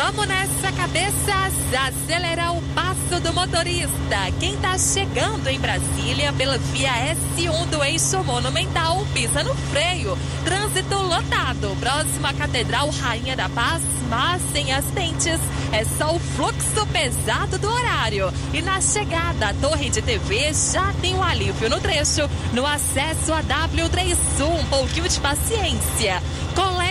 [0.00, 1.34] Vamos nessa cabeça,
[1.88, 4.30] acelerar o passo do motorista.
[4.38, 6.92] Quem tá chegando em Brasília pela via
[7.36, 10.16] S1 do eixo monumental pisa no freio.
[10.44, 11.76] Trânsito lotado.
[11.80, 15.40] Próxima Catedral Rainha da Paz, mas sem acidentes.
[15.72, 18.32] É só o fluxo pesado do horário.
[18.54, 22.30] E na chegada à torre de TV já tem um alívio no trecho.
[22.52, 26.22] No acesso a W31, um pouquinho de paciência.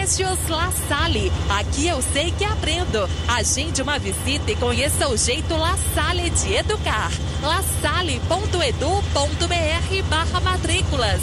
[0.08, 1.30] Colégios La Salle.
[1.50, 3.10] Aqui eu sei que aprendo.
[3.28, 7.12] Agende uma visita e conheça o jeito La Salle de educar.
[7.42, 11.20] lasalle.edu.br barra matrículas.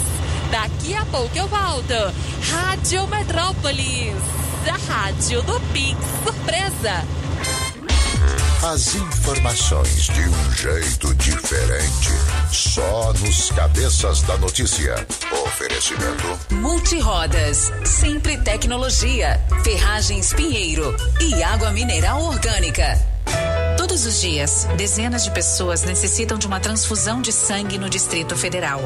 [0.51, 1.95] Daqui a pouco eu volto.
[2.51, 4.13] Rádio Metrópolis.
[4.67, 7.24] A rádio do Pix Surpresa.
[8.63, 12.09] As informações de um jeito diferente.
[12.51, 14.95] Só nos cabeças da notícia.
[15.45, 16.39] Oferecimento.
[16.51, 22.99] Multirodas, sempre tecnologia, ferragens Pinheiro e água mineral orgânica.
[23.77, 28.81] Todos os dias, dezenas de pessoas necessitam de uma transfusão de sangue no Distrito Federal.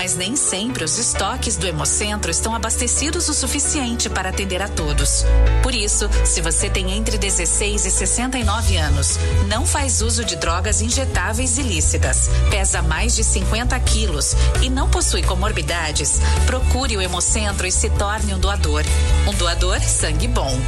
[0.00, 5.26] Mas nem sempre os estoques do Hemocentro estão abastecidos o suficiente para atender a todos.
[5.62, 10.80] Por isso, se você tem entre 16 e 69 anos, não faz uso de drogas
[10.80, 17.70] injetáveis ilícitas, pesa mais de 50 quilos e não possui comorbidades, procure o Hemocentro e
[17.70, 18.84] se torne um doador.
[19.28, 20.58] Um doador sangue bom.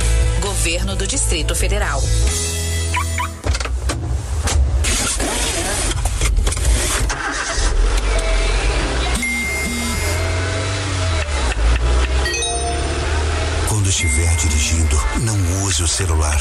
[0.43, 2.03] Governo do Distrito Federal.
[13.93, 16.41] Estiver dirigindo, não use o celular.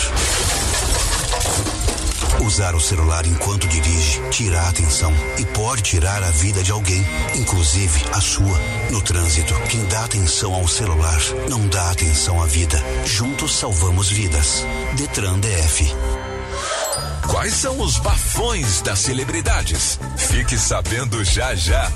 [2.40, 7.06] Usar o celular enquanto dirige tira a atenção e pode tirar a vida de alguém,
[7.36, 8.58] inclusive a sua.
[8.90, 11.20] No trânsito, quem dá atenção ao celular
[11.50, 12.82] não dá atenção à vida.
[13.06, 14.66] Juntos salvamos vidas.
[14.96, 15.94] Detran DF.
[17.28, 20.00] Quais são os bafões das celebridades?
[20.16, 21.92] Fique sabendo já já.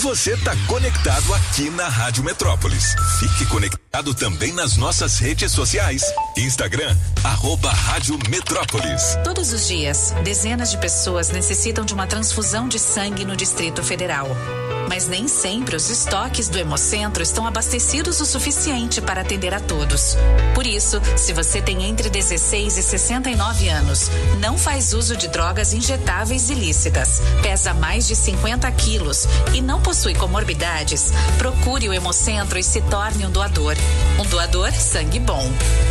[0.00, 2.94] Você está conectado aqui na Rádio Metrópolis.
[3.18, 6.02] Fique conectado também nas nossas redes sociais.
[6.36, 9.18] Instagram, arroba Rádio Metrópolis.
[9.24, 14.28] Todos os dias, dezenas de pessoas necessitam de uma transfusão de sangue no Distrito Federal.
[14.88, 20.16] Mas nem sempre os estoques do Hemocentro estão abastecidos o suficiente para atender a todos.
[20.54, 24.10] Por isso, se você tem entre 16 e 69 anos,
[24.40, 30.14] não faz uso de drogas injetáveis ilícitas, pesa mais de 50 quilos e não possui
[30.14, 33.76] comorbidades, procure o Hemocentro e se torne um doador.
[34.18, 35.48] Um doador sangue bom.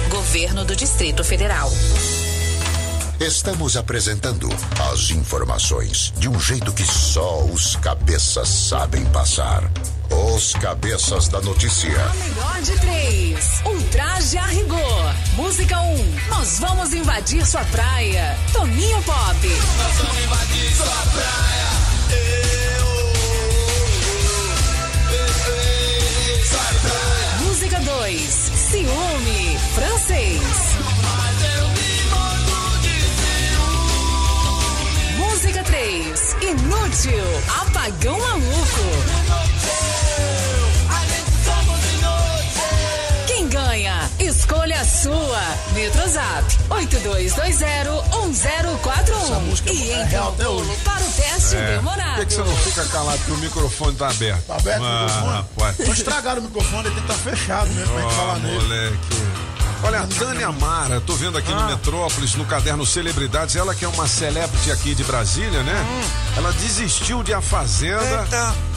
[0.09, 1.71] Governo do Distrito Federal.
[3.19, 4.47] Estamos apresentando
[4.91, 9.63] as informações de um jeito que só os cabeças sabem passar.
[10.35, 11.89] Os cabeças da notícia.
[11.89, 13.61] Melhor de três.
[13.65, 15.15] Ultraje a rigor.
[15.33, 15.95] Música 1.
[15.95, 16.15] Um.
[16.29, 18.37] Nós vamos invadir sua praia.
[18.53, 19.47] Toninho Pop.
[19.47, 21.67] Nós vamos invadir sua praia.
[27.41, 28.51] Música 2.
[28.69, 29.57] Ciúme.
[29.73, 30.56] Francês.
[36.17, 36.35] 3.
[36.41, 37.23] Inútil.
[37.61, 38.81] Apagão maluco.
[43.27, 44.09] Quem ganha?
[44.19, 45.39] Escolha a sua.
[45.73, 51.59] Metrozap 82201041 e entra o bolo para o teste É.
[51.59, 52.19] Por demorado.
[52.19, 54.43] que, que você não fica calado que o microfone tá aberto?
[54.47, 55.33] Tá aberto o ah, microfone?
[55.33, 55.77] Rapaz.
[55.77, 58.97] Não estragaram o microfone, ele tem que estar fechado mesmo pra gente falar nele.
[59.83, 61.67] Olha, a Tânia Mara, tô vendo aqui no Ah.
[61.67, 65.85] Metrópolis, no caderno Celebridades, ela que é uma celebrity aqui de Brasília, né?
[65.87, 66.09] Hum.
[66.37, 68.27] Ela desistiu de A Fazenda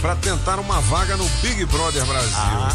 [0.00, 2.36] pra tentar uma vaga no Big Brother Brasil.
[2.36, 2.72] Ah,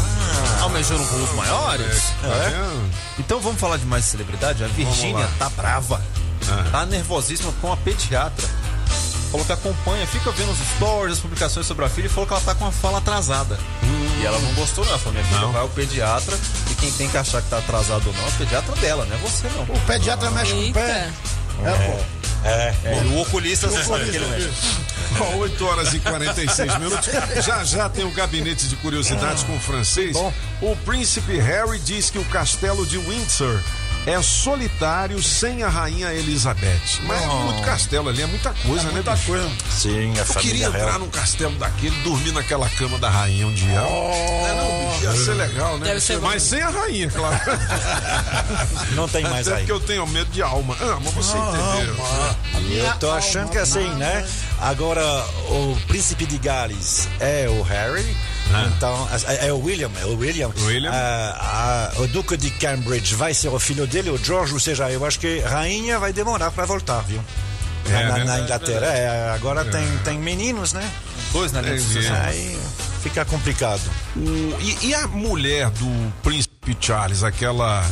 [0.62, 2.02] almejando voos maiores?
[2.20, 2.90] Tá vendo?
[3.18, 4.62] Então vamos falar de mais celebridade?
[4.64, 6.02] A Virgínia tá brava.
[6.70, 8.46] Tá nervosíssima com a pediatra.
[9.30, 12.32] Falou que acompanha, fica vendo os stories, as publicações sobre a filha e falou que
[12.32, 13.58] ela tá com a fala atrasada.
[14.20, 14.92] E ela não gostou, não.
[14.92, 16.38] Ela falou: minha filha vai ao pediatra
[16.70, 19.16] e quem tem que achar que tá atrasado ou não é o pediatra dela, não
[19.16, 19.62] é você, não.
[19.62, 21.10] O pediatra mexe com o pé.
[21.64, 22.16] É, pô.
[22.44, 23.02] É, é.
[23.10, 24.50] O oculista você sabe que ele mexe.
[25.18, 27.08] Ó, 8 horas e 46 minutos.
[27.44, 30.16] Já já tem o gabinete de curiosidades com o francês.
[30.60, 33.60] O príncipe Harry diz que o castelo de Windsor
[34.06, 37.00] é solitário sem a rainha Elizabeth.
[37.02, 38.92] Mas é muito castelo ali, é muita coisa, né?
[38.92, 39.26] muita bicho?
[39.26, 39.50] coisa.
[39.70, 40.98] Sim, a Eu família queria entrar real.
[41.00, 43.82] num castelo daquele, dormir naquela cama da rainha um dia.
[43.82, 44.46] Oh.
[44.46, 45.86] É, não, bicho, ia ser legal, né?
[45.86, 47.36] Deve ser Mas sem a rainha, claro.
[48.94, 49.66] Não tem mais Até aí.
[49.66, 50.76] porque eu tenho medo de alma.
[50.80, 51.96] Ah, mas você entendeu.
[52.68, 54.26] E eu tô achando que é assim, né?
[54.60, 55.02] Agora,
[55.48, 58.16] o príncipe de Gales é o Harry.
[58.76, 60.50] Então, é, é o William, é o William.
[60.64, 60.90] William.
[60.92, 64.90] Ah, ah, o Duque de Cambridge vai ser o filho dele, o George, ou seja,
[64.90, 67.20] eu acho que rainha vai demorar para voltar, viu?
[67.88, 68.24] É, na, né?
[68.24, 70.88] na Inglaterra, é, agora Tem, tem meninos, né?
[71.32, 72.16] Dois na sucessão.
[72.24, 72.58] Aí
[73.02, 73.80] fica complicado.
[74.16, 77.84] O- e, e a mulher do príncipe Charles, aquela.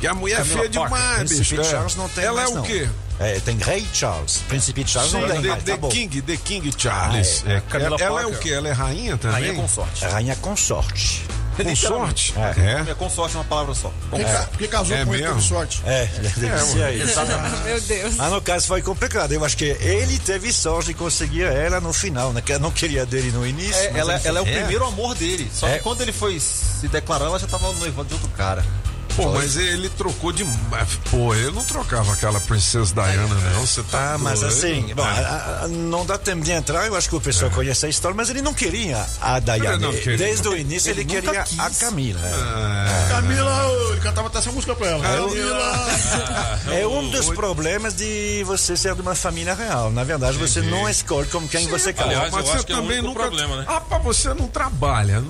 [0.00, 1.60] Que a mulher é Camila feia Parker, demais, Príncipe bicho.
[1.68, 1.70] é.
[1.70, 2.62] Charles não tem Ela mais, é o não.
[2.62, 2.88] quê?
[3.22, 4.42] É, tem Rei Charles.
[4.48, 5.88] Príncipe Charles não Sim, tem The, mais, The tá bom.
[5.88, 7.44] King, The King Charles.
[7.46, 7.56] Ah, é.
[7.56, 8.50] É, Camila ela é o quê?
[8.50, 9.40] Ela é rainha também?
[9.42, 10.04] Rainha consorte.
[10.04, 11.22] Rainha consorte.
[11.62, 12.34] Consorte?
[12.36, 12.90] É.
[12.90, 12.94] é.
[12.94, 13.92] Consorte é uma palavra só.
[14.08, 15.82] Porque, ca- porque casou É com ele, sorte.
[15.84, 17.02] É, deve ser aí.
[17.64, 18.14] Meu Deus.
[18.18, 19.32] Ah, no caso foi complicado.
[19.32, 22.40] Eu acho que ele teve sorte de conseguir ela no final, né?
[22.40, 23.74] Que não queria dele no início.
[23.82, 25.50] É, ela, ela é o primeiro amor dele.
[25.52, 25.76] Só É.
[25.76, 28.64] que quando ele foi se declarar, ela já tava noivando de outro cara.
[29.16, 30.44] Pô, mas ele trocou de.
[31.10, 33.60] Pô, ele não trocava aquela Princesa Diana, não.
[33.66, 34.14] Você tá.
[34.14, 34.52] Ah, mas doido.
[34.52, 35.58] assim, bom, Ah.
[35.60, 38.16] a- a- não dá tempo de entrar, eu acho que o pessoal conhece a história,
[38.16, 39.38] mas ele não queria a.
[39.54, 40.16] Ele não queria.
[40.16, 41.58] Desde o início ele, Ele queria quis.
[41.58, 42.20] a Camila.
[43.10, 45.02] Camila, ô, ele cantava até essa música pra ela.
[45.02, 45.88] Camila!
[46.80, 49.90] É um dos problemas de você ser de uma família real.
[49.90, 52.08] Na verdade, você não escolhe com quem você casa.
[52.08, 53.30] Aliás, mas você também nunca.
[53.66, 55.20] Ah, pá, você não trabalha.
[55.20, 55.28] Não,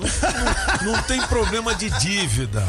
[0.85, 2.63] não, não tem problema de dívida.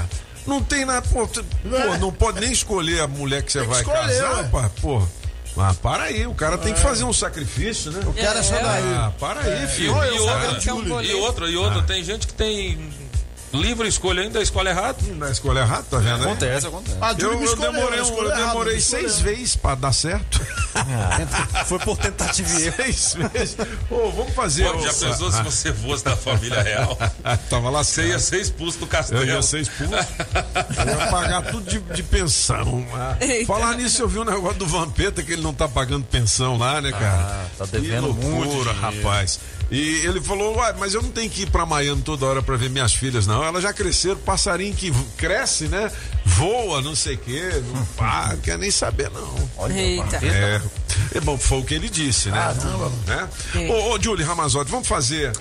[0.46, 1.06] Não tem nada.
[1.12, 4.42] Pô, tu- pô, não pode nem escolher a mulher que você vai escolher, casar, ué.
[4.50, 4.70] pá.
[4.80, 5.02] Pô.
[5.56, 8.00] Ah, para aí, o cara tem que fazer um sacrifício, né?
[8.06, 8.82] O cara é só daí.
[8.96, 9.92] Ah, para aí, E, filho.
[10.04, 11.10] e outra, Julie.
[11.10, 12.90] e outra, e outra, tem gente que tem
[13.54, 14.98] livre escolha ainda, escolhe errado.
[15.16, 16.24] Na escolha errada, tá vendo?
[16.24, 16.96] Acontece, acontece.
[17.00, 20.40] A Eu, eu demorei, eu errado, demorei me seis vezes pra dar certo.
[21.66, 22.76] Foi por tentativa e erro.
[22.76, 23.56] seis vezes.
[23.88, 24.70] Pô, vamos fazer.
[24.70, 26.98] Pô, já pensou se você fosse da família real?
[27.48, 29.24] Tava lá Você ia ser expulso do Eu castelo.
[29.24, 29.92] ia ser expulso.
[29.94, 32.84] Eu ia pagar tudo de, de pensão.
[32.94, 33.46] Ah, Eita.
[33.46, 36.80] Falar nisso, eu vi um negócio do Vampeta que ele não tá pagando pensão lá,
[36.80, 37.04] né, cara?
[37.06, 38.98] Ah, tá devendo que muito loucura, dinheiro.
[39.02, 39.38] rapaz.
[39.74, 42.56] E ele falou, uai, mas eu não tenho que ir pra Miami toda hora pra
[42.56, 43.42] ver minhas filhas, não.
[43.42, 45.90] Elas já cresceram, passarinho que cresce, né?
[46.24, 49.34] Voa, não sei o quê, não paga, quer nem saber, não.
[49.68, 50.16] Eita.
[50.24, 50.60] É,
[51.14, 52.54] é bom, foi o que ele disse, né?
[53.06, 53.28] né?
[53.68, 55.32] Ô, ô, Julie Ramazotti, vamos fazer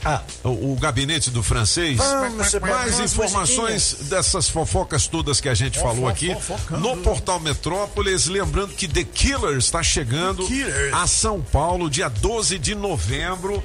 [0.44, 1.98] o, o gabinete do francês?
[1.98, 6.36] Vamos, Mais informações dessas fofocas todas que a gente falou aqui
[6.70, 8.28] no Portal Metrópolis.
[8.28, 10.94] Lembrando que The Killers está chegando Killers.
[10.94, 13.64] a São Paulo, dia 12 de novembro.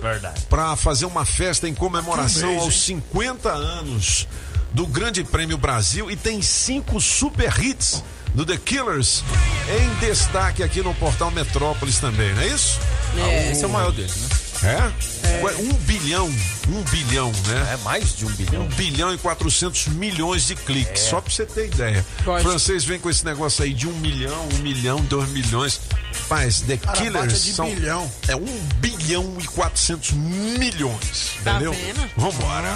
[0.48, 4.26] Para fazer uma festa em comemoração beijo, aos 50 anos
[4.72, 8.02] do Grande Prêmio Brasil e tem cinco super hits
[8.38, 9.24] do The Killers
[9.68, 12.78] em destaque aqui no Portal Metrópolis também, não é isso?
[13.16, 13.50] É.
[13.50, 14.27] Esse é o maior deles, né?
[14.62, 15.44] É?
[15.44, 16.26] Ué, Um bilhão,
[16.68, 17.74] um bilhão, né?
[17.74, 18.62] É mais de um bilhão.
[18.64, 22.04] Um bilhão e 400 milhões de cliques, só pra você ter ideia.
[22.24, 22.44] Pode.
[22.44, 25.80] O francês vem com esse negócio aí de um milhão, um milhão, dois milhões.
[26.22, 27.70] Rapaz, The Cara, Killers de são.
[27.72, 28.10] bilhão.
[28.26, 31.30] É um bilhão e 400 milhões.
[31.44, 31.72] Tá Entendeu?
[31.72, 32.10] vendo?
[32.16, 32.68] Vambora.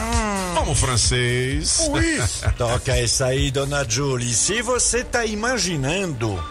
[0.55, 1.81] Vamos, francês.
[1.91, 2.23] Ui.
[2.57, 4.33] Toca isso aí, dona Julie.
[4.33, 6.43] Se você tá imaginando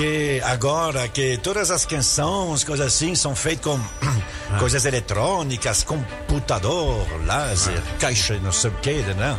[0.00, 3.78] que agora que todas as canções, coisas assim, são feitas com
[4.58, 9.38] coisas eletrônicas, computador, laser, caixa, não sei o que, né?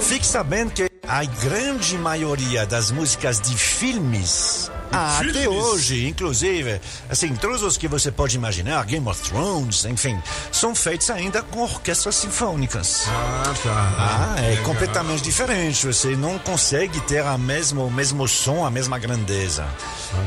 [0.00, 7.34] Fique sabendo que a grande maioria das músicas de filmes ah, até hoje, inclusive, assim,
[7.34, 12.14] todos os que você pode imaginar, Game of Thrones, enfim, são feitos ainda com orquestras
[12.16, 13.04] sinfônicas.
[13.08, 13.94] Ah, tá.
[13.98, 14.64] Ah, é Legal.
[14.64, 15.86] completamente diferente.
[15.86, 19.66] Você não consegue ter a mesmo, o mesmo som, a mesma grandeza.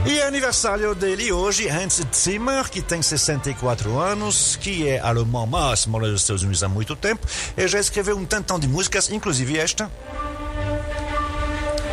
[0.05, 5.85] E é aniversário dele hoje, Hans Zimmer, que tem 64 anos, que é alemão, mas
[5.85, 7.25] mora nos Estados Unidos há muito tempo,
[7.57, 9.89] e já escreveu um tantão de músicas, inclusive esta.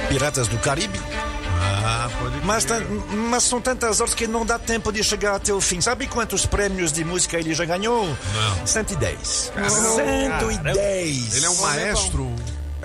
[0.08, 1.00] Piratas do Caribe.
[1.98, 2.66] Ah, pode Mas,
[3.30, 5.80] mas são tantas horas que não dá tempo de chegar até o fim.
[5.80, 8.06] Sabe quantos prêmios de música ele já ganhou?
[8.06, 8.66] Não.
[8.66, 9.52] 110.
[9.54, 9.70] Caramba.
[9.70, 11.36] 110.
[11.36, 12.25] Ele é um maestro.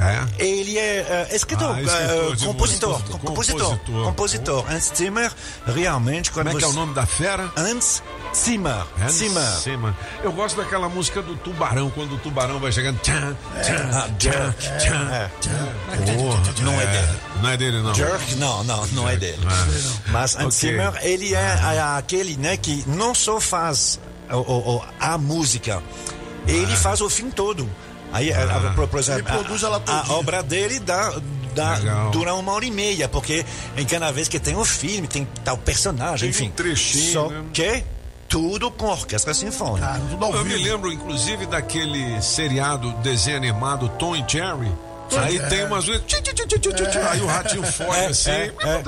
[0.02, 0.44] É.
[0.44, 3.18] Ele é uh, escritor, Ah, escritor uh, compositor, música.
[3.20, 4.04] compositor, Compositor.
[4.06, 4.72] compositor.
[4.72, 5.32] Hans Zimmer,
[5.68, 7.52] realmente, quando Como é que é o nome da fera?
[7.56, 8.02] Hans
[8.36, 8.84] Zimmer.
[9.00, 9.44] Hans Zimmer.
[9.62, 9.94] Zimmer.
[10.24, 13.00] Eu gosto daquela música do tubarão, quando o tubarão vai chegando.
[13.02, 14.80] Tchan, tchan, Ah, tchan, Jerk.
[14.80, 15.12] tchan.
[15.12, 15.30] É.
[16.18, 17.20] Porra, Não é dele.
[17.42, 17.94] Não é dele, não.
[17.94, 19.40] Jerk, não, não, não é dele.
[19.48, 19.68] Ah.
[20.08, 20.56] Mas Hans.
[20.56, 21.38] Zimmer, ele é,
[21.76, 24.00] é aquele, né, que não só faz
[25.00, 25.82] a música,
[26.48, 27.70] ele faz o filme todo.
[28.12, 31.14] Aí, a- a- por, por exemplo, Ele produz ela a, a obra dele dá,
[31.56, 32.12] dá, Legal.
[32.12, 33.46] dura uma hora e meia, porque
[33.78, 36.54] em cada vez que tem o filme, tem tal personagem, Tem um enfim.
[36.56, 37.44] trechinho, Só né?
[37.54, 37.84] que
[38.28, 39.86] tudo com orquestra sinfônica.
[39.86, 44.72] Ah, tudo ao Eu me lembro, inclusive, daquele seriado, desenho animado Tom e Jerry.
[45.20, 45.46] Aí É.
[45.48, 46.02] tem umas vezes.
[47.12, 48.30] Aí o ratinho foge É, assim.
[48.32, 48.82] é, é.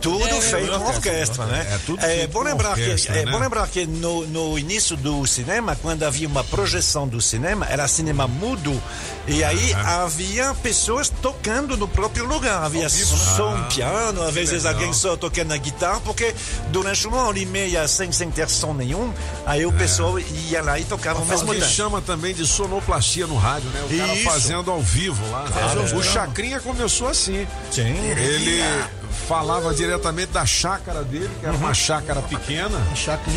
[0.00, 1.66] Tudo É, feito com orquestra, né?
[1.72, 3.32] É, tudo é feito bom com lembrar orquestra, que é né?
[3.32, 7.86] bom lembrar que no, no início do cinema, quando havia uma projeção do cinema, era
[7.88, 8.80] cinema mudo
[9.26, 14.92] e aí havia pessoas tocando no próprio lugar, havia som, Ah, piano, às vezes alguém
[14.92, 16.34] só tocando a guitarra, porque
[16.68, 19.12] durante uma hora e meia sem, sem ter som nenhum,
[19.46, 21.66] aí o pessoal ia lá e tocava ao É o mesmo tempo.
[21.66, 23.82] chama também de sonoplastia no rádio, né?
[23.90, 25.46] O cara fazendo ao vivo vivo lá.
[25.46, 26.02] É, o é.
[26.02, 27.46] Chacrinha começou assim.
[27.70, 27.82] Sim.
[27.82, 28.62] Ele
[29.10, 32.78] falava diretamente da chácara dele, que era uma chácara pequena.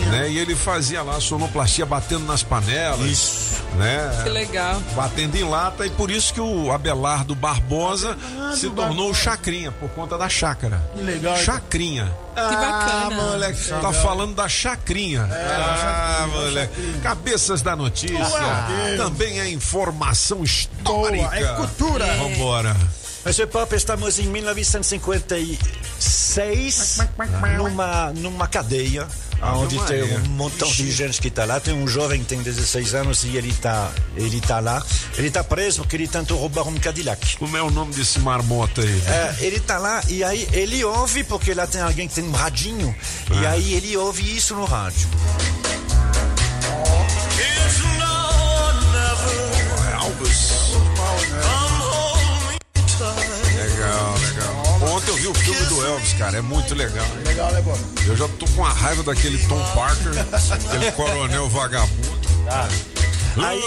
[0.10, 0.30] Né?
[0.30, 3.00] E ele fazia lá a sonoplastia batendo nas panelas.
[3.02, 3.62] Isso.
[3.76, 4.22] Né?
[4.24, 4.82] Que legal.
[4.96, 8.18] Batendo em lata, e por isso que o Abelardo Barbosa
[8.56, 10.82] se tornou o Chacrinha, por conta da chácara.
[10.94, 11.38] Que legal.
[11.38, 12.12] Chacrinha.
[12.34, 12.92] Que bacana.
[12.92, 15.28] Ah, moleque, tá falando da chacrinha.
[15.32, 17.00] ah, moleque.
[17.04, 18.18] Cabeças da notícia.
[18.18, 18.96] Ué.
[18.98, 21.28] Também é informação histórica.
[21.28, 22.06] Boa, é cultura.
[22.18, 22.76] Vambora.
[23.24, 26.98] Monsieur Pop, estamos em 1956
[27.58, 29.08] numa, numa cadeia
[29.42, 30.20] onde tem Maria.
[30.20, 31.60] um montão de gente que está lá.
[31.60, 34.84] Tem um jovem que tem 16 anos e ele está ele tá lá.
[35.18, 37.38] Ele está preso porque ele tentou roubar um Cadillac.
[37.38, 39.04] Como é o nome desse marmota aí?
[39.08, 42.32] É, ele tá lá e aí ele ouve, porque lá tem alguém que tem um
[42.32, 42.96] radinho,
[43.32, 45.08] e aí ele ouve isso no rádio.
[54.82, 56.38] Ontem eu vi o filme do Elvis, cara.
[56.38, 57.06] É muito legal.
[57.26, 57.80] Legal, né, Bob?
[58.08, 60.12] Eu já tô com a raiva daquele Tom Parker,
[60.52, 62.22] aquele coronel vagabundo.
[63.38, 63.64] Aí,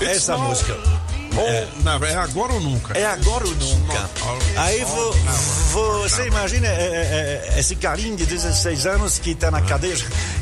[0.00, 0.95] essa música.
[1.40, 2.96] É, não, é agora ou nunca?
[2.98, 4.10] É agora ou nunca.
[4.56, 5.12] Aí vo,
[5.72, 9.96] você imagina é, é, é, esse carinho de 16 anos que está na cadeia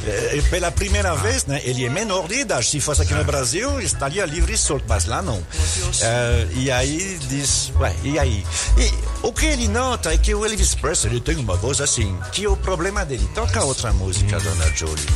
[0.07, 1.61] é, pela primeira vez, né?
[1.65, 2.67] Ele é menor de idade.
[2.67, 5.43] Se fosse aqui no Brasil, estaria livre e solto, mas lá não.
[6.01, 8.47] É, e aí diz, ué, e aí?
[8.79, 12.45] E o que ele nota é que o Elvis Presley tem uma voz assim, que
[12.45, 13.29] é o problema dele.
[13.35, 15.07] Toca outra música, dona Jolie.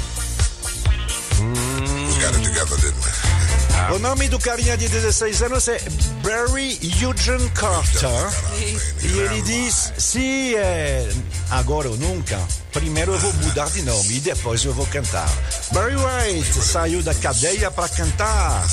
[1.40, 1.97] We
[3.94, 5.78] O nome do carinha de 16 anos é
[6.22, 8.10] Barry Eugene Carter.
[9.02, 11.08] E ele diz: se é
[11.50, 12.38] agora ou nunca,
[12.72, 15.28] primeiro eu vou mudar de nome e depois eu vou cantar.
[15.72, 18.66] Barry White saiu da cadeia para cantar.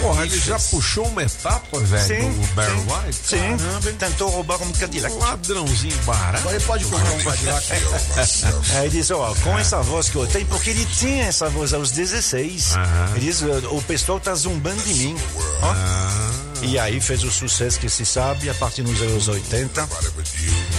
[0.00, 3.20] Porra, ele já puxou uma etapa, velho, Sim, do Barry White?
[3.24, 5.14] Sim, tentou roubar um Cadillac.
[5.16, 6.38] Ladrãozinho barato.
[6.38, 7.72] Agora ele pode comprar um Cadillac.
[7.72, 11.72] Aí ele diz, ó, com essa voz que eu tenho, porque ele tinha essa voz
[11.72, 12.74] aos 16.
[13.14, 15.16] Ele diz, o pessoal tá zombando de mim.
[15.62, 16.51] Ó.
[16.62, 19.88] E aí fez o sucesso que se sabe a partir dos anos 80.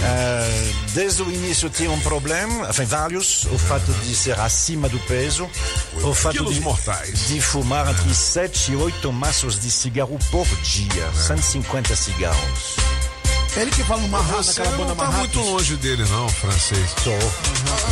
[0.02, 3.44] Eh, desde o início tinha um problema, enfim, vários.
[3.44, 5.48] O fato de ser acima do peso,
[6.02, 6.60] o fato de,
[7.28, 12.76] de fumar entre 7 e 8 maços de cigarro por dia, 150 cigarros.
[13.56, 15.18] Ele que fala uma raça, Você não tá Marracos.
[15.18, 16.90] muito longe dele, não, francês.
[17.02, 17.16] Sou.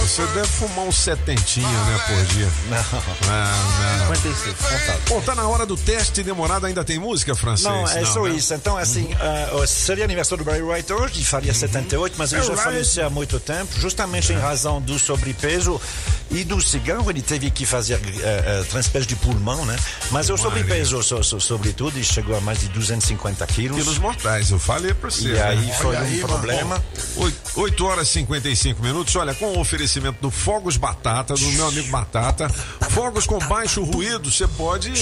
[0.00, 2.48] Você deve fumar uns setentinha, né, por dia.
[2.68, 4.14] Não, não.
[4.14, 5.00] 56, contato.
[5.08, 7.72] Bom, tá na hora do teste demorado, ainda tem música, francês?
[7.72, 8.30] Não, é só né?
[8.30, 8.52] isso.
[8.54, 12.56] Então, assim, uh, seria aniversário do Barry White hoje, e faria 78, mas ele já
[12.56, 15.80] faleceu há muito tempo, justamente em razão do sobrepeso
[16.30, 17.08] e do cigarro.
[17.08, 19.76] Ele teve que fazer uh, uh, transplante de pulmão, né?
[20.10, 23.76] Mas o sobrepeso, so, so, sobretudo, e chegou a mais de 250 quilos.
[23.76, 25.28] Quilos mortais, eu falei pra você.
[25.28, 26.84] E aí foi Olha um aí, problema.
[27.54, 29.14] 8 horas e 55 minutos.
[29.16, 32.48] Olha, com o oferecimento do Fogos Batata, do meu amigo Batata.
[32.90, 34.92] Fogos com baixo ruído, você pode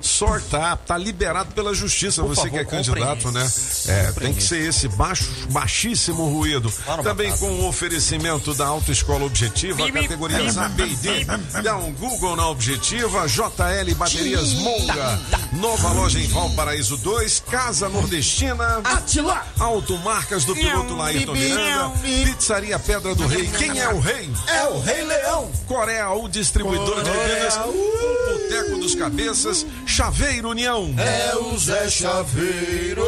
[0.00, 0.76] sortar.
[0.76, 2.22] Tá liberado pela justiça.
[2.22, 3.50] Por você favor, que é candidato, né?
[3.88, 6.72] É, tem que ser esse baixo, baixíssimo ruído.
[6.86, 7.46] No Também Batata.
[7.46, 11.24] com o oferecimento da Autoescola Objetiva, categorias A, B e D.
[11.62, 15.20] Dá um Google na Objetiva, JL Baterias Monga.
[15.52, 18.80] Nova loja em Valparaíso 2, Casa Nordestina.
[18.84, 19.44] Atila!
[19.88, 23.46] Automarcas do piloto Laírton Miranda, Pizzaria Pedra do Rei.
[23.46, 24.30] Quem é o rei?
[24.46, 25.50] É o Rei Leão.
[25.66, 30.94] Coreia, o distribuidor de bebidas, o Boteco dos Cabeças, Chaveiro União.
[30.98, 33.02] É o Zé Chaveiro.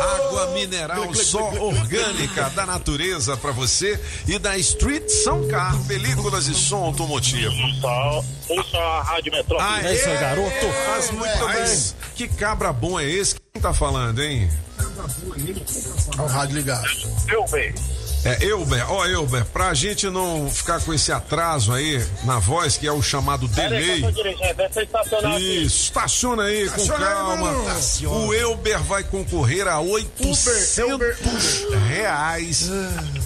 [0.00, 6.54] Água mineral só orgânica da natureza pra você e da Street São Car, películas e
[6.54, 7.52] som automotivo.
[7.80, 9.84] Só, ouça a Rádio Metrópole.
[9.84, 9.98] Aê,
[10.86, 11.94] Faz muito bem.
[12.14, 13.34] Que cabra bom é esse?
[13.60, 14.50] Quem tá falando, hein?
[16.16, 16.88] Olha o rádio ligado.
[17.28, 17.74] Eu bem.
[18.24, 22.86] É, Elber, ó Elber, pra gente não ficar com esse atraso aí na voz, que
[22.86, 24.02] é o chamado delay.
[24.02, 25.62] aqui.
[25.62, 27.36] Isso, estaciona aí com Estaciona aí, calma.
[27.36, 27.64] mano.
[28.26, 31.18] O Elber vai concorrer a 800 Uber,
[31.88, 32.70] reais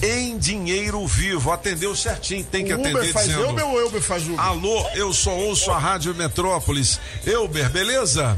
[0.03, 1.49] em dinheiro vivo.
[1.51, 3.49] Atendeu certinho, tem que O atender Uber faz dizendo.
[3.49, 4.39] Uber ou Uber faz Uber?
[4.39, 6.99] Alô, eu só ouço a Rádio Metrópolis.
[7.25, 8.37] Elber, beleza?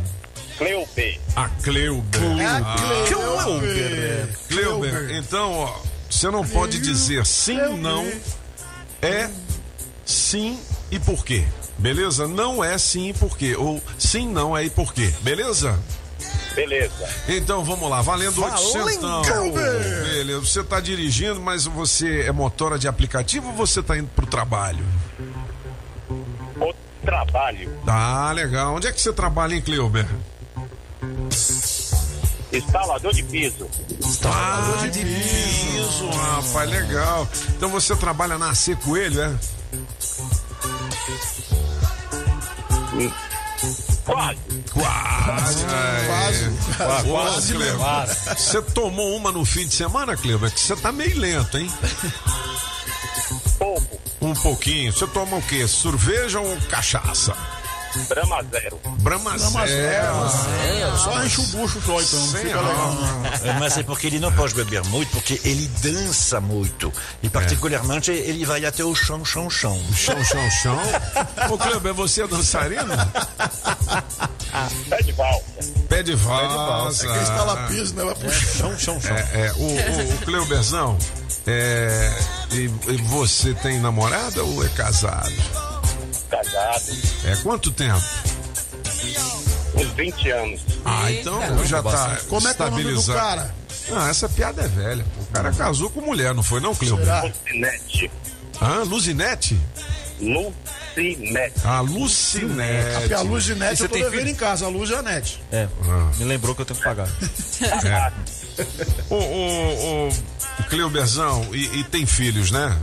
[0.57, 1.19] Cleupe.
[1.35, 2.21] A Cleuber.
[2.47, 2.75] Ah,
[3.07, 4.29] Cleuber.
[4.47, 5.79] Cleuber, então, ó,
[6.09, 8.09] você não pode dizer sim, não.
[9.01, 9.29] É
[10.05, 10.59] sim
[10.89, 11.45] e por quê.
[11.77, 12.27] Beleza?
[12.27, 13.55] Não é sim e por quê.
[13.55, 15.13] Ou sim, não é e por quê.
[15.21, 15.77] Beleza?
[16.55, 17.07] Beleza.
[17.27, 19.27] Então vamos lá, valendo 800.
[19.27, 20.03] Cleuber.
[20.09, 24.25] Beleza, você tá dirigindo, mas você é motora de aplicativo ou você tá indo pro
[24.25, 24.83] trabalho?
[26.59, 26.73] O
[27.05, 27.71] trabalho.
[27.85, 28.73] Ah, legal.
[28.75, 30.07] Onde é que você trabalha, hein, Cleuber?
[32.51, 33.67] Instalador de piso.
[34.25, 37.27] Ah, de piso, rapaz, legal.
[37.49, 39.35] Então você trabalha na AC Coelho, é?
[44.05, 44.39] Quase.
[44.73, 45.65] Quase.
[45.65, 46.77] Quase.
[46.77, 47.83] Quase, Quase mesmo.
[48.35, 50.43] Você tomou uma no fim de semana, Cleo?
[50.45, 51.71] É que você tá meio lento, hein?
[53.59, 53.99] Pouco.
[54.21, 54.93] Um pouquinho.
[54.93, 55.67] Você toma o quê?
[55.67, 57.35] Cerveja ou cachaça?
[58.07, 58.79] Brahma zero.
[58.99, 60.29] Brahma Brahma zero.
[60.29, 60.97] zero.
[60.97, 62.27] Só enche o bucho só, então.
[62.27, 62.97] Fica legal.
[63.43, 66.91] É, Mas é porque ele não pode beber muito, porque ele dança muito.
[67.23, 69.79] E particularmente ele vai até o chão, chão, chão.
[69.95, 70.79] Chão, chão, chão.
[71.49, 72.93] Ô, Cleo, você é dançarino?
[74.89, 75.43] Pé de valsa.
[75.89, 77.07] Pé de valsa.
[77.07, 78.03] É que escala piso, né?
[78.03, 79.15] Vai pro chão, chão, chão.
[79.15, 80.97] É, é, o, o, o Cleoberzão,
[81.45, 82.11] é,
[82.51, 85.31] e, e você tem namorada ou é casado?
[86.29, 86.97] Casado.
[87.25, 88.03] É quanto tempo?
[89.75, 90.61] Uns 20 anos.
[90.83, 93.19] Ah, então já tá Como é que é o nome do estabilizado.
[93.19, 93.55] cara?
[93.91, 95.05] Ah, essa piada é velha.
[95.21, 96.97] O cara casou com mulher, não foi não, Cleo?
[96.97, 98.11] Lucinete.
[98.59, 99.57] Ah, Luzinete?
[100.19, 101.53] Lucinete.
[101.63, 102.99] Ah, Lucinete.
[102.99, 104.29] Porque a luz de net eu tô devendo filho?
[104.29, 105.39] em casa, a luz é a net.
[105.51, 105.67] É,
[106.17, 107.07] me lembrou que eu tenho que pagar.
[107.85, 108.11] É.
[109.09, 112.75] Ô, ô, ô, Cleoberzão, e, e tem filhos, né?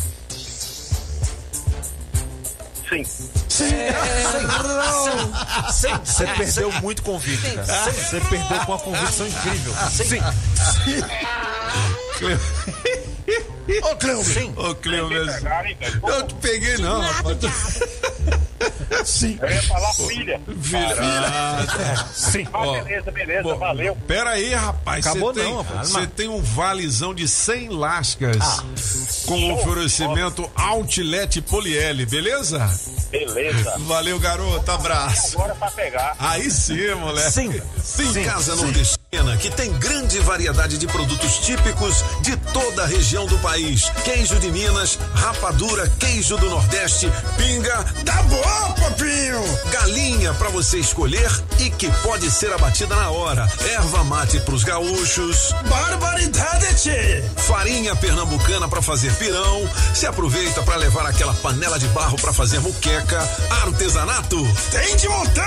[3.02, 3.70] Sim.
[6.04, 7.92] Você perdeu muito convite, cara.
[7.92, 9.74] Você perdeu com uma convicção incrível.
[9.90, 10.20] Sim.
[12.18, 12.40] Cleo...
[13.82, 14.52] Ô, Cleube.
[14.56, 15.34] Ô, Cleoberzão.
[15.34, 16.00] Pegaram, hein, velho?
[16.06, 17.80] Eu te peguei não, rapaz.
[19.04, 19.38] Sim.
[19.40, 20.40] Eu ia falar filha.
[20.62, 20.96] Filha.
[21.00, 22.46] Ah, Sim.
[22.52, 23.96] Ah, beleza, beleza, Bom, valeu.
[24.06, 25.06] Pera aí, rapaz.
[25.06, 25.62] Acabou Você tem, não.
[25.62, 28.38] Você tem um valizão de 100 lascas
[29.26, 32.70] com oferecimento Outlet Poliel, beleza?
[33.10, 33.74] Beleza.
[33.80, 34.70] Valeu, garoto.
[34.70, 35.36] Abraço.
[35.36, 36.16] Agora pra pegar.
[36.18, 37.30] Aí sim, moleque.
[37.30, 37.62] Sim.
[37.82, 39.03] Sim, Casa Nordestina,
[39.40, 43.88] que tem grande variedade de produtos típicos de toda a região do país.
[44.04, 49.40] Queijo de Minas, rapadura, queijo do Nordeste, pinga, Tá bom, papinho.
[49.70, 51.30] galinha pra você escolher
[51.60, 53.48] e que pode ser abatida na hora.
[53.72, 57.22] Erva mate pros gaúchos, Barbaridade, tchê.
[57.36, 59.70] farinha pernambucana pra fazer pirão.
[59.94, 63.20] Se aproveita pra levar aquela panela de barro pra fazer muqueca,
[63.62, 64.36] artesanato.
[64.72, 65.44] Tem de montão.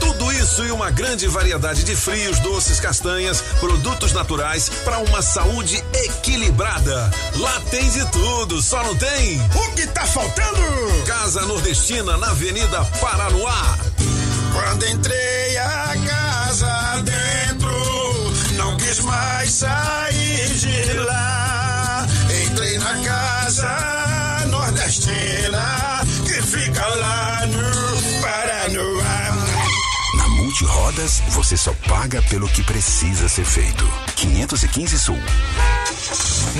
[0.00, 5.82] Tudo isso e uma grande variedade de frios, doces, castanhas, produtos naturais para uma saúde
[5.92, 7.10] equilibrada.
[7.36, 11.04] Lá tem de tudo, só não tem O que tá faltando?
[11.06, 13.78] Casa Nordestina na Avenida Paranoá.
[14.52, 22.06] Quando entrei a casa dentro, não quis mais sair de lá.
[22.44, 23.87] Entrei na casa
[30.60, 33.88] Na Multirodas, você só paga pelo que precisa ser feito.
[34.16, 35.18] 515 Sul.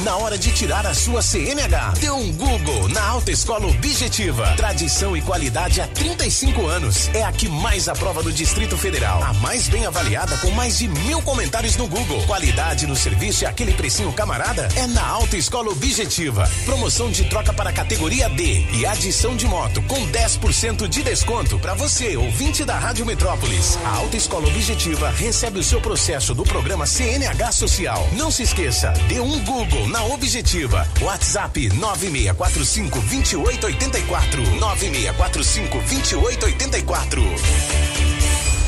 [0.05, 4.55] Na hora de tirar a sua CNH, dê um Google na Alta Escola Objetiva.
[4.57, 7.11] Tradição e qualidade há 35 anos.
[7.15, 9.23] É a que mais aprova do Distrito Federal.
[9.23, 12.23] A mais bem avaliada com mais de mil comentários no Google.
[12.27, 16.49] Qualidade no serviço e aquele precinho camarada é na Alta Escola Objetiva.
[16.65, 21.75] Promoção de troca para categoria D e adição de moto com 10% de desconto para
[21.75, 23.77] você, ouvinte da Rádio Metrópolis.
[23.89, 28.07] A Alta Escola Objetiva recebe o seu processo do programa CNH Social.
[28.13, 30.87] Não se esqueça, dê um Google na Objetiva.
[31.01, 34.43] WhatsApp 9645 2884.
[34.61, 37.23] 9645 2884.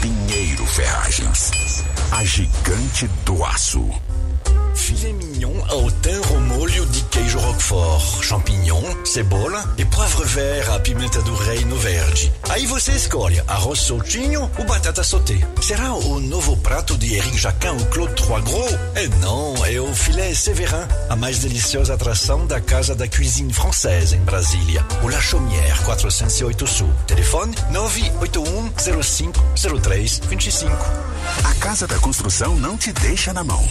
[0.01, 1.51] Pinheiro Ferragens.
[2.13, 3.91] A gigante do aço.
[4.81, 10.81] Filet mignon ao thym ao molho de queijo roquefort, champignon, cebola e poivre vert a
[10.81, 12.33] pimenta do reino verde.
[12.49, 15.39] Aí você escolhe arroz soltinho ou batata sauté.
[15.61, 18.73] Será o novo prato de Eric Jacquin ou Claude Trois Gros?
[18.95, 24.17] É não, é o filé Séverin, a mais deliciosa atração da Casa da Cuisine Française
[24.17, 24.85] em Brasília.
[25.03, 26.91] O La Chaumière, 408 Sul.
[27.07, 29.39] Telefone 981 05
[29.83, 30.75] 03 25.
[31.45, 33.63] A Casa da Construção não te deixa na mão.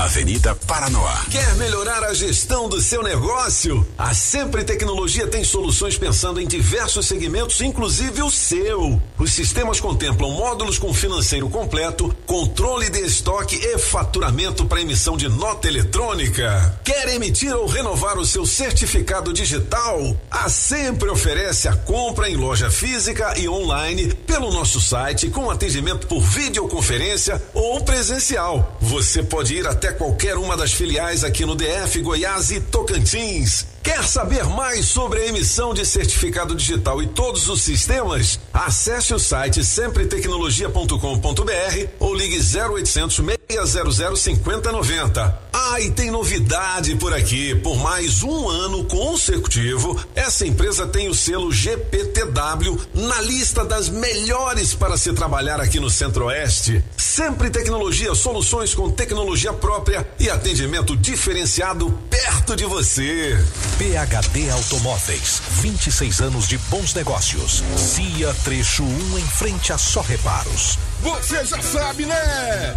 [0.00, 1.26] Avenida Paranoá.
[1.30, 3.86] Quer melhorar a gestão do seu negócio?
[3.98, 8.98] A Sempre Tecnologia tem soluções pensando em diversos segmentos, inclusive o seu.
[9.18, 15.28] Os sistemas contemplam módulos com financeiro completo, controle de estoque e faturamento para emissão de
[15.28, 16.80] nota eletrônica.
[16.82, 20.16] Quer emitir ou renovar o seu certificado digital?
[20.30, 26.06] A Sempre oferece a compra em loja física e online pelo nosso site com atendimento
[26.06, 28.78] por videoconferência ou presencial.
[28.80, 33.66] Você pode ir até até qualquer uma das filiais aqui no DF, Goiás e Tocantins.
[33.82, 38.38] Quer saber mais sobre a emissão de certificado digital e todos os sistemas?
[38.52, 45.40] Acesse o site sempretecnologia.com.br ou ligue 0800 600 5090.
[45.52, 47.54] Ah, e tem novidade por aqui.
[47.54, 54.74] Por mais um ano consecutivo, essa empresa tem o selo GPTW na lista das melhores
[54.74, 56.84] para se trabalhar aqui no Centro-Oeste.
[57.10, 63.36] Sempre Tecnologia, soluções com tecnologia própria e atendimento diferenciado perto de você.
[63.76, 67.64] PHD Automóveis, 26 anos de bons negócios.
[67.76, 70.78] CIA Trecho 1 em frente a Só Reparos.
[71.02, 72.76] Você já sabe, né?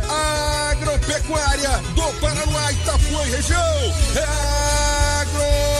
[0.71, 3.59] Agropecuária do Paraná, Itapuã e região.
[4.15, 5.72] É Agrobinha.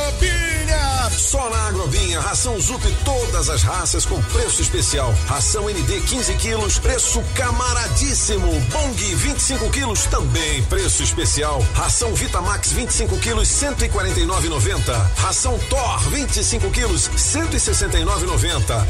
[1.18, 5.14] Só na Agrobinha, ração Zup todas as raças com preço especial.
[5.27, 8.52] Ração ND 15 quilos, preço camaradíssimo.
[8.72, 11.64] Bong 25 quilos, também preço especial.
[11.73, 15.10] Ração Vitamax 25 quilos, 149,90.
[15.18, 18.85] Ração Thor 25 quilos, 169,90.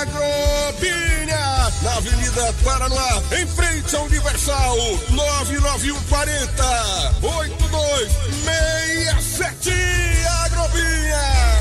[0.00, 4.76] Agrobinha, na Avenida Paraná, em frente à Universal,
[5.10, 9.70] 99140 8267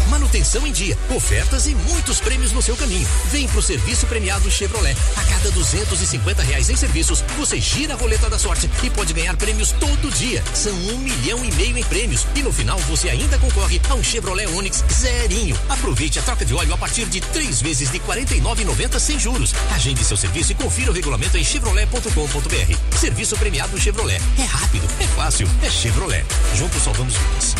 [0.09, 3.07] Manutenção em dia, ofertas e muitos prêmios no seu caminho.
[3.31, 4.95] Vem pro serviço premiado Chevrolet.
[5.15, 9.35] A cada 250 reais em serviços, você gira a roleta da sorte e pode ganhar
[9.37, 10.43] prêmios todo dia.
[10.53, 12.27] São um milhão e meio em prêmios.
[12.35, 15.57] E no final você ainda concorre a um Chevrolet Onix zerinho.
[15.69, 19.53] Aproveite a troca de óleo a partir de três vezes de R$ 49,90 sem juros.
[19.73, 22.97] Agende seu serviço e confira o regulamento em chevrolet.com.br.
[22.99, 24.21] Serviço premiado Chevrolet.
[24.37, 26.25] É rápido, é fácil, é Chevrolet.
[26.55, 27.55] Juntos salvamos vidas.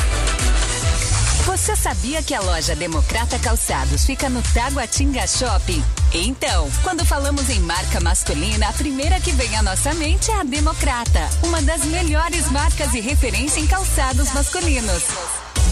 [1.46, 5.84] Você sabia que a loja Democrata Calçados fica no Taguatinga Shopping?
[6.12, 10.44] Então, quando falamos em marca masculina, a primeira que vem à nossa mente é a
[10.44, 15.04] Democrata, uma das melhores marcas e referência em calçados masculinos.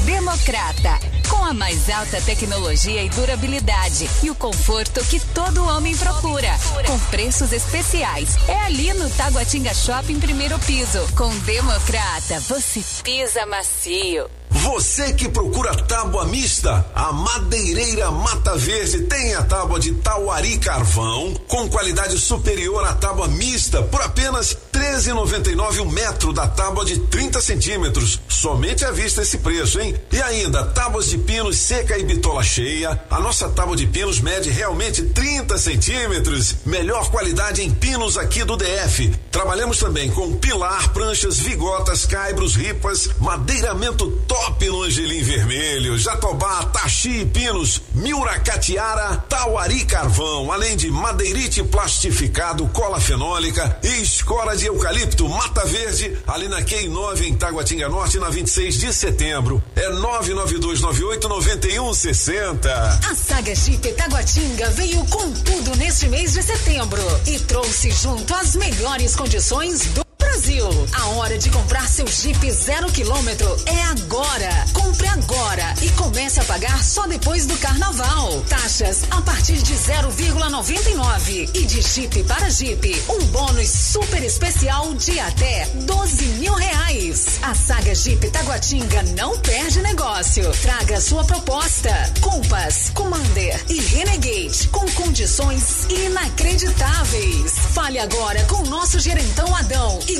[0.05, 6.49] Democrata, com a mais alta tecnologia e durabilidade e o conforto que todo homem procura,
[6.85, 8.37] com preços especiais.
[8.47, 10.99] É ali no Taguatinga Shopping, primeiro piso.
[11.15, 14.29] Com Democrata, você pisa macio.
[14.53, 21.33] Você que procura tábua mista, a Madeireira Mata Verde tem a tábua de Tauari Carvão
[21.47, 27.41] com qualidade superior à tábua mista por apenas 13,99 o metro da tábua de 30
[27.41, 28.19] centímetros.
[28.27, 29.95] Somente à vista esse preço, hein?
[30.11, 33.01] E ainda tábuas de pinos seca e bitola cheia.
[33.09, 36.57] A nossa tábua de pinos mede realmente 30 centímetros.
[36.63, 39.09] Melhor qualidade em pinos aqui do DF.
[39.31, 44.42] Trabalhamos também com pilar, pranchas, vigotas, caibros, ripas, madeiramento top
[44.73, 52.99] no Angelim Vermelho, Jatobá, Taxi e Pinos, Miuracatiara, Tauari Carvão, além de madeirite plastificado, cola
[52.99, 58.29] fenólica e escola de eucalipto, Mata Verde, ali na QI 9 em Taguatinga Norte, na
[58.29, 59.63] 26 de setembro.
[59.75, 62.65] É 992989160.
[63.09, 68.55] A saga Jeep Taguatinga veio com tudo neste mês de setembro e trouxe junto as
[68.55, 70.02] melhores condições do
[70.43, 70.67] Brasil.
[70.91, 74.65] A hora de comprar seu Jeep zero quilômetro é agora.
[74.73, 78.41] Compre agora e comece a pagar só depois do carnaval.
[78.49, 85.17] Taxas a partir de 0,99 e de Jeep para Jeep um bônus super especial de
[85.17, 87.39] até 12 mil reais.
[87.41, 90.51] A saga Jeep Taguatinga não perde negócio.
[90.61, 91.89] Traga sua proposta.
[92.19, 97.53] Compass, Commander e Renegade com condições inacreditáveis.
[97.73, 100.19] Fale agora com nosso gerentão Adão e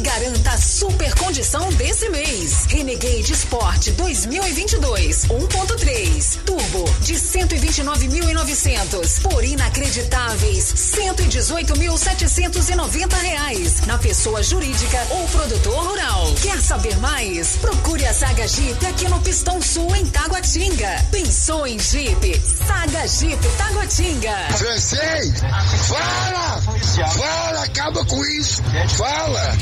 [0.54, 2.66] a super condição desse mês.
[2.70, 15.28] Renegade Sport 2022 1.3 Turbo de 129.900 por inacreditáveis 118.790 reais na pessoa jurídica ou
[15.30, 16.32] produtor rural.
[16.44, 17.56] Quer saber mais?
[17.56, 21.08] Procure a Saga Jeep aqui no Pistão Sul em Taguatinga.
[21.10, 22.40] Pensou em Jeep?
[22.68, 24.38] Saga Jeep Taguatinga.
[24.60, 25.42] Francês,
[25.88, 26.62] fala!
[27.18, 28.62] Fala, acaba com isso!
[28.96, 29.58] Fala!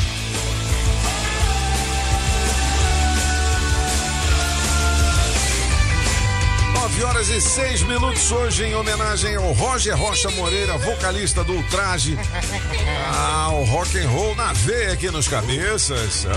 [7.01, 12.15] 9 horas e 6 minutos hoje em homenagem ao Roger Rocha Moreira, vocalista do Ultraje.
[13.13, 16.13] Ah, o rock and roll na veia aqui nos cabeças.
[16.13, 16.31] São...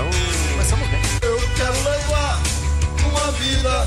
[1.23, 2.43] Eu quero levar
[3.07, 3.87] uma vida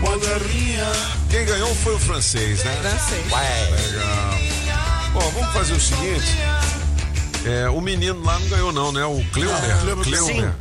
[0.00, 0.86] moderninha.
[1.30, 2.76] Quem ganhou foi o francês, né?
[2.80, 3.24] Francês.
[3.24, 5.10] Legal.
[5.12, 6.36] Bom, vamos fazer o seguinte.
[7.44, 9.04] É, o menino lá não ganhou não, né?
[9.04, 9.80] O Cleuber.
[9.80, 10.34] Cleuber, Cleuber.
[10.34, 10.52] Sim,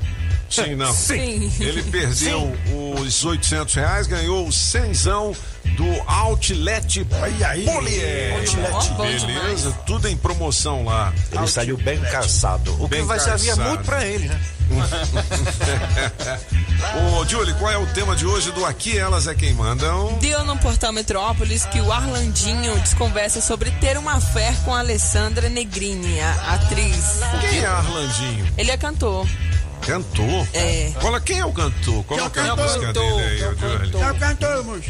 [0.77, 0.93] não.
[0.93, 1.51] Sim.
[1.59, 2.53] Ele perdeu
[2.99, 5.35] os 800 reais, ganhou o cenzão
[5.75, 7.65] do Outlet Aí, aí.
[7.65, 8.33] Polier.
[8.73, 9.25] Outlet.
[9.25, 9.85] Beleza, demais.
[9.85, 11.13] tudo em promoção lá.
[11.31, 12.73] Ele saiu bem cansado.
[12.75, 13.67] O que Bem vai servir cansado.
[13.69, 14.39] muito pra ele, né?
[17.19, 20.17] Ô, Julie, qual é o tema de hoje do Aqui Elas é Quem Mandam?
[20.19, 25.49] Deu no portal Metrópolis que o Arlandinho desconversa sobre ter uma fé com a Alessandra
[25.49, 27.19] Negrini, a atriz.
[27.49, 28.47] Quem é Arlandinho?
[28.57, 29.27] Ele é cantor.
[29.81, 30.47] Cantor?
[30.53, 30.91] É.
[30.99, 32.03] Cola, quem é o cantor?
[32.05, 34.01] Coloca a música dele aí, ô, Julie.
[34.01, 34.89] É o cantor, moço.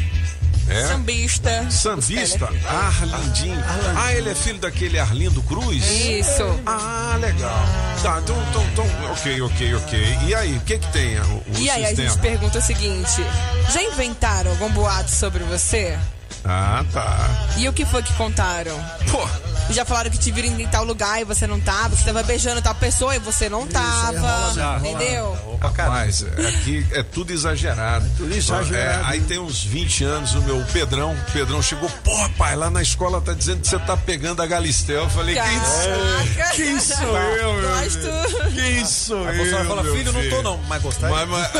[0.68, 0.86] É?
[0.86, 1.70] Sambista.
[1.70, 2.48] Sambista?
[2.68, 3.58] Arlindinho.
[3.96, 5.82] Ah, ele é filho daquele Arlindo Cruz?
[5.82, 6.42] Isso.
[6.66, 7.58] Ah, legal.
[8.02, 10.18] Tá, então, então, então, ok, ok, ok.
[10.26, 12.10] E aí, o que que tem o, o E aí a sistema?
[12.10, 13.24] gente pergunta o seguinte:
[13.72, 15.98] já inventaram algum boato sobre você?
[16.44, 17.30] Ah, tá.
[17.56, 18.78] E o que foi que contaram?
[19.10, 19.26] Pô.
[19.70, 22.62] Já falaram que te viram em tal lugar e você não tava, que tava beijando
[22.62, 24.78] tal pessoa e você não tava.
[24.80, 25.58] entendeu?
[25.60, 28.08] Rapaz, aqui é tudo exagerado.
[28.16, 29.06] Tudo exagerado.
[29.06, 33.20] aí tem uns 20 anos, o meu Pedrão, Pedrão chegou, pô, pai, lá na escola
[33.20, 35.02] tá dizendo que você tá pegando a Galistel.
[35.02, 36.56] Eu falei, quem sou, Caraca.
[36.56, 37.98] quem sou eu, meu Gosto.
[37.98, 38.52] filho?
[38.54, 39.44] Quem sou Aí eu?
[39.44, 41.10] você falar, meu filho, não tô não, mas gostar.
[41.10, 41.50] Mas, mas,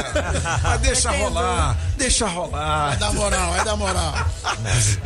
[0.62, 2.92] mas deixa rolar, deixa rolar.
[2.94, 4.14] É da moral, é da moral.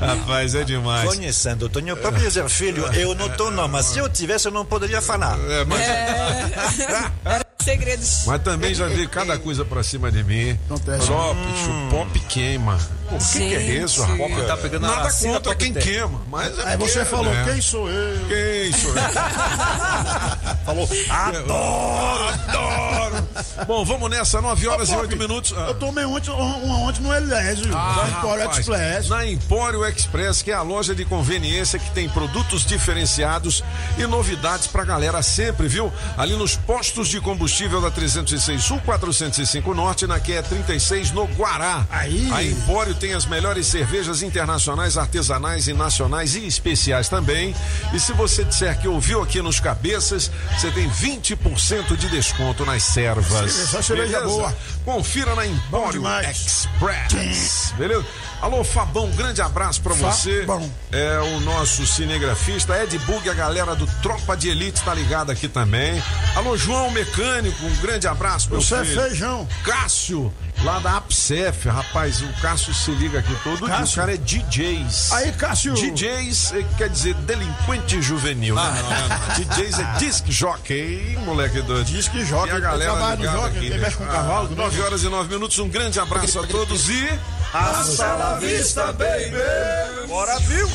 [0.00, 1.08] Rapaz, é demais.
[1.08, 4.52] Conhecendo o Tonho, para dizer, filho, eu não tô não, mas se eu tivesse eu
[4.52, 5.38] não poderia falar.
[5.48, 5.80] É, mas,
[7.24, 8.24] Era segredos.
[8.26, 10.58] mas também já vi cada coisa pra cima de mim.
[10.66, 11.06] Acontece.
[11.06, 11.88] Só hum.
[11.90, 12.78] pop queima.
[13.12, 14.46] Pô, o que, que é isso, rapaz?
[14.46, 15.82] Tá pegando Nada contra quem Tem.
[15.82, 17.44] queima, mas é Aí você falou, né?
[17.52, 18.18] quem sou eu?
[18.26, 19.02] Quem sou eu?
[20.64, 23.28] Falou, Adoro, adoro.
[23.66, 25.54] Bom, vamos nessa, 9 horas e Ô, 8 Pop, minutos.
[25.56, 25.66] Ah.
[25.68, 29.08] Eu tomei ontem, uma ontem no Elésio, da Empório rapaz, Express.
[29.08, 33.64] Na Empório Express, que é a loja de conveniência que tem produtos diferenciados
[33.98, 35.92] e novidades pra galera sempre, viu?
[36.16, 41.84] Ali nos postos de combustível da 306 Sul, 405 Norte, na QE 36, no Guará.
[41.90, 42.30] Aí.
[42.32, 47.52] A Empório tem as melhores cervejas internacionais, artesanais e nacionais e especiais também.
[47.92, 52.84] E se você disser que ouviu aqui nos cabeças, você tem 20% de desconto nas
[52.84, 53.52] servas.
[53.52, 54.26] Só cerveja Beleza?
[54.28, 54.56] boa.
[54.84, 56.46] Confira na Empório demais.
[56.46, 57.74] Express.
[57.76, 58.06] Beleza?
[58.42, 60.40] Alô, Fabão, grande abraço pra você.
[60.40, 60.68] Fabão.
[60.90, 62.76] É o nosso cinegrafista.
[62.82, 66.02] Ed Bug, a galera do Tropa de Elite tá ligada aqui também.
[66.34, 68.94] Alô, João Mecânico, um grande abraço pra Você é você.
[69.00, 69.46] feijão.
[69.62, 73.66] Cássio, lá da APSEF, rapaz, o Cássio se liga aqui todo dia.
[73.66, 73.96] O Cássio.
[73.96, 75.12] cara é DJs.
[75.12, 75.74] Aí, Cássio.
[75.74, 78.62] DJs eh, quer dizer delinquente juvenil, né?
[78.82, 79.34] Não, não, não.
[79.36, 81.84] DJs é disc jockey, moleque doido.
[81.86, 83.76] Disc jockey, E a galera ligada jockey, aqui, né?
[83.78, 87.08] mexe com cavalo, Ah, 9 horas e 9 minutos, um grande abraço a todos e...
[87.54, 90.08] Hasta la vista, baby.
[90.08, 90.66] Bora, viu?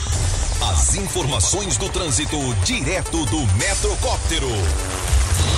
[0.71, 4.47] As informações do trânsito direto do Metrocóptero.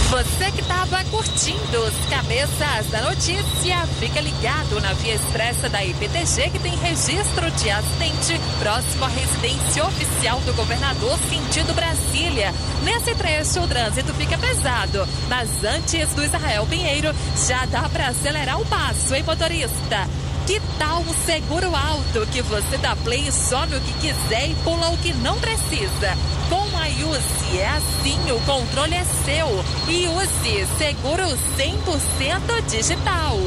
[0.09, 6.51] Você que estava curtindo os cabeças da notícia, fica ligado na via expressa da IPTG
[6.51, 12.53] que tem registro de acidente próximo à residência oficial do governador sentido Brasília.
[12.81, 17.13] Nesse trecho o trânsito fica pesado, mas antes do Israel Pinheiro
[17.45, 20.07] já dá para acelerar o passo, hein, motorista?
[20.49, 24.55] Que tal um seguro alto que você dá play e some o que quiser e
[24.63, 26.17] pula o que não precisa?
[26.49, 29.47] Com a Use é assim, o controle é seu.
[29.87, 31.21] E use seguro
[31.55, 33.37] 100% digital.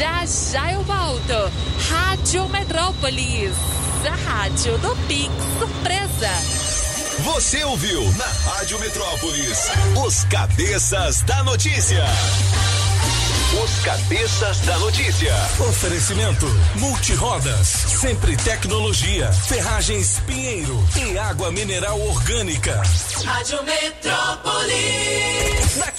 [0.00, 1.52] Já já eu volto.
[1.88, 3.54] Rádio Metrópolis,
[4.04, 6.30] a rádio do Pix Surpresa.
[7.20, 9.70] Você ouviu na Rádio Metrópolis
[10.04, 12.04] os cabeças da notícia.
[13.60, 15.34] Os cabeças da notícia.
[15.68, 16.46] Oferecimento
[16.76, 22.82] Multirodas, sempre tecnologia, ferragens Pinheiro e água mineral orgânica.
[23.24, 25.22] Rádio Metrópolis.